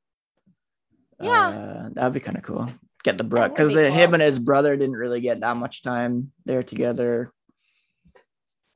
Yeah. 1.20 1.48
uh, 1.48 1.88
that 1.92 2.04
would 2.04 2.12
be 2.12 2.20
kind 2.20 2.36
of 2.36 2.44
cool. 2.44 2.68
Get 3.04 3.18
the 3.18 3.24
bro 3.24 3.48
because 3.48 3.70
be 3.70 3.76
the 3.76 3.90
him 3.90 4.14
and 4.14 4.22
his 4.22 4.38
brother 4.38 4.76
didn't 4.76 4.96
really 4.96 5.20
get 5.20 5.40
that 5.40 5.56
much 5.56 5.82
time 5.82 6.32
there 6.44 6.62
together. 6.62 7.32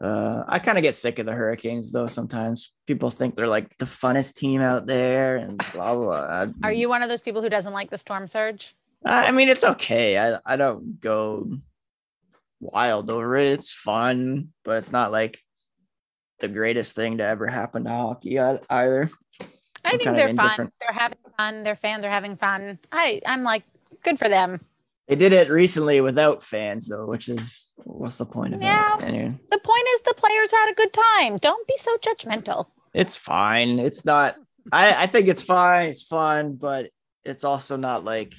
Uh, 0.01 0.43
I 0.49 0.59
kind 0.59 0.79
of 0.79 0.83
get 0.83 0.97
sick 0.97 1.21
of 1.21 1.27
the 1.27 1.33
Hurricanes 1.33 1.93
though. 1.93 2.09
Sometimes 2.09 2.73
people 2.87 3.11
think 3.11 3.37
they're 3.37 3.47
like 3.47 3.77
the 3.79 3.85
funnest 3.85 4.35
team 4.35 4.61
out 4.61 4.87
there, 4.87 5.37
and 5.37 5.59
blah 5.73 5.95
blah. 5.95 6.47
blah. 6.47 6.55
Are 6.65 6.73
you 6.73 6.89
one 6.89 7.03
of 7.03 7.09
those 7.09 7.21
people 7.21 7.43
who 7.43 7.49
doesn't 7.49 7.73
like 7.73 7.91
the 7.91 7.99
storm 7.99 8.27
surge? 8.27 8.75
I 9.05 9.27
I 9.27 9.31
mean, 9.31 9.49
it's 9.49 9.65
okay. 9.65 10.19
I 10.19 10.39
I 10.45 10.57
don't 10.57 11.01
go 11.01 11.59
wild 12.63 13.11
over 13.11 13.37
it. 13.37 13.49
It's 13.49 13.73
fun, 13.73 14.49
but 14.65 14.79
it's 14.79 14.93
not 14.93 15.13
like 15.13 15.39
the 16.39 16.49
greatest 16.49 16.95
thing 16.95 17.19
to 17.19 17.25
ever 17.25 17.47
happen 17.47 17.85
to 17.85 17.91
hockey 17.91 18.39
either. 18.39 18.61
I 18.71 19.09
I'm 19.85 19.99
think 19.99 20.17
they're 20.17 20.33
fun. 20.35 20.71
They're 20.81 20.93
having 20.97 21.19
fun. 21.37 21.65
Their 21.65 21.75
fans 21.77 22.05
are 22.05 22.11
having 22.11 22.37
fun. 22.37 22.79
I 22.91 23.21
I'm 23.27 23.43
like, 23.43 23.65
good 24.05 24.19
for 24.19 24.29
them. 24.29 24.61
They 25.09 25.17
did 25.17 25.33
it 25.33 25.51
recently 25.51 26.01
without 26.01 26.43
fans 26.43 26.89
though, 26.89 27.07
which 27.07 27.29
is 27.29 27.71
what's 27.85 28.17
the 28.19 28.27
point 28.27 28.55
of 28.55 28.63
Yeah. 28.63 28.97
that? 28.99 29.09
Anyway, 29.09 29.35
The 29.51 29.59
point 29.59 29.87
is 29.95 30.01
the 30.03 30.15
players 30.17 30.51
had 30.53 30.71
a 30.71 30.75
good 30.75 30.93
time. 30.93 31.39
Don't 31.39 31.67
be 31.67 31.77
so 31.77 31.97
judgmental. 31.99 32.67
it's 32.95 33.17
fine. 33.17 33.79
It's 33.81 34.05
not. 34.05 34.37
I 34.71 35.03
I 35.03 35.07
think 35.09 35.27
it's 35.29 35.43
fine. 35.43 35.89
It's 35.89 36.05
fun, 36.05 36.55
but 36.55 36.91
it's 37.25 37.43
also 37.45 37.77
not 37.77 38.05
like 38.05 38.33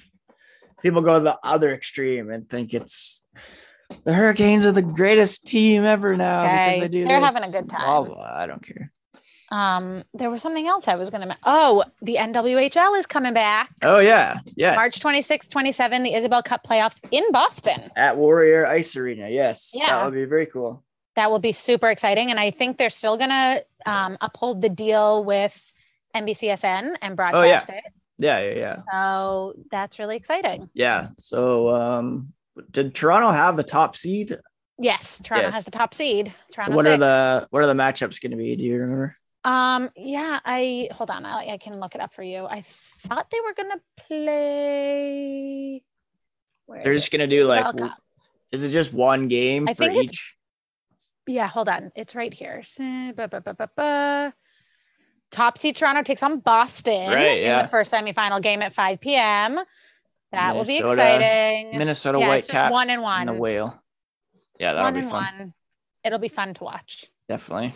people 0.81 1.01
go 1.01 1.17
to 1.19 1.23
the 1.23 1.37
other 1.43 1.73
extreme 1.73 2.29
and 2.31 2.49
think 2.49 2.73
it's 2.73 3.22
the 4.03 4.13
Hurricanes 4.13 4.65
are 4.65 4.71
the 4.71 4.81
greatest 4.81 5.47
team 5.47 5.85
ever 5.85 6.15
now 6.15 6.43
Okay, 6.43 6.65
because 6.65 6.79
they 6.81 6.87
do. 6.87 7.05
they're 7.05 7.19
this. 7.21 7.33
having 7.35 7.49
a 7.49 7.51
good 7.51 7.69
time. 7.69 8.05
blah. 8.05 8.21
I 8.33 8.45
don't 8.47 8.61
care. 8.65 8.91
Um, 9.51 10.03
there 10.15 10.31
was 10.31 10.41
something 10.41 10.67
else 10.67 10.87
I 10.87 10.95
was 10.95 11.09
gonna. 11.11 11.27
ma- 11.27 11.35
Oh, 11.43 11.83
the 12.01 12.15
NWHL 12.15 12.97
is 12.97 13.05
coming 13.05 13.33
back. 13.33 13.69
Oh 13.83 13.99
yeah, 13.99 14.39
yes. 14.55 14.75
March 14.75 14.99
26, 14.99 15.47
27, 15.47 16.01
the 16.03 16.13
Isobel 16.13 16.43
Cup 16.43 16.65
playoffs 16.65 16.99
in 17.11 17.23
Boston. 17.31 17.91
at 17.95 18.17
Warrior 18.17 18.65
Ice 18.65 18.95
Arena. 18.95 19.29
Yes, 19.29 19.71
Yeah. 19.75 19.87
that 19.97 20.05
would 20.05 20.13
be 20.15 20.25
very 20.25 20.47
cool. 20.47 20.83
That 21.15 21.29
will 21.29 21.37
be 21.39 21.51
super 21.51 21.91
exciting. 21.91 22.31
And 22.31 22.39
I 22.39 22.49
think 22.49 22.77
they're 22.79 22.89
still 22.89 23.15
gonna 23.17 23.61
um, 23.85 24.17
uphold 24.21 24.61
the 24.63 24.69
deal 24.69 25.23
with 25.23 25.55
NBCSN 26.15 26.95
and 27.01 27.13
Oh, 27.13 27.15
broadcast 27.15 27.69
it. 27.69 27.83
Yeah, 28.17 28.39
yeah, 28.39 28.55
yeah. 28.55 28.75
So 28.91 29.53
that's 29.71 29.99
really 29.99 30.15
exciting. 30.15 30.69
Yeah. 30.73 31.09
So, 31.19 31.69
um, 31.69 32.33
did 32.71 32.93
Toronto 32.95 33.31
have 33.31 33.57
the 33.57 33.63
top 33.63 33.95
seed? 33.95 34.37
Yes, 34.79 35.21
Toronto 35.23 35.47
Yes. 35.47 35.53
has 35.55 35.65
the 35.65 35.71
top 35.71 35.93
seed. 35.93 36.33
Toronto 36.51 36.71
so, 36.71 36.75
what 36.75 36.85
are 36.87 36.97
the 36.97 37.47
what 37.51 37.61
are 37.63 37.67
the 37.67 37.73
matchups 37.73 38.21
going 38.21 38.31
to 38.31 38.37
be? 38.37 38.55
Do 38.55 38.63
you 38.63 38.77
remember? 38.77 39.15
Um, 39.43 39.89
yeah, 39.95 40.39
I 40.45 40.87
hold 40.91 41.11
on, 41.11 41.25
I, 41.25 41.49
I 41.53 41.57
can 41.57 41.79
look 41.79 41.95
it 41.95 42.01
up 42.01 42.13
for 42.13 42.23
you. 42.23 42.45
I 42.45 42.63
thought 42.99 43.29
they 43.29 43.39
were 43.41 43.53
gonna 43.53 43.81
play. 43.97 45.83
Where 46.65 46.83
They're 46.83 46.93
just 46.93 47.11
going 47.11 47.19
to 47.19 47.27
do 47.27 47.45
like, 47.45 47.65
is 48.51 48.63
it 48.63 48.69
just 48.69 48.93
one 48.93 49.27
game 49.27 49.67
I 49.67 49.73
for 49.73 49.89
each? 49.91 50.35
Yeah, 51.27 51.47
hold 51.47 51.67
on. 51.69 51.91
It's 51.95 52.15
right 52.15 52.33
here. 52.33 52.63
Top 55.31 55.57
seed 55.57 55.75
Toronto 55.75 56.03
takes 56.03 56.21
on 56.23 56.39
Boston 56.39 57.09
Right, 57.09 57.39
in 57.39 57.43
yeah. 57.43 57.63
the 57.63 57.67
first 57.69 57.91
semifinal 57.91 58.41
game 58.41 58.61
at 58.61 58.73
5 58.73 59.01
p.m. 59.01 59.59
That 60.33 60.55
will 60.55 60.65
be 60.65 60.77
exciting. 60.77 61.77
Minnesota 61.77 62.19
yeah, 62.19 62.33
it's 62.33 62.47
just 62.47 62.53
Whitecaps 62.53 62.73
one 62.73 62.89
and 62.89 63.29
the 63.29 63.33
whale. 63.33 63.81
Yeah, 64.59 64.73
that'll 64.73 64.91
one 64.91 65.01
be 65.01 65.07
fun. 65.07 65.37
one. 65.37 65.53
It'll 66.03 66.19
be 66.19 66.27
fun 66.27 66.53
to 66.55 66.63
watch. 66.63 67.05
Definitely. 67.29 67.73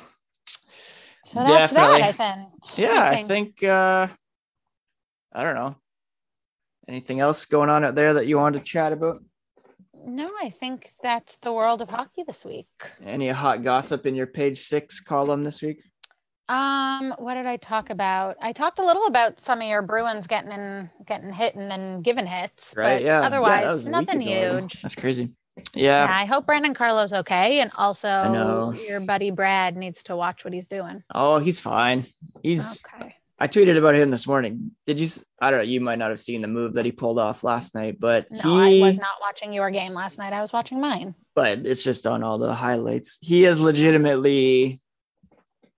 So 1.24 1.43
that's 1.43 1.72
Definitely. 1.72 1.99
that, 1.99 2.08
I 2.08 2.12
think. 2.12 2.78
Yeah, 2.78 3.01
I 3.01 3.24
think 3.24 3.64
uh 3.64 4.08
I 5.32 5.43
don't 5.43 5.55
know. 5.55 5.76
Anything 6.88 7.20
else 7.20 7.45
going 7.45 7.70
on 7.70 7.84
out 7.84 7.95
there 7.95 8.16
that 8.16 8.28
you 8.28 8.38
wanted 8.38 8.60
to 8.60 8.64
chat 8.64 8.93
about? 8.93 9.22
No, 9.93 10.32
I 10.41 10.49
think 10.49 10.89
that's 11.03 11.36
the 11.38 11.51
world 11.53 11.82
of 11.82 11.89
hockey 11.89 12.24
this 12.26 12.45
week. 12.45 12.68
Any 13.05 13.30
hot 13.30 13.62
gossip 13.62 14.05
in 14.05 14.16
your 14.16 14.28
page 14.28 14.60
six 14.60 14.99
column 14.99 15.43
this 15.43 15.62
week? 15.62 15.84
Um, 16.50 17.14
what 17.18 17.34
did 17.34 17.45
I 17.45 17.58
talk 17.58 17.89
about? 17.89 18.38
I 18.41 18.54
talked 18.54 18.80
a 18.80 18.86
little 18.86 19.06
about 19.08 19.39
some 19.39 19.62
of 19.62 19.68
your 19.68 19.82
Bruins 19.82 20.28
getting 20.28 20.52
in, 20.52 20.89
getting 21.06 21.32
hit 21.34 21.56
and 21.56 21.70
then 21.70 22.02
given 22.02 22.26
hits. 22.26 22.74
Right. 22.76 22.95
But 22.95 23.02
Yeah. 23.04 23.20
Yeah, 23.20 23.26
Otherwise, 23.26 23.66
was 23.66 23.86
a 23.86 23.89
week 23.89 23.91
nothing 23.91 24.22
huge. 24.22 24.82
That's 24.82 24.95
crazy. 24.95 25.32
Yeah, 25.74 26.06
Yeah. 26.06 26.16
I 26.16 26.26
hope 26.26 26.45
Brandon 26.45 26.74
Carlo's 26.74 27.12
okay, 27.14 27.60
and 27.62 27.72
also 27.78 28.08
know. 28.32 28.74
your 28.74 29.00
buddy 29.00 29.32
Brad 29.32 29.76
needs 29.76 30.04
to 30.04 30.16
watch 30.16 30.45
what 30.45 30.54
he's 30.54 30.68
doing. 30.68 31.04
Oh, 31.14 31.39
he's 31.39 31.60
fine. 31.60 32.06
He's 32.43 32.84
Okay. 32.95 33.16
I 33.39 33.48
tweeted 33.48 33.78
about 33.78 33.93
him 33.93 34.10
this 34.10 34.26
morning. 34.26 34.72
Did 34.88 35.00
you 35.00 35.08
I 35.39 35.52
don't 35.52 35.60
know, 35.60 35.64
you 35.64 35.80
might 35.82 36.00
not 36.00 36.10
have 36.10 36.20
seen 36.20 36.41
the 36.41 36.48
move 36.48 36.74
that 36.74 36.86
he 36.86 36.91
pulled 36.91 37.20
off 37.20 37.43
last 37.43 37.76
night, 37.76 38.00
but 38.00 38.26
No, 38.32 38.60
he 38.66 38.82
I 38.82 38.88
was 38.88 38.98
not 38.98 39.16
watching 39.22 39.54
your 39.54 39.70
game 39.70 39.93
last 39.93 40.18
night. 40.18 40.34
I 40.34 40.41
was 40.41 40.54
watching 40.54 40.80
mine. 40.80 41.14
but 41.36 41.60
it's 41.66 41.84
just 41.84 42.08
on 42.08 42.24
all 42.24 42.38
the 42.39 42.54
highlights. 42.54 43.18
He 43.22 43.45
is 43.45 43.60
legitimately 43.60 44.82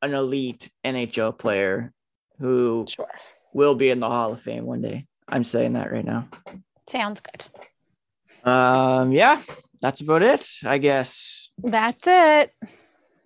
an 0.02 0.14
elite 0.14 0.70
NHL 0.86 1.38
player 1.38 1.92
who 2.40 2.86
Sure. 2.88 3.08
will 3.54 3.76
be 3.76 3.90
in 3.90 4.00
the 4.00 4.10
Hall 4.10 4.32
of 4.32 4.42
Fame 4.42 4.66
one 4.66 4.82
day. 4.82 5.06
I'm 5.28 5.44
saying 5.44 5.74
that 5.74 5.92
right 5.92 6.06
now. 6.06 6.28
Sounds 6.88 7.22
good. 7.22 7.46
Um, 8.50 9.12
yeah, 9.12 9.42
that's 9.82 10.02
about 10.02 10.24
it, 10.24 10.48
I 10.66 10.78
guess. 10.78 11.52
That's 11.58 12.00
it. 12.08 12.54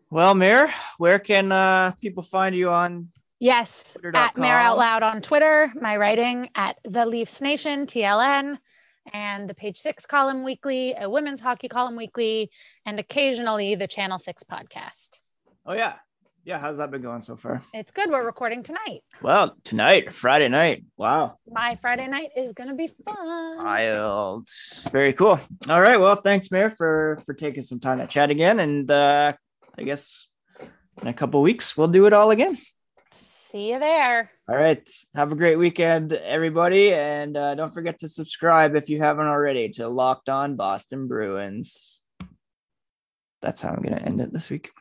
Well, 0.10 0.36
Mayor, 0.36 0.70
where 0.98 1.20
can 1.20 1.52
uh, 1.52 1.92
people 2.02 2.24
find 2.24 2.56
you 2.56 2.70
on? 2.70 3.10
Yes, 3.40 3.98
at 4.14 4.38
Mayor 4.38 4.58
Out 4.58 4.78
Loud 4.78 5.04
on 5.04 5.22
Twitter, 5.22 5.72
my 5.76 5.98
writing 5.98 6.50
at 6.56 6.78
the 6.86 7.06
Leafs 7.06 7.42
Nation, 7.42 7.86
TLN, 7.88 8.58
and 9.12 9.50
the 9.50 9.54
Page 9.54 9.78
Six 9.80 10.06
column 10.06 10.44
weekly, 10.44 10.94
a 10.98 11.10
women's 11.10 11.42
hockey 11.42 11.68
column 11.68 11.96
weekly, 11.98 12.52
and 12.86 13.00
occasionally 13.00 13.76
the 13.76 13.88
Channel 13.88 14.18
Six 14.20 14.44
podcast. 14.44 15.20
Oh 15.66 15.74
yeah, 15.74 15.96
yeah. 16.44 16.60
How's 16.60 16.78
that 16.78 16.92
been 16.92 17.02
going 17.02 17.22
so 17.22 17.36
far? 17.36 17.64
It's 17.74 17.92
good. 17.92 18.10
We're 18.10 18.26
recording 18.26 18.64
tonight. 18.64 19.02
Well, 19.22 19.56
tonight, 19.64 20.14
Friday 20.14 20.50
night. 20.50 20.84
Wow, 20.98 21.38
My 21.48 21.76
Friday 21.82 22.08
night 22.08 22.30
is 22.36 22.52
gonna 22.54 22.76
be 22.76 22.88
fun. 23.06 23.58
wild. 23.58 24.48
Very 24.92 25.14
cool. 25.14 25.40
All 25.70 25.82
right. 25.82 25.98
Well, 26.00 26.16
thanks, 26.16 26.52
Mayor, 26.52 26.70
for 26.70 27.20
for 27.26 27.34
taking 27.34 27.64
some 27.64 27.80
time 27.80 28.00
to 28.00 28.08
chat 28.08 28.30
again, 28.30 28.60
and 28.60 28.90
uh, 28.92 29.34
I 29.78 29.84
guess 29.84 30.28
in 31.02 31.08
a 31.08 31.14
couple 31.14 31.42
weeks 31.42 31.76
we'll 31.78 31.88
do 31.88 32.06
it 32.06 32.14
all 32.14 32.32
again. 32.32 32.58
See 33.12 33.72
you 33.72 33.80
there. 33.80 34.32
All 34.50 34.56
right. 34.56 34.82
Have 35.14 35.32
a 35.32 35.36
great 35.36 35.58
weekend, 35.58 36.12
everybody. 36.12 36.92
And 36.92 37.38
uh, 37.38 37.54
don't 37.54 37.72
forget 37.74 38.00
to 38.00 38.10
subscribe 38.10 38.76
if 38.76 38.90
you 38.90 38.98
haven't 39.00 39.28
already 39.28 39.70
to 39.78 39.88
Locked 39.90 40.28
On 40.28 40.56
Boston 40.56 41.08
Bruins. 41.08 42.02
That's 43.44 43.62
how 43.62 43.70
I'm 43.70 43.84
going 43.84 43.96
to 43.96 44.02
end 44.02 44.22
it 44.22 44.34
this 44.34 44.50
week. 44.50 44.72